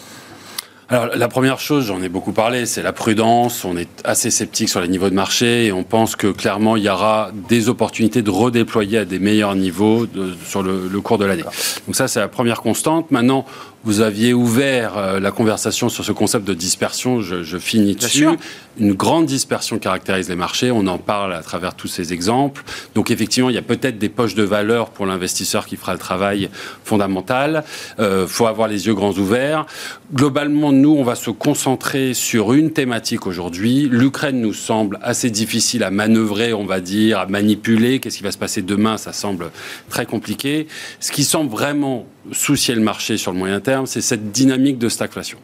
alors, 0.90 1.08
la 1.16 1.28
première 1.28 1.60
chose, 1.60 1.88
j'en 1.88 2.04
ai 2.04 2.10
beaucoup 2.10 2.34
parlé, 2.34 2.68
c'est 2.68 2.84
la 2.84 2.94
prudence. 2.94 3.64
On 3.66 3.78
est 3.78 3.90
assez 4.04 4.30
sceptique 4.30 4.70
sur 4.70 4.82
les 4.82 4.88
niveaux 4.88 5.10
de 5.10 5.16
marché 5.16 5.66
et 5.66 5.72
on 5.72 5.84
pense 5.84 6.16
que 6.16 6.28
clairement, 6.28 6.76
il 6.76 6.84
y 6.84 6.90
aura 6.90 7.32
des 7.50 7.70
opportunités 7.70 8.22
de 8.22 8.30
redéployer 8.30 9.00
à 9.00 9.06
des 9.06 9.18
meilleurs 9.18 9.56
niveaux 9.56 10.06
sur 10.46 10.62
le, 10.62 10.88
le, 10.92 11.02
cours 11.02 11.18
de 11.18 11.26
l'année. 11.26 11.46
Donc 11.88 11.96
ça, 11.96 12.08
c'est 12.08 12.20
la 12.20 12.28
première 12.28 12.62
constante. 12.62 13.10
Maintenant, 13.12 13.46
vous 13.84 14.02
aviez 14.02 14.34
ouvert 14.34 14.98
euh, 14.98 15.20
la 15.20 15.32
conversation 15.32 15.90
sur 15.90 16.06
ce 16.06 16.12
concept 16.12 16.46
de 16.46 16.54
dispersion. 16.54 17.22
Je, 17.22 17.44
je 17.44 17.58
finis 17.58 17.96
dessus. 17.96 18.28
Une 18.80 18.94
grande 18.94 19.28
dispersion 19.28 19.78
caractérise 19.78 20.30
les 20.30 20.36
marchés. 20.36 20.72
On 20.72 20.88
en 20.88 20.98
parle 20.98 21.34
à 21.34 21.44
travers 21.44 21.76
tous 21.76 21.88
ces 21.88 22.12
exemples. 22.12 22.64
Donc 22.96 23.12
effectivement, 23.12 23.50
il 23.50 23.56
y 23.56 23.60
a 23.60 23.64
peut-être 23.64 24.00
des 24.00 24.10
poches 24.10 24.36
de 24.36 24.44
valeur 24.44 24.90
pour 24.90 25.06
l'investisseur 25.06 25.66
qui 25.66 25.76
fera 25.76 25.94
le 25.94 26.00
travail 26.00 26.50
fondamental. 26.84 27.64
Il 28.00 28.04
euh, 28.04 28.28
faut 28.28 28.48
avoir 28.48 28.68
les 28.68 28.88
yeux 28.88 28.96
grands 28.96 29.14
ouverts. 29.14 29.66
Globalement, 30.14 30.72
nous, 30.72 30.92
on 30.92 31.04
va 31.04 31.16
se 31.16 31.30
concentrer 31.30 32.14
sur 32.14 32.54
une 32.54 32.72
thématique 32.72 33.28
aujourd'hui. 33.28 33.90
L'Ukraine 33.92 34.40
nous 34.42 34.54
semble 34.54 34.98
assez 35.02 35.30
difficile 35.30 35.84
à 35.84 35.92
manœuvrer, 35.92 36.54
on 36.54 36.66
va 36.66 36.80
dire, 36.80 37.20
à 37.20 37.26
manipuler. 37.26 38.00
Qu'est-ce 38.00 38.18
qui 38.18 38.24
va 38.24 38.32
se 38.32 38.38
passer 38.38 38.62
demain? 38.62 38.98
Ça 38.98 39.14
semble 39.14 39.52
très 39.90 40.06
compliqué. 40.06 40.68
Ce 41.00 41.12
qui 41.12 41.24
semble 41.24 41.52
vraiment 41.52 42.08
soucier 42.32 42.76
le 42.76 42.82
marché 42.82 43.18
sur 43.18 43.32
le 43.32 43.38
moyen 43.38 43.60
terme, 43.60 43.86
c'est 43.86 44.02
cette 44.02 44.32
dynamique 44.32 44.78
de 44.78 44.90
stagflation. 44.90 45.38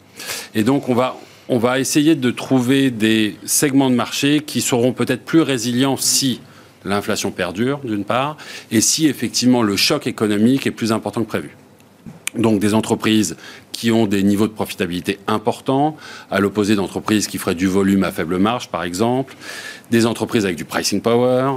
Et 0.54 0.62
donc, 0.62 0.88
on 0.88 0.94
va, 0.94 1.16
on 1.48 1.58
va 1.58 1.78
essayer 1.78 2.14
de 2.14 2.30
trouver 2.30 2.90
des 2.90 3.36
segments 3.44 3.90
de 3.90 3.94
marché 3.94 4.40
qui 4.40 4.60
seront 4.60 4.92
peut-être 4.92 5.24
plus 5.24 5.42
résilients 5.42 5.96
si 5.96 6.40
l'inflation 6.84 7.30
perdure, 7.30 7.80
d'une 7.84 8.04
part, 8.04 8.36
et 8.70 8.80
si 8.80 9.06
effectivement 9.06 9.62
le 9.62 9.76
choc 9.76 10.06
économique 10.06 10.66
est 10.66 10.70
plus 10.70 10.92
important 10.92 11.22
que 11.22 11.28
prévu. 11.28 11.50
Donc 12.36 12.60
des 12.60 12.74
entreprises 12.74 13.36
qui 13.72 13.90
ont 13.90 14.06
des 14.06 14.22
niveaux 14.22 14.46
de 14.46 14.52
profitabilité 14.52 15.18
importants, 15.26 15.96
à 16.30 16.38
l'opposé 16.38 16.76
d'entreprises 16.76 17.26
qui 17.26 17.38
feraient 17.38 17.54
du 17.54 17.66
volume 17.66 18.04
à 18.04 18.12
faible 18.12 18.38
marge, 18.38 18.68
par 18.68 18.82
exemple, 18.82 19.34
des 19.90 20.06
entreprises 20.06 20.44
avec 20.44 20.56
du 20.56 20.64
pricing 20.64 21.00
power, 21.00 21.54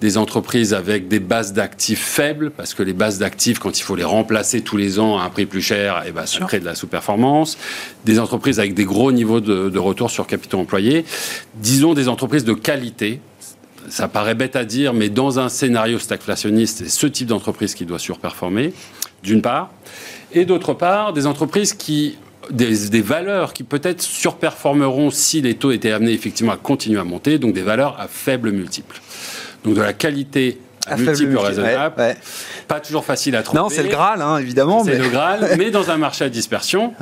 des 0.00 0.16
entreprises 0.16 0.72
avec 0.72 1.08
des 1.08 1.20
bases 1.20 1.52
d'actifs 1.52 2.02
faibles, 2.02 2.50
parce 2.50 2.74
que 2.74 2.82
les 2.82 2.92
bases 2.92 3.18
d'actifs, 3.18 3.58
quand 3.58 3.78
il 3.78 3.82
faut 3.82 3.96
les 3.96 4.04
remplacer 4.04 4.60
tous 4.60 4.76
les 4.76 4.98
ans 4.98 5.18
à 5.18 5.24
un 5.24 5.30
prix 5.30 5.46
plus 5.46 5.62
cher, 5.62 6.04
eh 6.06 6.12
ben, 6.12 6.26
ça 6.26 6.38
crée 6.40 6.60
de 6.60 6.64
la 6.64 6.74
sous-performance, 6.74 7.58
des 8.04 8.18
entreprises 8.20 8.60
avec 8.60 8.74
des 8.74 8.84
gros 8.84 9.12
niveaux 9.12 9.40
de, 9.40 9.68
de 9.68 9.78
retour 9.78 10.10
sur 10.10 10.26
capitaux 10.26 10.60
employés, 10.60 11.04
disons 11.56 11.92
des 11.92 12.08
entreprises 12.08 12.44
de 12.44 12.54
qualité, 12.54 13.20
ça 13.88 14.08
paraît 14.08 14.34
bête 14.34 14.56
à 14.56 14.64
dire, 14.64 14.94
mais 14.94 15.08
dans 15.08 15.38
un 15.38 15.48
scénario 15.48 15.98
stagflationniste, 15.98 16.78
c'est 16.78 16.88
ce 16.88 17.06
type 17.06 17.26
d'entreprise 17.26 17.74
qui 17.74 17.84
doit 17.84 17.98
surperformer, 17.98 18.72
d'une 19.22 19.42
part, 19.42 19.70
et 20.34 20.44
d'autre 20.44 20.74
part, 20.74 21.12
des 21.12 21.26
entreprises 21.26 21.72
qui 21.72 22.18
des, 22.50 23.00
valeurs 23.00 23.52
qui 23.52 23.62
peut-être 23.62 24.02
surperformeront 24.02 25.10
si 25.10 25.40
les 25.40 25.54
taux 25.54 25.72
étaient 25.72 25.92
amenés 25.92 26.12
effectivement 26.12 26.52
à 26.52 26.56
continuer 26.56 27.00
à 27.00 27.04
monter, 27.04 27.38
donc 27.38 27.54
des 27.54 27.62
valeurs 27.62 27.98
à 27.98 28.08
faible 28.08 28.50
multiple. 28.50 29.00
Donc 29.64 29.74
de 29.74 29.80
la 29.80 29.92
qualité 29.92 30.60
à, 30.86 30.96
multiple 30.96 31.36
raisonnable, 31.38 32.16
pas 32.68 32.80
toujours 32.80 33.04
facile 33.04 33.36
à 33.36 33.42
trouver. 33.42 33.62
Non, 33.62 33.68
c'est 33.68 33.82
le 33.82 33.88
Graal, 33.88 34.20
hein, 34.20 34.38
évidemment. 34.38 34.84
C'est 34.84 34.98
le 34.98 35.08
Graal, 35.08 35.54
mais 35.58 35.70
dans 35.70 35.90
un 35.90 35.96
marché 35.96 36.24
à 36.24 36.28
dispersion, 36.28 36.92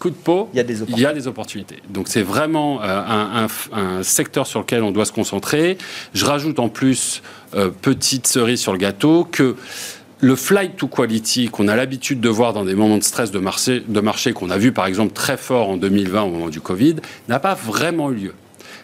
coup 0.00 0.10
de 0.10 0.16
peau, 0.16 0.48
il 0.52 0.56
y 0.56 0.60
a 0.60 0.64
des, 1.12 1.26
a 1.26 1.28
opportunités. 1.28 1.76
Donc 1.90 2.08
c'est 2.08 2.22
vraiment 2.22 2.82
euh, 2.82 2.86
un, 2.86 3.46
un, 3.72 4.02
secteur 4.02 4.46
sur 4.46 4.60
lequel 4.60 4.82
on 4.82 4.92
doit 4.92 5.04
se 5.04 5.12
concentrer. 5.12 5.76
Je 6.14 6.24
rajoute 6.24 6.58
en 6.58 6.70
plus, 6.70 7.22
euh, 7.54 7.70
petite 7.70 8.26
cerise 8.26 8.60
sur 8.60 8.72
le 8.72 8.78
gâteau, 8.78 9.28
que 9.30 9.56
le 10.20 10.36
flight 10.36 10.76
to 10.76 10.86
quality 10.86 11.48
qu'on 11.48 11.68
a 11.68 11.76
l'habitude 11.76 12.20
de 12.20 12.28
voir 12.28 12.52
dans 12.52 12.64
des 12.64 12.74
moments 12.74 12.98
de 12.98 13.02
stress 13.02 13.30
de 13.30 13.38
marché, 13.38 13.82
de 13.86 14.00
marché 14.00 14.32
qu'on 14.32 14.50
a 14.50 14.58
vu 14.58 14.72
par 14.72 14.86
exemple 14.86 15.12
très 15.12 15.36
fort 15.36 15.70
en 15.70 15.76
2020 15.76 16.22
au 16.22 16.30
moment 16.30 16.48
du 16.48 16.60
Covid, 16.60 16.96
n'a 17.28 17.40
pas 17.40 17.54
vraiment 17.54 18.10
eu 18.10 18.14
lieu 18.14 18.34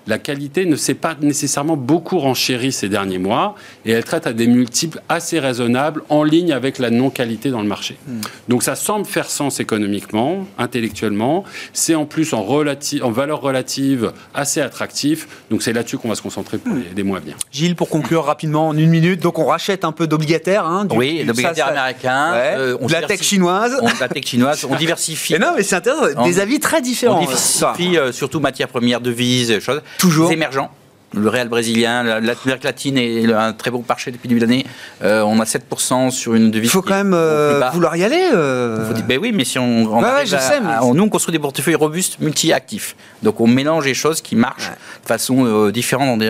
la 0.07 0.19
qualité 0.19 0.67
ne 0.67 0.77
s'est 0.77 0.95
pas 0.95 1.17
nécessairement 1.21 1.77
beaucoup 1.77 2.19
renchérie 2.19 2.73
ces 2.73 2.89
derniers 2.89 3.19
mois 3.19 3.55
et 3.85 3.93
elle 3.93 4.05
traite 4.05 4.27
à 4.27 4.33
des 4.33 4.47
multiples 4.47 5.01
assez 5.09 5.41
raisonnables 5.41 6.03
en 6.09 6.23
ligne 6.23 6.53
avec 6.53 6.79
la 6.79 6.91
non-qualité 6.91 7.51
dans 7.51 7.63
le 7.63 7.69
marché. 7.69 7.99
Hmm. 8.07 8.21
Donc 8.49 8.63
ça 8.63 8.77
semble 8.77 9.07
faire 9.07 9.29
sens 9.29 9.61
économiquement, 9.61 10.47
intellectuellement. 10.59 11.45
C'est 11.73 11.95
en 11.95 12.05
plus 12.05 12.33
en, 12.33 12.47
en 12.47 13.11
valeur 13.11 13.41
relative 13.41 14.13
assez 14.35 14.61
attractif. 14.61 15.27
Donc 15.51 15.63
c'est 15.63 15.73
là-dessus 15.73 15.99
qu'on 15.99 16.09
va 16.09 16.15
se 16.15 16.23
concentrer 16.23 16.59
pour 16.59 16.75
hmm. 16.75 16.83
les, 16.97 17.03
mois 17.03 17.19
à 17.19 17.21
venir. 17.21 17.37
Gilles, 17.51 17.77
pour 17.77 17.89
conclure 17.89 18.25
rapidement 18.25 18.69
en 18.69 18.77
une 18.77 18.91
minute, 18.91 19.21
donc 19.21 19.39
on 19.39 19.47
rachète 19.47 19.85
un 19.85 19.93
peu 19.93 20.07
d'obligataires. 20.07 20.67
Hein, 20.67 20.87
oui, 20.91 21.25
d'obligataires 21.25 21.69
américains. 21.69 22.33
Euh, 22.35 22.77
on 22.81 22.89
la 22.89 23.03
tech 23.03 23.23
chinoise. 23.23 23.77
On, 23.83 23.89
la 24.01 24.09
tech 24.09 24.25
chinoise. 24.25 24.67
On 24.69 24.77
diversifie. 24.77 25.35
Mais 25.35 25.39
non, 25.39 25.53
mais 25.57 25.63
c'est 25.63 25.77
intéressant. 25.77 26.25
Des 26.25 26.41
avis 26.41 26.61
très 26.61 26.81
différents. 26.81 27.19
On 27.19 27.21
diversifie 27.21 27.99
euh, 27.99 28.13
surtout 28.13 28.41
matières 28.41 28.69
premières, 28.69 29.01
devises, 29.01 29.59
choses. 29.61 29.83
Toujours. 29.99 30.33
émergents. 30.33 30.71
Le 31.15 31.29
réel 31.29 31.49
brésilien, 31.49 32.03
l'Amérique 32.03 32.65
latine 32.65 32.99
est 32.99 33.33
un 33.33 33.53
très 33.53 33.71
beau 33.71 33.83
marché 33.89 34.11
depuis 34.11 34.29
le 34.29 34.35
début 34.35 34.41
de 34.41 34.47
l'année. 34.47 34.67
Euh, 35.03 35.23
on 35.23 35.39
a 35.41 35.45
7% 35.45 36.11
sur 36.11 36.35
une 36.35 36.51
devise. 36.51 36.69
Il 36.69 36.73
faut 36.73 36.83
quand 36.83 36.97
même 36.97 37.15
euh, 37.15 37.61
vouloir 37.73 37.97
y 37.97 38.03
aller. 38.03 38.29
Euh... 38.35 38.93
Dire, 38.93 39.05
ben 39.07 39.19
oui, 39.23 39.33
mais 39.33 39.45
si 39.45 39.59
on, 39.59 39.87
on 39.87 40.03
je 40.25 40.37
sais, 40.37 40.61
nous 40.61 41.03
on 41.03 41.09
construit 41.09 41.33
des 41.33 41.39
portefeuilles 41.39 41.77
robustes, 41.77 42.19
multi-actifs. 42.19 42.97
Donc 43.23 43.41
on 43.41 43.47
mélange 43.47 43.87
les 43.87 43.95
choses 43.95 44.21
qui 44.21 44.35
marchent 44.35 44.71
de 45.03 45.09
façon 45.09 45.47
euh, 45.47 45.71
différente 45.71 46.23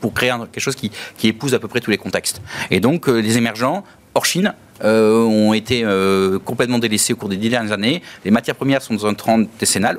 pour 0.00 0.12
créer 0.12 0.32
quelque 0.52 0.62
chose 0.62 0.76
qui, 0.76 0.90
qui, 1.16 1.28
épouse 1.28 1.54
à 1.54 1.60
peu 1.60 1.68
près 1.68 1.80
tous 1.80 1.90
les 1.90 1.98
contextes. 1.98 2.42
Et 2.70 2.80
donc 2.80 3.06
les 3.06 3.38
émergents, 3.38 3.84
hors 4.14 4.26
Chine, 4.26 4.52
ont 4.82 5.54
été 5.54 5.86
complètement 6.44 6.80
délaissés 6.80 7.12
au 7.12 7.16
cours 7.16 7.28
des 7.28 7.36
dix 7.36 7.48
dernières 7.48 7.72
années. 7.72 8.02
Les 8.24 8.32
matières 8.32 8.56
premières 8.56 8.82
sont 8.82 8.94
dans 8.94 9.06
un 9.06 9.14
trend 9.14 9.44
décennal, 9.60 9.98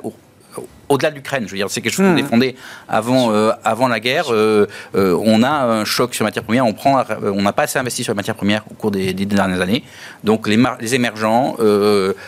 au-delà 0.88 1.10
de 1.10 1.16
l'Ukraine. 1.16 1.44
Je 1.46 1.52
veux 1.52 1.56
dire, 1.56 1.70
c'est 1.70 1.80
quelque 1.80 1.92
chose 1.92 2.06
qu'on 2.06 2.12
mmh. 2.12 2.16
défendait 2.16 2.56
avant, 2.88 3.32
euh, 3.32 3.52
avant 3.64 3.88
la 3.88 4.00
guerre. 4.00 4.32
Euh, 4.32 4.66
euh, 4.94 5.18
on 5.24 5.42
a 5.42 5.50
un 5.50 5.84
choc 5.84 6.14
sur 6.14 6.24
les 6.24 6.28
matières 6.28 6.44
premières. 6.44 6.66
On 6.66 6.72
prend, 6.72 7.02
on 7.22 7.42
n'a 7.42 7.52
pas 7.52 7.64
assez 7.64 7.78
investi 7.78 8.04
sur 8.04 8.12
les 8.12 8.16
matières 8.16 8.36
premières 8.36 8.64
au 8.70 8.74
cours 8.74 8.90
des, 8.90 9.12
dernières 9.12 9.60
années. 9.60 9.84
Donc 10.22 10.46
les, 10.48 10.62
les 10.80 10.94
émergents, 10.94 11.56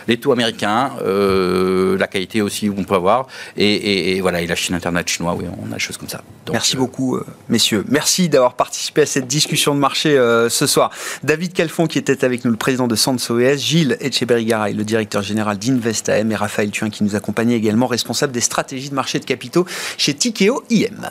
les 0.08 0.16
taux 0.18 0.32
américains, 0.32 0.92
la 1.04 2.06
qualité 2.06 2.42
aussi 2.42 2.68
qu'on 2.68 2.84
peut 2.84 2.94
avoir, 2.94 3.26
et, 3.56 4.20
voilà, 4.20 4.40
et 4.40 4.46
la 4.46 4.54
Chine 4.54 4.74
internet 4.74 5.08
chinois, 5.08 5.34
oui, 5.38 5.44
on 5.62 5.70
a 5.72 5.74
des 5.74 5.80
choses 5.80 5.96
comme 5.96 6.08
ça. 6.08 6.22
Merci 6.52 6.76
beaucoup, 6.76 7.18
messieurs. 7.48 7.84
Merci 7.88 8.28
d'avoir 8.28 8.54
participé 8.54 9.02
à 9.02 9.06
cette 9.06 9.26
discussion 9.26 9.74
de 9.74 9.80
marché 9.80 10.16
ce 10.48 10.66
soir. 10.66 10.90
David 11.22 11.52
Calfon, 11.52 11.86
qui 11.86 11.98
était 11.98 12.24
avec 12.24 12.44
nous, 12.44 12.50
le 12.50 12.56
président 12.56 12.86
de 12.86 12.94
Sanso 12.94 13.38
Gilles 13.56 13.96
Echeberry-Garay, 14.00 14.72
le 14.74 14.84
directeur 14.84 15.22
général 15.22 15.58
d'Investam, 15.58 16.32
et 16.32 16.36
Raphaël 16.36 16.70
Thuin, 16.70 16.90
qui 16.90 17.04
nous 17.04 17.16
accompagnait 17.16 17.56
également, 17.56 17.86
responsable 17.86 18.32
des 18.32 18.40
stratégie 18.46 18.88
de 18.88 18.94
marché 18.94 19.18
de 19.18 19.24
capitaux 19.24 19.66
chez 19.98 20.14
Tikeo 20.14 20.64
IM. 20.70 21.10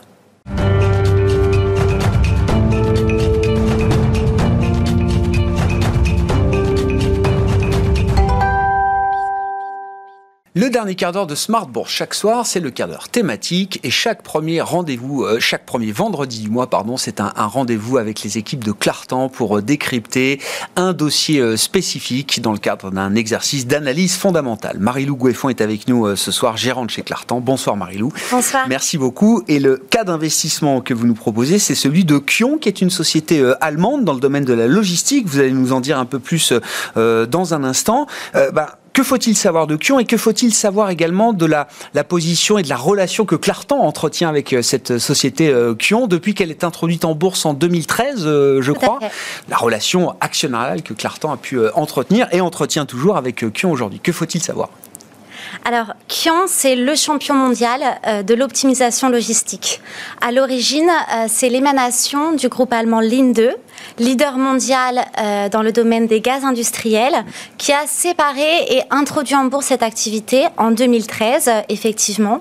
Le 10.58 10.70
dernier 10.70 10.96
quart 10.96 11.12
d'heure 11.12 11.28
de 11.28 11.36
Smart 11.36 11.68
Bourse 11.68 11.92
chaque 11.92 12.14
soir, 12.14 12.46
c'est 12.46 12.62
le 12.62 12.72
quart 12.72 12.88
d'heure 12.88 13.10
thématique 13.10 13.82
et 13.84 13.90
chaque 13.90 14.24
premier 14.24 14.62
rendez-vous, 14.62 15.26
euh, 15.26 15.38
chaque 15.42 15.66
premier 15.66 15.92
vendredi 15.92 16.40
du 16.40 16.50
mois, 16.50 16.70
pardon, 16.70 16.96
c'est 16.96 17.20
un, 17.20 17.34
rendez-vous 17.36 17.98
avec 17.98 18.24
les 18.24 18.38
équipes 18.38 18.64
de 18.64 18.72
Clartan 18.72 19.28
pour 19.28 19.58
euh, 19.58 19.62
décrypter 19.62 20.40
un 20.78 20.94
dossier 20.94 21.42
euh, 21.42 21.58
spécifique 21.58 22.40
dans 22.42 22.54
le 22.54 22.58
cadre 22.58 22.90
d'un 22.90 23.16
exercice 23.16 23.68
d'analyse 23.68 24.16
fondamentale. 24.16 24.78
Marie-Lou 24.80 25.18
Goueffon 25.18 25.50
est 25.50 25.60
avec 25.60 25.90
nous 25.90 26.16
ce 26.16 26.32
soir, 26.32 26.56
gérante 26.56 26.90
chez 26.90 27.02
Clartan. 27.02 27.42
Bonsoir 27.42 27.76
Marie-Lou. 27.76 28.14
Bonsoir. 28.32 28.66
Merci 28.70 28.98
beaucoup. 28.98 29.44
Et 29.50 29.60
le 29.60 29.76
cas 29.76 30.06
d'investissement 30.06 30.80
que 30.80 30.94
vous 30.94 31.06
nous 31.06 31.16
proposez, 31.16 31.60
c'est 31.60 31.76
celui 31.76 32.06
de 32.06 32.18
Kion, 32.18 32.60
qui 32.60 32.70
est 32.70 32.80
une 32.80 32.90
société 32.90 33.44
allemande 33.60 34.06
dans 34.06 34.14
le 34.14 34.22
domaine 34.22 34.46
de 34.46 34.54
la 34.54 34.68
logistique. 34.68 35.28
Vous 35.28 35.40
allez 35.40 35.52
nous 35.52 35.74
en 35.74 35.82
dire 35.82 36.00
un 36.00 36.06
peu 36.06 36.20
plus 36.20 36.54
dans 36.96 37.54
un 37.54 37.64
instant. 37.66 38.08
Bah, 38.54 38.80
que 38.96 39.04
faut-il 39.04 39.36
savoir 39.36 39.68
de 39.68 39.76
Kion 39.76 40.00
et 40.00 40.06
que 40.06 40.16
faut-il 40.16 40.54
savoir 40.54 40.90
également 40.90 41.34
de 41.34 41.46
la, 41.46 41.68
la 41.94 42.06
position 42.06 42.58
et 42.58 42.64
de 42.64 42.70
la 42.70 42.78
relation 42.78 43.26
que 43.26 43.36
Clartan 43.36 43.78
entretient 43.78 44.30
avec 44.30 44.54
euh, 44.54 44.62
cette 44.62 45.00
société 45.00 45.50
euh, 45.50 45.76
Kion 45.76 46.08
depuis 46.08 46.34
qu'elle 46.34 46.50
est 46.50 46.64
introduite 46.64 47.04
en 47.04 47.14
bourse 47.14 47.46
en 47.46 47.54
2013, 47.54 48.26
euh, 48.26 48.62
je 48.62 48.72
crois? 48.72 49.00
La 49.50 49.58
relation 49.58 50.16
actionnariale 50.22 50.82
que 50.82 50.94
Clartan 50.94 51.34
a 51.34 51.38
pu 51.38 51.60
entretenir 51.76 52.30
et 52.32 52.40
entretient 52.40 52.86
toujours 52.86 53.18
avec 53.18 53.44
Kion 53.54 53.70
aujourd'hui. 53.70 54.00
Que 54.00 54.14
faut-il 54.14 54.42
savoir? 54.42 54.70
Alors, 55.66 55.94
Kion, 56.08 56.46
c'est 56.48 56.78
le 56.78 56.96
champion 56.96 57.36
mondial 57.36 57.82
de 58.26 58.34
l'optimisation 58.34 59.10
logistique. 59.10 59.82
À 60.22 60.32
l'origine, 60.32 60.90
c'est 61.28 61.50
l'émanation 61.50 62.34
du 62.34 62.48
groupe 62.50 62.72
allemand 62.72 63.02
Linde, 63.02 63.56
leader 64.00 64.38
mondial 64.38 65.06
euh, 65.20 65.50
dans 65.50 65.62
le 65.62 65.72
domaine 65.72 66.08
des 66.08 66.22
gaz 66.22 66.44
industriels, 66.44 67.26
qui 67.58 67.72
a 67.72 67.88
séparé 67.88 68.66
et 68.70 68.82
introduit 68.90 69.36
en 69.36 69.46
bourse 69.46 69.68
cette 69.68 69.84
activité 69.84 70.48
en 70.58 70.72
2013, 70.72 71.50
effectivement. 71.70 72.40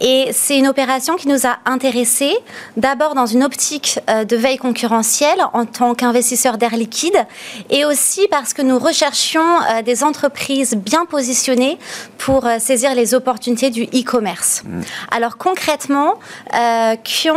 Et 0.00 0.30
c'est 0.32 0.56
une 0.56 0.68
opération 0.68 1.16
qui 1.16 1.28
nous 1.28 1.46
a 1.46 1.58
intéressés, 1.66 2.34
d'abord 2.76 3.14
dans 3.14 3.26
une 3.26 3.42
optique 3.42 3.98
euh, 4.08 4.24
de 4.24 4.36
veille 4.36 4.58
concurrentielle 4.58 5.40
en 5.52 5.66
tant 5.66 5.94
qu'investisseur 5.94 6.56
d'air 6.56 6.76
liquide, 6.76 7.26
et 7.68 7.84
aussi 7.84 8.26
parce 8.30 8.54
que 8.54 8.62
nous 8.62 8.78
recherchions 8.78 9.42
euh, 9.42 9.82
des 9.82 10.04
entreprises 10.04 10.74
bien 10.74 11.04
positionnées 11.04 11.78
pour 12.18 12.46
saisir 12.58 12.94
les 12.94 13.14
opportunités 13.14 13.70
du 13.70 13.84
e-commerce. 13.84 14.62
Mmh. 14.64 14.80
Alors 15.10 15.36
concrètement, 15.36 16.14
Kion 17.04 17.36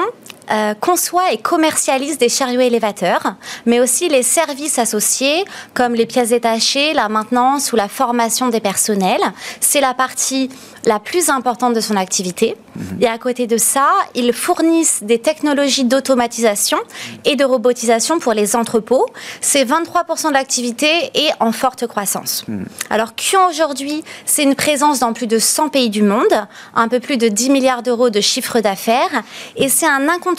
euh, 0.52 0.74
conçoit 0.74 1.32
et 1.32 1.38
commercialise 1.38 2.18
des 2.18 2.30
chariots 2.30 2.60
élévateurs, 2.60 3.36
mais 3.66 3.80
aussi 3.80 4.10
les 4.10 4.24
services 4.24 4.78
associés 4.78 5.46
comme 5.74 5.94
les 5.94 6.06
pièces 6.06 6.30
détachées, 6.30 6.94
la 6.94 7.08
maintenance 7.08 7.72
ou 7.72 7.76
la 7.76 7.88
formation 7.88 8.50
des 8.50 8.60
personnels. 8.60 9.22
C'est 9.62 9.82
la 9.82 9.94
partie 9.94 10.50
la 10.86 11.00
plus 11.00 11.30
importante 11.30 11.74
de 11.74 11.80
son 11.80 11.96
activité. 11.96 12.58
Mhm. 12.76 12.98
Et 13.02 13.08
à 13.08 13.18
côté 13.18 13.48
de 13.48 13.58
ça, 13.58 13.88
ils 14.16 14.34
fournissent 14.34 15.02
des 15.02 15.20
technologies 15.20 15.86
d'automatisation 15.86 16.78
et 17.24 17.38
de 17.38 17.46
robotisation 17.46 18.20
pour 18.20 18.34
les 18.34 18.56
entrepôts. 18.58 19.06
C'est 19.40 19.64
23% 19.64 20.28
de 20.28 20.34
l'activité 20.34 20.90
et 21.14 21.30
en 21.40 21.54
forte 21.54 21.88
croissance. 21.88 22.44
Mhm. 22.50 22.66
Alors, 22.90 23.14
Kion 23.16 23.48
aujourd'hui, 23.48 24.04
c'est 24.26 24.44
une 24.44 24.56
présence 24.56 25.00
dans 25.00 25.14
plus 25.14 25.28
de 25.28 25.40
100 25.40 25.70
pays 25.70 25.90
du 25.90 26.04
monde, 26.04 26.34
un 26.76 26.90
peu 26.90 27.00
plus 27.00 27.16
de 27.16 27.30
10 27.30 27.50
milliards 27.50 27.84
d'euros 27.84 28.10
de 28.10 28.20
chiffre 28.20 28.60
d'affaires, 28.60 29.24
et 29.56 29.70
c'est 29.70 29.88
un 29.88 30.10
incontournable 30.10 30.33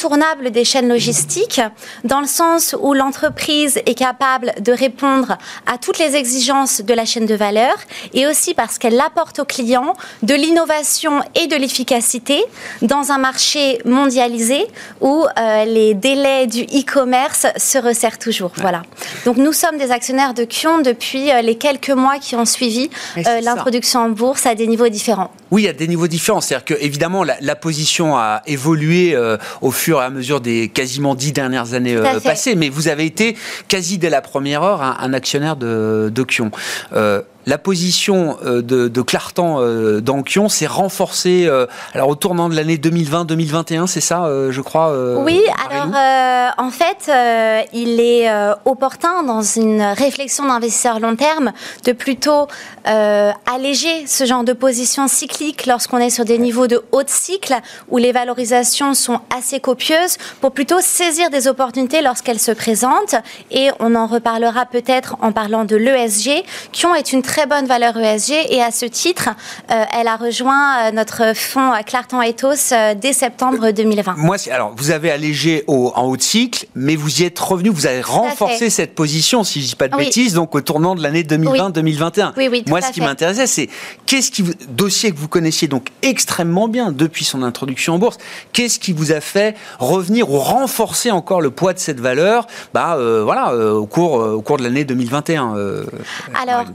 des 0.51 0.65
chaînes 0.65 0.89
logistiques, 0.89 1.61
dans 2.05 2.21
le 2.21 2.27
sens 2.27 2.77
où 2.81 2.95
l'entreprise 2.95 3.81
est 3.87 3.99
capable 3.99 4.53
de 4.61 4.73
répondre 4.73 5.37
à 5.67 5.79
toutes 5.79 5.99
les 5.99 6.17
exigences 6.17 6.81
de 6.81 6.95
la 6.95 7.05
chaîne 7.05 7.27
de 7.27 7.35
valeur, 7.35 7.75
et 8.13 8.27
aussi 8.27 8.55
parce 8.55 8.79
qu'elle 8.79 9.01
apporte 9.01 9.39
aux 9.41 9.45
clients 9.45 9.95
de 10.23 10.35
l'innovation 10.35 11.23
et 11.35 11.47
de 11.47 11.57
l'efficacité 11.57 12.43
dans 12.83 13.11
un 13.11 13.19
marché 13.19 13.81
mondialisé 13.85 14.67
où 15.01 15.25
euh, 15.25 15.65
les 15.65 15.95
délais 15.95 16.47
du 16.47 16.63
e-commerce 16.63 17.47
se 17.57 17.79
resserrent 17.79 18.19
toujours. 18.19 18.53
Voilà. 18.57 18.83
Donc 19.25 19.37
nous 19.37 19.53
sommes 19.53 19.79
des 19.79 19.91
actionnaires 19.91 20.35
de 20.35 20.45
Kion 20.45 20.81
depuis 20.81 21.31
euh, 21.31 21.43
les 21.43 21.57
quelques 21.57 21.91
mois 21.91 22.19
qui 22.19 22.37
ont 22.37 22.45
suivi 22.45 22.91
euh, 23.17 23.41
l'introduction 23.41 24.01
en 24.01 24.09
bourse 24.11 24.47
à 24.47 24.55
des 24.55 24.67
niveaux 24.67 24.89
différents. 24.89 25.31
Oui, 25.51 25.69
à 25.69 25.73
des 25.73 25.89
niveaux 25.89 26.09
différents. 26.09 26.41
C'est-à-dire 26.41 26.65
que 26.65 26.75
évidemment 26.75 27.25
la, 27.25 27.37
la, 27.41 27.57
position 27.57 28.17
a 28.17 28.43
évolué 28.47 29.17
au 29.61 29.71
fur 29.71 29.84
et 29.89 30.05
à 30.05 30.11
mesure 30.11 30.41
des 30.41 30.69
quasiment 30.69 31.15
dix 31.15 31.33
dernières 31.33 31.75
années 31.75 31.97
passées, 32.23 32.55
mais 32.55 32.69
vous 32.69 32.89
avez 32.89 33.05
été 33.05 33.37
quasi 33.69 33.99
dès 33.99 34.11
la 34.11 34.21
première 34.21 34.63
heure 34.63 34.83
un, 34.83 35.13
actionnaire 35.13 35.57
de, 35.57 36.11
la 37.47 37.59
position 37.59 38.37
euh, 38.45 38.63
de, 38.63 38.89
de 38.89 39.03
Clartan 39.03 39.61
euh, 39.61 40.01
dans 40.01 40.23
Kion 40.23 40.49
s'est 40.49 40.67
renforcée 40.67 41.47
euh, 41.47 41.67
alors 41.93 42.09
au 42.09 42.15
tournant 42.15 42.49
de 42.49 42.55
l'année 42.55 42.77
2020-2021, 42.77 43.87
c'est 43.87 44.01
ça, 44.01 44.29
je 44.51 44.61
crois 44.61 44.93
Oui, 45.19 45.41
alors 45.69 45.95
en 46.59 46.71
fait, 46.71 47.11
il 47.73 48.01
est 48.01 48.31
opportun 48.65 49.23
dans 49.23 49.43
une 49.43 49.83
réflexion 49.83 50.47
d'investisseur 50.47 51.01
long 51.01 51.17
terme 51.17 51.53
de 51.85 51.93
plutôt 51.93 52.47
alléger 52.85 54.07
ce 54.07 54.25
genre 54.25 54.45
de 54.45 54.53
position 54.53 55.09
cyclique 55.09 55.67
lorsqu'on 55.67 55.99
est 55.99 56.11
sur 56.11 56.25
des 56.25 56.39
niveaux 56.39 56.67
de 56.67 56.83
haut 56.93 57.03
cycle 57.07 57.55
où 57.89 57.99
les 57.99 58.13
valorisations 58.13 58.95
sont 58.95 59.21
assez 59.37 59.61
copieuses 59.61 60.17
pour 60.41 60.53
plutôt 60.53 60.81
saisir 60.81 61.31
des 61.31 61.49
opportunités 61.49 62.03
lorsqu'elles 62.03 62.41
se 62.41 62.53
présentent 62.53 63.17
et 63.51 63.71
on 63.81 63.95
en 63.95 64.07
reparlera 64.07 64.67
peut-être 64.67 65.17
en 65.21 65.33
parlant 65.33 65.65
de 65.65 65.77
l'ESG. 65.77 66.45
Kion 66.73 66.95
est 66.95 67.13
une 67.13 67.23
très 67.23 67.34
très 67.35 67.47
bonne 67.47 67.67
valeur 67.67 67.97
ESG 67.97 68.33
et 68.51 68.63
à 68.63 68.71
ce 68.71 68.87
titre, 68.87 69.31
elle 69.69 70.07
a 70.07 70.17
rejoint 70.17 70.93
notre 70.93 71.35
fonds 71.35 71.73
Clarton 71.85 72.23
Ethos 72.23 72.73
dès 72.97 73.13
septembre 73.13 73.73
2020. 73.73 74.15
Moi, 74.19 74.37
alors 74.53 74.73
vous 74.77 74.93
avez 74.93 75.11
allégé 75.11 75.65
au, 75.67 75.91
en 75.97 76.05
haut 76.05 76.17
de 76.17 76.23
cycle, 76.23 76.67
mais 76.77 76.95
vous 76.95 77.23
y 77.23 77.25
êtes 77.25 77.41
revenu, 77.41 77.71
vous 77.71 77.87
avez 77.87 78.03
renforcé 78.03 78.71
cette 78.71 78.95
position, 78.95 79.43
si 79.43 79.63
je 79.63 79.67
dis 79.67 79.75
pas 79.75 79.89
de 79.89 79.97
bêtises, 79.97 80.35
donc 80.35 80.55
au 80.55 80.61
tournant 80.61 80.95
de 80.95 81.03
l'année 81.03 81.25
2020-2021. 81.25 82.35
Oui. 82.37 82.49
Oui, 82.49 82.63
Moi, 82.69 82.81
ce 82.81 82.93
qui 82.93 83.01
m'intéressait, 83.01 83.49
c'est 83.49 83.69
qu'est-ce 84.07 84.31
qui 84.31 84.45
dossier 84.69 85.11
que 85.11 85.19
vous 85.19 85.27
connaissiez 85.27 85.67
donc 85.67 85.89
extrêmement 86.03 86.69
bien 86.69 86.93
depuis 86.93 87.25
son 87.25 87.43
introduction 87.43 87.95
en 87.95 87.99
bourse, 87.99 88.19
qu'est-ce 88.53 88.79
qui 88.79 88.93
vous 88.93 89.11
a 89.11 89.21
fait 89.21 89.57
revenir 89.81 90.31
ou 90.31 90.39
renforcer 90.39 91.11
encore 91.11 91.41
le 91.41 91.51
poids 91.51 91.73
de 91.73 91.81
cette 91.81 91.99
valeur, 91.99 92.47
bah 92.73 92.95
euh, 92.95 93.25
voilà, 93.25 93.51
euh, 93.51 93.73
au 93.73 93.87
cours 93.87 94.21
euh, 94.21 94.35
au 94.35 94.43
cours 94.43 94.59
de 94.59 94.63
l'année 94.63 94.85
2021. 94.85 95.57
Alors. 96.41 96.67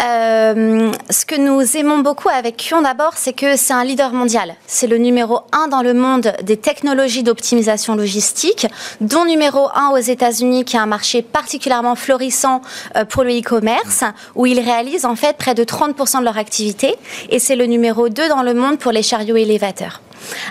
Euh, 0.00 0.92
ce 1.10 1.26
que 1.26 1.34
nous 1.34 1.76
aimons 1.76 1.98
beaucoup 1.98 2.28
avec 2.28 2.56
Kion 2.56 2.82
d'abord, 2.82 3.12
c'est 3.16 3.32
que 3.32 3.56
c'est 3.56 3.72
un 3.72 3.84
leader 3.84 4.12
mondial. 4.12 4.54
C'est 4.66 4.86
le 4.86 4.98
numéro 4.98 5.40
un 5.52 5.68
dans 5.68 5.82
le 5.82 5.94
monde 5.94 6.32
des 6.42 6.56
technologies 6.56 7.22
d'optimisation 7.22 7.94
logistique, 7.94 8.66
dont 9.00 9.24
numéro 9.24 9.68
un 9.74 9.90
aux 9.90 9.98
États-Unis, 9.98 10.64
qui 10.64 10.76
est 10.76 10.80
un 10.80 10.86
marché 10.86 11.22
particulièrement 11.22 11.94
florissant 11.94 12.62
euh, 12.96 13.04
pour 13.04 13.24
le 13.24 13.38
e-commerce, 13.38 14.04
où 14.34 14.46
ils 14.46 14.60
réalisent 14.60 15.04
en 15.04 15.16
fait 15.16 15.36
près 15.36 15.54
de 15.54 15.64
30% 15.64 16.20
de 16.20 16.24
leur 16.24 16.38
activité. 16.38 16.96
Et 17.30 17.38
c'est 17.38 17.56
le 17.56 17.66
numéro 17.66 18.08
2 18.08 18.28
dans 18.28 18.42
le 18.42 18.54
monde 18.54 18.78
pour 18.78 18.92
les 18.92 19.02
chariots 19.02 19.36
élévateurs. 19.36 20.00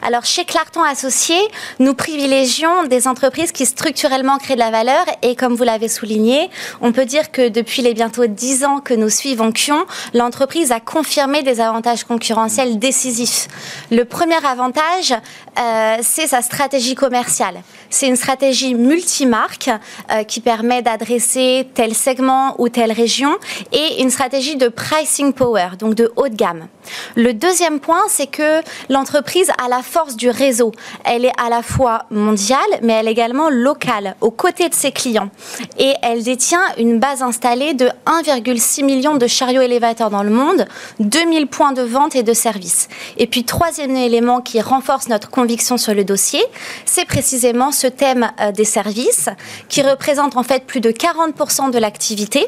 Alors 0.02 0.26
chez 0.26 0.46
Clarton 0.46 0.84
Associés, 0.84 1.42
nous 1.80 1.94
privilégions 1.94 2.84
des 2.84 3.08
entreprises 3.08 3.52
qui 3.52 3.66
structurellement 3.66 4.38
créent 4.38 4.56
de 4.56 4.60
la 4.60 4.72
valeur 4.72 5.06
et 5.22 5.36
comme 5.36 5.56
vous 5.56 5.64
l'avez 5.64 5.88
souligné, 5.88 6.50
on 6.82 6.92
peut 6.92 7.06
dire 7.06 7.32
que 7.32 7.50
depuis 7.50 7.82
les 7.82 7.94
bientôt 7.94 8.26
10 8.26 8.66
ans 8.66 8.80
que 8.80 8.94
nous 8.94 9.10
suivons 9.10 9.52
Kion, 9.52 9.86
l'entreprise 10.14 10.72
a 10.72 10.80
confirmé 10.80 11.44
des 11.44 11.60
avantages 11.60 12.04
concurrentiels 12.04 12.80
décisifs. 12.80 13.48
Le 13.92 14.06
premier 14.06 14.44
avantage, 14.46 15.14
euh, 15.60 15.98
c'est 16.02 16.28
sa 16.28 16.42
stratégie 16.42 16.96
commerciale. 16.96 17.62
C'est 17.90 18.08
une 18.08 18.16
stratégie 18.16 18.74
multimarque 18.74 19.70
euh, 20.12 20.24
qui 20.24 20.40
permet 20.40 20.82
d'adresser 20.82 21.68
tel 21.74 21.94
segment 21.94 22.56
ou 22.60 22.70
telle 22.70 22.92
région 22.92 23.38
et 23.72 24.02
une 24.02 24.10
stratégie 24.10 24.56
de 24.56 24.70
pricing 24.70 25.34
power, 25.34 25.70
donc 25.78 25.96
de 25.96 26.12
haut 26.16 26.30
de 26.30 26.36
gamme. 26.36 26.68
Le 27.16 27.34
deuxième 27.34 27.80
point, 27.80 28.04
c'est 28.08 28.28
que 28.28 28.62
l'entreprise 28.90 29.52
a 29.62 29.68
la 29.68 29.84
force 29.84 30.16
du 30.16 30.30
réseau. 30.30 30.72
Elle 31.06 31.26
est 31.26 31.34
à 31.40 31.50
la 31.50 31.62
fois 31.62 32.06
mondiale, 32.10 32.60
mais 32.82 32.94
elle 32.94 33.08
est 33.08 33.12
également 33.12 33.50
locale, 33.50 34.16
aux 34.22 34.32
côtés 34.32 34.70
de 34.70 34.74
ses 34.74 34.92
clients. 34.92 35.30
Et 35.78 35.94
elle 36.02 36.24
détient 36.24 36.64
une 36.78 37.00
base 37.00 37.22
installée 37.22 37.74
de 37.76 37.90
1,6 38.08 38.84
million 38.84 39.18
de 39.18 39.28
chariots 39.28 39.62
élévateurs 39.62 40.10
dans 40.10 40.24
le 40.24 40.32
monde, 40.32 40.66
2000 41.00 41.48
points 41.48 41.74
de 41.74 41.84
vente 41.84 42.16
et 42.16 42.24
de 42.24 42.34
service. 42.34 42.88
Et 43.18 43.28
puis, 43.28 43.44
troisième 43.44 43.96
élément 43.96 44.42
qui 44.42 44.62
renforce 44.62 45.10
notre 45.10 45.30
conviction 45.30 45.78
sur 45.78 45.94
le 45.94 46.04
dossier, 46.04 46.42
c'est 46.86 47.06
précisément 47.06 47.72
ce 47.72 47.88
thème 47.88 48.32
euh, 48.40 48.52
des 48.52 48.66
services, 48.66 49.30
qui 49.70 49.84
représente 49.84 50.38
en 50.38 50.44
fait 50.44 50.66
plus 50.66 50.82
de 50.82 50.90
40% 50.90 51.70
de 51.70 51.78
l'activité. 51.78 52.48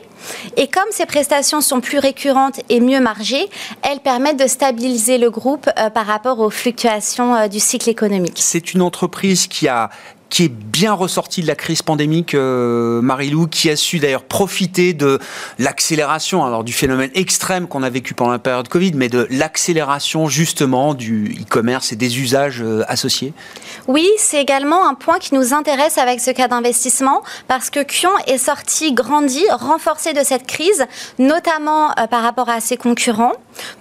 Et 0.58 0.68
comme 0.68 0.84
ces 0.92 1.06
prestations 1.06 1.62
sont 1.62 1.82
plus 1.82 2.00
récurrentes 2.00 2.62
et 2.70 2.80
mieux 2.80 3.02
margées, 3.02 3.50
elles 3.84 4.00
permettent 4.00 4.40
de 4.40 4.48
stabiliser 4.48 5.18
le 5.18 5.30
groupe 5.30 5.70
euh, 5.78 5.90
par 5.90 6.06
rapport 6.06 6.40
aux 6.40 6.50
fluctuations 6.50 7.03
euh, 7.36 7.48
du 7.48 7.60
cycle 7.60 7.90
économique. 7.90 8.38
C'est 8.38 8.74
une 8.74 8.82
entreprise 8.82 9.48
qui 9.48 9.68
a 9.68 9.90
qui 10.34 10.46
est 10.46 10.50
bien 10.50 10.94
ressorti 10.94 11.44
de 11.44 11.48
la 11.48 11.54
crise 11.54 11.84
pandémique, 11.84 12.34
euh, 12.34 13.02
Marilou, 13.04 13.46
qui 13.46 13.70
a 13.70 13.76
su 13.76 14.00
d'ailleurs 14.00 14.24
profiter 14.24 14.94
de 14.94 15.20
l'accélération, 15.60 16.44
alors 16.44 16.64
du 16.64 16.74
phénomène 16.74 17.12
extrême 17.14 17.68
qu'on 17.68 17.84
a 17.84 17.90
vécu 17.92 18.16
pendant 18.16 18.32
la 18.32 18.40
période 18.40 18.68
Covid, 18.68 18.94
mais 18.96 19.10
de 19.10 19.28
l'accélération 19.30 20.28
justement 20.28 20.96
du 20.96 21.38
e-commerce 21.40 21.92
et 21.92 21.96
des 21.96 22.20
usages 22.20 22.64
euh, 22.64 22.82
associés 22.88 23.32
Oui, 23.88 24.10
c'est 24.18 24.42
également 24.42 24.88
un 24.88 24.96
point 24.96 25.20
qui 25.20 25.36
nous 25.36 25.54
intéresse 25.54 26.00
avec 26.00 26.20
ce 26.20 26.32
cas 26.32 26.48
d'investissement, 26.48 27.22
parce 27.48 27.70
que 27.70 27.82
Kion 27.82 28.10
est 28.26 28.40
sorti, 28.40 28.92
grandi, 28.92 29.44
renforcé 29.52 30.14
de 30.14 30.24
cette 30.24 30.48
crise, 30.48 30.88
notamment 31.20 31.92
euh, 31.92 32.08
par 32.08 32.24
rapport 32.24 32.50
à 32.50 32.60
ses 32.60 32.78
concurrents. 32.78 33.34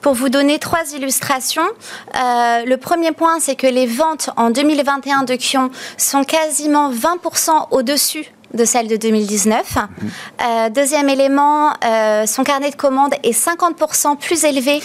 Pour 0.03 0.12
vous 0.12 0.28
donner 0.28 0.59
trois 0.59 0.92
illustrations, 0.94 1.62
euh, 1.62 2.64
le 2.66 2.76
premier 2.76 3.12
point, 3.12 3.40
c'est 3.40 3.57
que 3.57 3.66
les 3.66 3.86
ventes 3.86 4.28
en 4.36 4.50
2021 4.50 5.22
de 5.22 5.34
Kion 5.36 5.70
sont 5.96 6.24
quasiment 6.43 6.90
20% 6.93 7.68
au-dessus 7.70 8.26
de 8.55 8.64
celle 8.64 8.88
de 8.88 8.96
2019. 8.96 9.76
Euh, 9.76 10.68
deuxième 10.70 11.09
élément, 11.09 11.72
euh, 11.84 12.26
son 12.26 12.44
carnet 12.44 12.70
de 12.70 12.76
commandes 12.76 13.14
est 13.22 13.32
50% 13.32 14.16
plus 14.16 14.44
élevé 14.44 14.80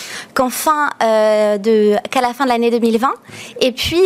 fin, 0.50 0.90
qu'à 1.00 2.22
la 2.22 2.34
fin 2.34 2.46
de 2.46 2.50
l'année 2.50 2.72
2020. 2.72 3.12
Et 3.62 3.72
puis, 3.72 4.02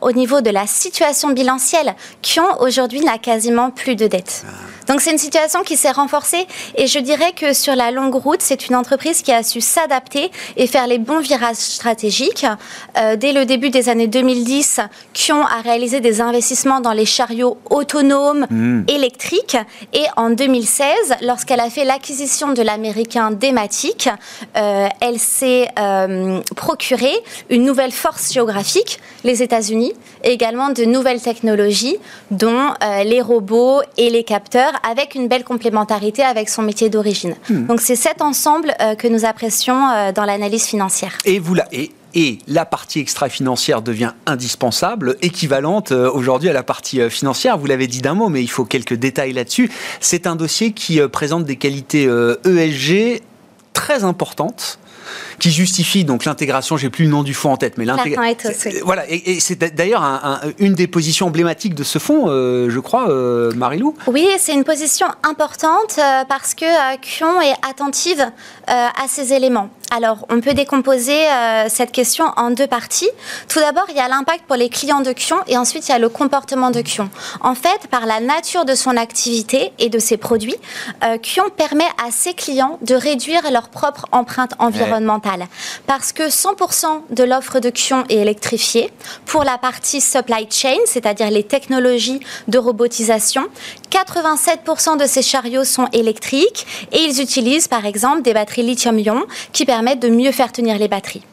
au 0.00 0.12
niveau 0.12 0.40
de 0.40 0.50
la 0.50 0.66
situation 0.66 1.30
bilancielle, 1.30 1.94
Kion 2.22 2.60
aujourd'hui 2.60 3.00
n'a 3.00 3.18
quasiment 3.18 3.70
plus 3.70 3.96
de 3.96 4.06
dettes. 4.06 4.44
Donc 4.88 5.02
c'est 5.02 5.10
une 5.10 5.18
situation 5.18 5.62
qui 5.62 5.76
s'est 5.76 5.90
renforcée 5.90 6.46
et 6.74 6.86
je 6.86 6.98
dirais 6.98 7.32
que 7.32 7.52
sur 7.52 7.76
la 7.76 7.90
longue 7.90 8.14
route, 8.14 8.40
c'est 8.40 8.68
une 8.68 8.74
entreprise 8.74 9.20
qui 9.20 9.32
a 9.32 9.42
su 9.42 9.60
s'adapter 9.60 10.30
et 10.56 10.66
faire 10.66 10.86
les 10.86 10.98
bons 10.98 11.20
virages 11.20 11.56
stratégiques. 11.56 12.46
Euh, 12.96 13.16
dès 13.16 13.32
le 13.32 13.44
début 13.44 13.68
des 13.68 13.90
années 13.90 14.06
2010, 14.06 14.80
Kion 15.12 15.44
a 15.44 15.60
réalisé 15.62 16.00
des 16.00 16.22
investissements 16.22 16.80
dans 16.80 16.92
les 16.92 17.04
chariots 17.04 17.58
autonomes 17.68 18.46
hmm. 18.50 18.84
Électriques 18.88 19.56
et 19.92 20.04
en 20.16 20.30
2016, 20.30 21.16
lorsqu'elle 21.22 21.60
a 21.60 21.70
fait 21.70 21.84
l'acquisition 21.84 22.52
de 22.52 22.62
l'américain 22.62 23.30
Dematic, 23.30 24.08
euh, 24.56 24.88
elle 25.00 25.18
s'est 25.18 25.68
euh, 25.78 26.40
procuré 26.56 27.12
une 27.50 27.64
nouvelle 27.64 27.92
force 27.92 28.32
géographique, 28.32 28.98
les 29.24 29.42
États-Unis, 29.42 29.92
et 30.24 30.30
également 30.30 30.70
de 30.70 30.84
nouvelles 30.84 31.20
technologies, 31.20 31.96
dont 32.30 32.72
les 33.04 33.20
robots 33.20 33.82
et 33.96 34.10
les 34.10 34.24
capteurs 34.24 34.72
avec 34.88 35.14
une 35.14 35.28
belle 35.28 35.44
complémentarité 35.44 36.22
avec 36.22 36.48
son 36.48 36.62
métier 36.62 36.88
d'origine. 36.88 37.34
Hmm. 37.48 37.66
Donc 37.66 37.80
c'est 37.80 37.96
cet 37.96 38.22
ensemble 38.22 38.74
euh, 38.80 38.94
que 38.94 39.08
nous 39.08 39.24
apprécions 39.24 39.90
euh, 39.90 40.12
dans 40.12 40.24
l'analyse 40.24 40.66
financière. 40.66 41.18
Et 41.24 41.38
vous 41.38 41.54
la, 41.54 41.66
et, 41.72 41.90
et 42.14 42.38
la 42.46 42.64
partie 42.64 43.00
extra-financière 43.00 43.82
devient 43.82 44.12
indispensable, 44.26 45.16
équivalente 45.22 45.92
euh, 45.92 46.10
aujourd'hui 46.10 46.48
à 46.48 46.52
la 46.52 46.62
partie 46.62 47.08
financière. 47.10 47.58
Vous 47.58 47.66
l'avez 47.66 47.86
dit 47.86 48.02
d'un 48.02 48.14
mot, 48.14 48.28
mais 48.28 48.42
il 48.42 48.48
faut 48.50 48.64
quelques 48.64 48.94
détails 48.94 49.32
là-dessus. 49.32 49.70
C'est 50.00 50.26
un 50.26 50.36
dossier 50.36 50.72
qui 50.72 51.00
présente 51.08 51.44
des 51.44 51.56
qualités 51.56 52.04
ESG 52.44 52.92
e 52.92 53.20
très 53.72 54.04
importantes 54.04 54.78
qui 55.38 55.50
justifie 55.50 56.04
donc 56.04 56.24
l'intégration. 56.24 56.76
J'ai 56.76 56.90
plus 56.90 57.04
le 57.04 57.10
nom 57.10 57.22
du 57.22 57.34
fonds 57.34 57.52
en 57.52 57.56
tête, 57.56 57.78
mais 57.78 57.84
l'intégration. 57.84 58.50
Voilà, 58.84 59.04
et, 59.08 59.40
c'est 59.40 59.58
d'ailleurs 59.74 60.02
une 60.58 60.74
des 60.74 60.86
positions 60.86 61.26
emblématiques 61.26 61.74
de 61.74 61.84
ce 61.84 61.98
fonds, 61.98 62.24
euh, 62.28 62.70
je 62.70 62.80
crois, 62.80 63.10
euh, 63.10 63.52
Marilou. 63.54 63.94
Oui, 64.06 64.26
c'est 64.38 64.54
une 64.54 64.64
position 64.64 65.06
importante 65.22 65.96
euh, 65.98 66.24
parce 66.28 66.54
que 66.54 66.66
Kion 67.00 67.40
est 67.40 67.54
attentive 67.68 68.24
à 68.66 69.08
ces 69.08 69.32
éléments. 69.32 69.70
Alors, 69.90 70.26
on 70.28 70.42
peut 70.42 70.52
décomposer 70.52 71.16
cette 71.68 71.92
question 71.92 72.26
en 72.36 72.50
deux 72.50 72.66
parties. 72.66 73.08
Tout 73.48 73.58
d'abord, 73.58 73.86
il 73.88 73.96
y 73.96 74.00
a 74.00 74.08
l'impact 74.08 74.44
pour 74.46 74.56
les 74.56 74.68
clients 74.68 75.00
de 75.00 75.12
Kion 75.12 75.38
et 75.46 75.56
ensuite 75.56 75.88
il 75.88 75.92
y 75.92 75.94
a 75.94 75.98
le 75.98 76.10
comportement 76.10 76.70
de 76.70 76.82
Kion. 76.82 77.08
En 77.40 77.54
fait, 77.54 77.86
par 77.90 78.04
la 78.04 78.20
nature 78.20 78.66
de 78.66 78.74
son 78.74 78.98
activité 78.98 79.72
et 79.78 79.88
de 79.88 79.98
ses 79.98 80.18
produits, 80.18 80.56
Kion 81.22 81.48
permet 81.56 81.88
à 82.04 82.10
ses 82.10 82.34
clients 82.34 82.78
de 82.82 82.94
réduire 82.94 83.50
leur 83.50 83.70
propre 83.70 84.04
empreinte 84.12 84.52
environnementale. 84.58 85.46
Parce 85.86 86.12
que 86.12 86.24
100% 86.28 87.04
de 87.08 87.24
l'offre 87.24 87.58
de 87.58 87.70
Kion 87.70 88.04
est 88.10 88.16
électrifiée. 88.16 88.92
Pour 89.24 89.42
la 89.42 89.56
partie 89.56 90.02
supply 90.02 90.46
chain, 90.50 90.76
c'est-à-dire 90.84 91.30
les 91.30 91.44
technologies 91.44 92.20
de 92.46 92.58
robotisation, 92.58 93.46
87% 93.90 94.98
de 94.98 95.06
ces 95.06 95.22
chariots 95.22 95.64
sont 95.64 95.88
électriques 95.94 96.66
et 96.92 97.00
ils 97.00 97.22
utilisent 97.22 97.68
par 97.68 97.86
exemple 97.86 98.20
des 98.20 98.34
batteries 98.34 98.64
lithium-ion 98.64 99.24
qui 99.54 99.64
permettent 99.64 99.77
de 99.82 100.08
mieux 100.08 100.32
faire 100.32 100.52
tenir 100.52 100.78
les 100.78 100.88
batteries 100.88 101.24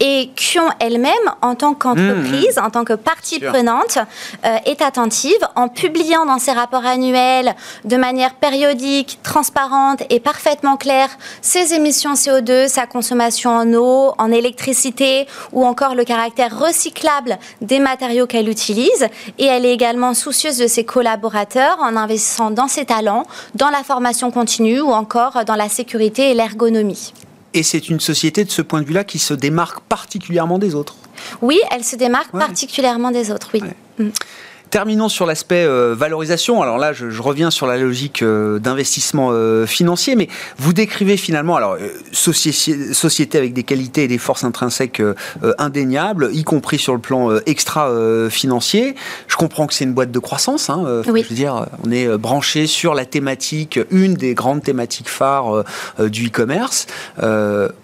et 0.00 0.30
Kion 0.34 0.68
elle-même, 0.78 1.12
en 1.42 1.54
tant 1.54 1.74
qu'entreprise, 1.74 2.56
mmh, 2.56 2.60
mmh. 2.60 2.64
en 2.64 2.70
tant 2.70 2.84
que 2.84 2.94
partie 2.94 3.38
prenante, 3.38 3.98
euh, 4.44 4.56
est 4.64 4.82
attentive 4.82 5.38
en 5.56 5.68
publiant 5.68 6.26
dans 6.26 6.38
ses 6.38 6.52
rapports 6.52 6.86
annuels 6.86 7.54
de 7.84 7.96
manière 7.96 8.34
périodique, 8.34 9.18
transparente 9.22 10.02
et 10.10 10.20
parfaitement 10.20 10.76
claire 10.76 11.10
ses 11.42 11.74
émissions 11.74 12.14
CO2, 12.14 12.68
sa 12.68 12.86
consommation 12.86 13.50
en 13.50 13.72
eau, 13.74 14.14
en 14.18 14.30
électricité 14.32 15.26
ou 15.52 15.64
encore 15.64 15.94
le 15.94 16.04
caractère 16.04 16.58
recyclable 16.58 17.38
des 17.60 17.78
matériaux 17.78 18.26
qu'elle 18.26 18.48
utilise. 18.48 19.06
Et 19.38 19.46
elle 19.46 19.66
est 19.66 19.72
également 19.72 20.14
soucieuse 20.14 20.58
de 20.58 20.66
ses 20.66 20.84
collaborateurs 20.84 21.78
en 21.80 21.96
investissant 21.96 22.50
dans 22.50 22.68
ses 22.68 22.86
talents, 22.86 23.24
dans 23.54 23.70
la 23.70 23.82
formation 23.82 24.30
continue 24.30 24.80
ou 24.80 24.90
encore 24.90 25.44
dans 25.44 25.56
la 25.56 25.68
sécurité 25.68 26.30
et 26.30 26.34
l'ergonomie. 26.34 27.12
Et 27.52 27.62
c'est 27.62 27.88
une 27.88 28.00
société 28.00 28.44
de 28.44 28.50
ce 28.50 28.62
point 28.62 28.80
de 28.80 28.86
vue-là 28.86 29.04
qui 29.04 29.18
se 29.18 29.34
démarque 29.34 29.80
particulièrement 29.88 30.58
des 30.58 30.74
autres. 30.74 30.96
Oui, 31.42 31.60
elle 31.70 31.84
se 31.84 31.96
démarque 31.96 32.30
particulièrement 32.32 33.10
des 33.10 33.30
autres, 33.30 33.50
oui. 33.52 33.62
Mm. 33.98 34.10
Terminons 34.70 35.08
sur 35.08 35.26
l'aspect 35.26 35.66
valorisation. 35.66 36.62
Alors 36.62 36.78
là, 36.78 36.92
je, 36.92 37.20
reviens 37.20 37.50
sur 37.50 37.66
la 37.66 37.76
logique 37.76 38.24
d'investissement 38.24 39.32
financier, 39.66 40.16
mais 40.16 40.28
vous 40.58 40.72
décrivez 40.72 41.16
finalement 41.16 41.56
alors 41.56 41.76
société, 42.12 42.94
société 42.94 43.38
avec 43.38 43.52
des 43.52 43.62
qualités 43.62 44.04
et 44.04 44.08
des 44.08 44.18
forces 44.18 44.44
intrinsèques 44.44 45.02
indéniables, 45.58 46.30
y 46.32 46.44
compris 46.44 46.78
sur 46.78 46.94
le 46.94 47.00
plan 47.00 47.36
extra-financier. 47.46 48.94
Je 49.26 49.36
comprends 49.36 49.66
que 49.66 49.74
c'est 49.74 49.84
une 49.84 49.94
boîte 49.94 50.12
de 50.12 50.18
croissance. 50.18 50.70
Hein, 50.70 51.02
Je 51.04 51.10
veux 51.10 51.22
dire, 51.34 51.66
on 51.84 51.90
est 51.90 52.16
branché 52.16 52.66
sur 52.66 52.94
la 52.94 53.04
thématique, 53.04 53.80
une 53.90 54.14
des 54.14 54.34
grandes 54.34 54.62
thématiques 54.62 55.08
phares 55.08 55.64
du 55.98 56.28
e-commerce. 56.28 56.86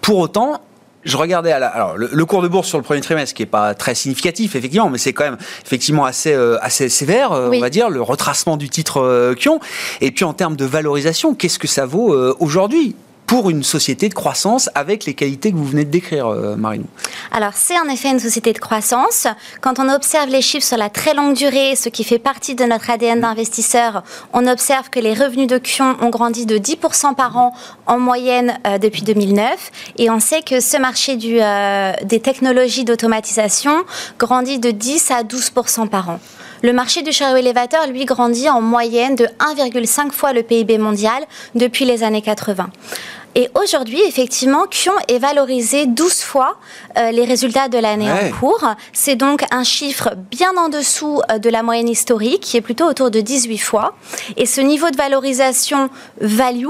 pour 0.01 0.17
autant, 0.17 0.61
je 1.07 1.17
regardais 1.17 1.51
alors, 1.51 1.95
le, 1.97 2.25
cours 2.25 2.41
de 2.41 2.47
bourse 2.47 2.67
sur 2.67 2.77
le 2.77 2.83
premier 2.83 3.01
trimestre 3.01 3.33
qui 3.33 3.43
est 3.43 3.47
pas 3.47 3.73
très 3.73 3.95
significatif 3.95 4.55
effectivement, 4.55 4.89
mais 4.89 4.97
c'est 4.97 5.13
quand 5.13 5.23
même 5.23 5.37
effectivement 5.65 6.05
assez 6.05 6.33
euh, 6.33 6.57
assez 6.61 6.89
sévère, 6.89 7.31
euh, 7.31 7.49
on 7.51 7.59
va 7.59 7.69
dire, 7.69 7.89
le 7.89 8.01
retracement 8.01 8.57
du 8.57 8.69
titre 8.69 9.01
euh, 9.01 9.33
Kion. 9.33 9.59
Et 10.01 10.11
puis 10.11 10.25
en 10.25 10.33
termes 10.33 10.57
de 10.57 10.65
valorisation, 10.65 11.33
qu'est-ce 11.33 11.59
que 11.59 11.67
ça 11.67 11.85
vaut 11.85 12.13
aujourd'hui? 12.39 12.95
Pour 13.27 13.49
une 13.49 13.61
société 13.61 14.07
de 14.07 14.13
croissance 14.13 14.69
avec 14.73 15.05
les 15.05 15.13
qualités 15.13 15.51
que 15.51 15.57
vous 15.57 15.65
venez 15.65 15.83
de 15.83 15.91
décrire, 15.91 16.27
euh, 16.27 16.55
Marinou 16.55 16.85
Alors, 17.31 17.51
c'est 17.53 17.77
en 17.77 17.89
effet 17.89 18.09
une 18.09 18.21
société 18.21 18.53
de 18.53 18.57
croissance. 18.57 19.27
Quand 19.59 19.79
on 19.79 19.89
observe 19.89 20.29
les 20.29 20.41
chiffres 20.41 20.65
sur 20.65 20.77
la 20.77 20.89
très 20.89 21.13
longue 21.13 21.35
durée, 21.35 21.75
ce 21.75 21.89
qui 21.89 22.05
fait 22.05 22.19
partie 22.19 22.55
de 22.55 22.63
notre 22.63 22.89
ADN 22.89 23.19
d'investisseur, 23.19 24.03
on 24.31 24.47
observe 24.47 24.89
que 24.89 24.99
les 24.99 25.13
revenus 25.13 25.47
de 25.47 25.57
Kion 25.57 25.97
ont 26.01 26.09
grandi 26.09 26.45
de 26.45 26.57
10% 26.57 27.15
par 27.15 27.35
an 27.37 27.53
en 27.85 27.99
moyenne 27.99 28.57
euh, 28.65 28.77
depuis 28.77 29.01
2009. 29.01 29.71
Et 29.97 30.09
on 30.09 30.21
sait 30.21 30.41
que 30.41 30.61
ce 30.61 30.77
marché 30.77 31.17
euh, 31.21 31.91
des 32.05 32.21
technologies 32.21 32.85
d'automatisation 32.85 33.83
grandit 34.17 34.59
de 34.59 34.71
10 34.71 35.11
à 35.11 35.23
12% 35.23 35.89
par 35.89 36.09
an. 36.11 36.19
Le 36.67 36.73
marché 36.73 37.01
du 37.01 37.13
chariot 37.13 37.37
élévateur, 37.37 37.87
lui, 37.87 38.03
grandit 38.03 38.49
en 38.49 38.59
moyenne 38.59 39.15
de 39.15 39.23
1,5 39.23 40.11
fois 40.11 40.33
le 40.33 40.43
PIB 40.43 40.77
mondial 40.77 41.23
depuis 41.55 41.85
les 41.85 42.03
années 42.03 42.21
80. 42.21 42.69
Et 43.37 43.51
aujourd'hui, 43.53 44.01
effectivement, 44.01 44.65
Kion 44.65 44.93
est 45.07 45.19
valorisé 45.19 45.85
12 45.85 46.21
fois 46.21 46.57
euh, 46.97 47.11
les 47.11 47.23
résultats 47.23 47.67
de 47.67 47.77
l'année 47.77 48.11
en 48.11 48.31
cours. 48.31 48.67
C'est 48.93 49.15
donc 49.15 49.43
un 49.51 49.63
chiffre 49.63 50.15
bien 50.31 50.57
en 50.57 50.69
dessous 50.69 51.21
euh, 51.31 51.37
de 51.37 51.47
la 51.51 51.61
moyenne 51.61 51.87
historique, 51.87 52.41
qui 52.41 52.57
est 52.57 52.61
plutôt 52.61 52.85
autour 52.85 53.11
de 53.11 53.21
18 53.21 53.59
fois. 53.59 53.93
Et 54.37 54.47
ce 54.47 54.59
niveau 54.59 54.89
de 54.89 54.97
valorisation 54.97 55.91
value 56.19 56.65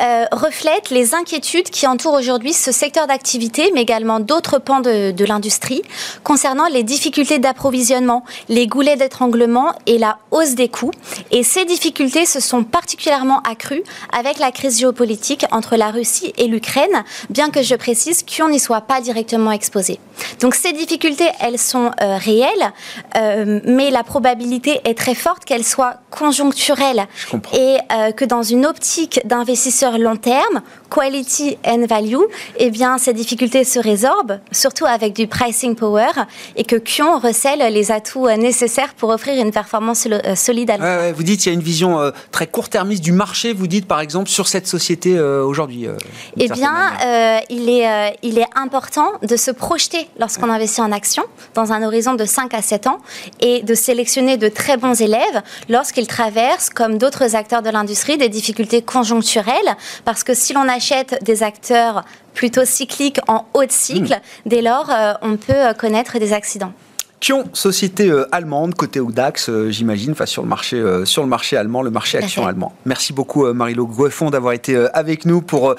euh, 0.00 0.24
reflète 0.32 0.88
les 0.88 1.14
inquiétudes 1.14 1.68
qui 1.68 1.86
entourent 1.86 2.14
aujourd'hui 2.14 2.54
ce 2.54 2.72
secteur 2.72 3.06
d'activité, 3.06 3.70
mais 3.74 3.82
également 3.82 4.18
d'autres 4.18 4.58
pans 4.58 4.80
de, 4.80 5.10
de 5.10 5.24
l'industrie, 5.26 5.82
concernant 6.24 6.66
les 6.68 6.82
difficultés 6.82 7.38
d'approvisionnement, 7.38 8.24
les 8.48 8.66
goulets 8.66 8.96
d'étranglement 8.96 9.74
et 9.84 9.98
la 9.98 10.16
hausse 10.30 10.54
des 10.54 10.70
coûts. 10.70 10.92
Et 11.30 11.42
ces 11.42 11.66
difficultés 11.66 12.24
se 12.24 12.40
sont 12.40 12.64
particulièrement 12.64 13.42
accrues 13.42 13.82
avec 14.18 14.38
la 14.38 14.50
crise 14.50 14.80
géopolitique 14.80 15.44
entre 15.50 15.76
la 15.76 15.90
Russie 15.90 16.05
et 16.36 16.46
l'Ukraine, 16.46 17.04
bien 17.30 17.50
que 17.50 17.62
je 17.62 17.74
précise 17.74 18.24
qu'on 18.24 18.48
n'y 18.48 18.60
soit 18.60 18.82
pas 18.82 19.00
directement 19.00 19.52
exposé. 19.52 19.98
Donc 20.40 20.54
ces 20.54 20.72
difficultés, 20.72 21.28
elles 21.40 21.58
sont 21.58 21.90
euh, 22.00 22.16
réelles, 22.16 22.72
euh, 23.16 23.60
mais 23.64 23.90
la 23.90 24.02
probabilité 24.02 24.80
est 24.84 24.96
très 24.96 25.14
forte 25.14 25.44
qu'elles 25.44 25.64
soient 25.64 25.96
conjoncturelles 26.10 27.06
et 27.54 27.76
euh, 27.92 28.12
que 28.12 28.24
dans 28.24 28.42
une 28.42 28.66
optique 28.66 29.20
d'investisseur 29.24 29.98
long 29.98 30.16
terme, 30.16 30.62
quality 30.90 31.58
and 31.66 31.86
value, 31.88 32.24
eh 32.58 32.70
bien 32.70 32.98
ces 32.98 33.12
difficultés 33.12 33.64
se 33.64 33.78
résorbent, 33.78 34.40
surtout 34.52 34.86
avec 34.86 35.14
du 35.14 35.26
pricing 35.26 35.74
power, 35.74 36.12
et 36.56 36.64
que 36.64 36.76
Kion 36.76 37.18
recèle 37.18 37.72
les 37.72 37.90
atouts 37.90 38.28
nécessaires 38.30 38.94
pour 38.94 39.10
offrir 39.10 39.42
une 39.42 39.52
performance 39.52 40.06
solide 40.34 40.70
à 40.70 40.76
long 40.76 41.12
vous 41.16 41.22
dites 41.22 41.40
qu'il 41.40 41.52
y 41.52 41.54
a 41.54 41.58
une 41.58 41.64
vision 41.64 42.12
très 42.30 42.46
court-termiste 42.46 43.02
du 43.02 43.12
marché, 43.12 43.52
vous 43.52 43.66
dites 43.66 43.86
par 43.86 44.00
exemple 44.00 44.28
sur 44.28 44.48
cette 44.48 44.66
société 44.66 45.18
aujourd'hui. 45.18 45.86
Euh, 45.96 46.30
eh 46.38 46.48
bien, 46.48 46.92
euh, 47.04 47.38
il, 47.50 47.68
est, 47.68 47.88
euh, 47.88 48.10
il 48.22 48.38
est 48.38 48.48
important 48.54 49.12
de 49.22 49.36
se 49.36 49.50
projeter 49.50 50.08
lorsqu'on 50.18 50.50
investit 50.50 50.80
en 50.80 50.92
action 50.92 51.24
dans 51.54 51.72
un 51.72 51.82
horizon 51.82 52.14
de 52.14 52.24
5 52.24 52.54
à 52.54 52.62
7 52.62 52.86
ans 52.86 52.98
et 53.40 53.62
de 53.62 53.74
sélectionner 53.74 54.36
de 54.36 54.48
très 54.48 54.76
bons 54.76 55.00
élèves 55.00 55.42
lorsqu'ils 55.68 56.06
traversent, 56.06 56.70
comme 56.70 56.98
d'autres 56.98 57.34
acteurs 57.34 57.62
de 57.62 57.70
l'industrie, 57.70 58.16
des 58.16 58.28
difficultés 58.28 58.82
conjoncturelles. 58.82 59.76
Parce 60.04 60.24
que 60.24 60.34
si 60.34 60.52
l'on 60.52 60.68
achète 60.68 61.22
des 61.22 61.42
acteurs 61.42 62.04
plutôt 62.34 62.64
cycliques 62.64 63.20
en 63.28 63.46
haut 63.54 63.64
de 63.64 63.72
cycle, 63.72 64.14
hmm. 64.14 64.48
dès 64.48 64.62
lors, 64.62 64.90
on 65.22 65.36
peut 65.36 65.72
connaître 65.78 66.18
des 66.18 66.32
accidents. 66.32 66.72
Kion, 67.18 67.44
société 67.54 68.10
euh, 68.10 68.26
allemande, 68.30 68.74
côté 68.74 69.00
Audax, 69.00 69.48
euh, 69.48 69.70
j'imagine, 69.70 70.12
enfin 70.12 70.26
sur 70.26 70.42
le 70.42 70.48
marché, 70.48 70.76
euh, 70.76 71.06
sur 71.06 71.22
le 71.22 71.28
marché 71.28 71.56
allemand, 71.56 71.80
le 71.80 71.90
marché 71.90 72.18
action 72.18 72.46
allemand. 72.46 72.74
Merci 72.84 73.14
beaucoup 73.14 73.50
Marilo 73.54 73.86
Gueffon 73.86 74.28
d'avoir 74.28 74.52
été 74.52 74.76
avec 74.92 75.24
nous 75.24 75.40
pour 75.40 75.74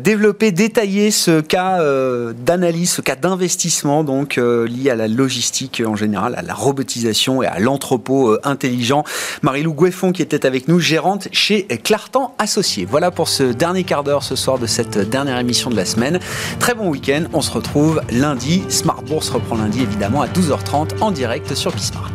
développer, 0.00 0.50
détailler 0.50 1.10
ce 1.10 1.40
cas 1.40 1.78
d'analyse, 2.32 2.92
ce 2.92 3.00
cas 3.02 3.16
d'investissement 3.16 4.02
donc 4.02 4.36
lié 4.36 4.90
à 4.90 4.96
la 4.96 5.08
logistique 5.08 5.82
en 5.84 5.96
général, 5.96 6.34
à 6.36 6.42
la 6.42 6.54
robotisation 6.54 7.42
et 7.42 7.46
à 7.46 7.58
l'entrepôt 7.58 8.36
intelligent. 8.44 9.04
Marilou 9.42 9.74
Gueffon 9.74 10.12
qui 10.12 10.22
était 10.22 10.46
avec 10.46 10.68
nous, 10.68 10.80
gérante 10.80 11.28
chez 11.32 11.66
Clartan 11.66 12.34
Associés. 12.38 12.86
Voilà 12.88 13.10
pour 13.10 13.28
ce 13.28 13.44
dernier 13.44 13.84
quart 13.84 14.04
d'heure 14.04 14.22
ce 14.22 14.36
soir 14.36 14.58
de 14.58 14.66
cette 14.66 14.98
dernière 14.98 15.38
émission 15.38 15.70
de 15.70 15.76
la 15.76 15.84
semaine. 15.84 16.18
Très 16.58 16.74
bon 16.74 16.88
week-end. 16.88 17.24
On 17.32 17.40
se 17.40 17.50
retrouve 17.50 18.00
lundi. 18.10 18.62
Smart 18.68 19.02
Bourse 19.02 19.30
reprend 19.30 19.56
lundi 19.56 19.82
évidemment 19.82 20.22
à 20.22 20.28
12h30 20.28 20.77
en 21.00 21.10
direct 21.10 21.54
sur 21.54 21.72
Bismart. 21.72 22.12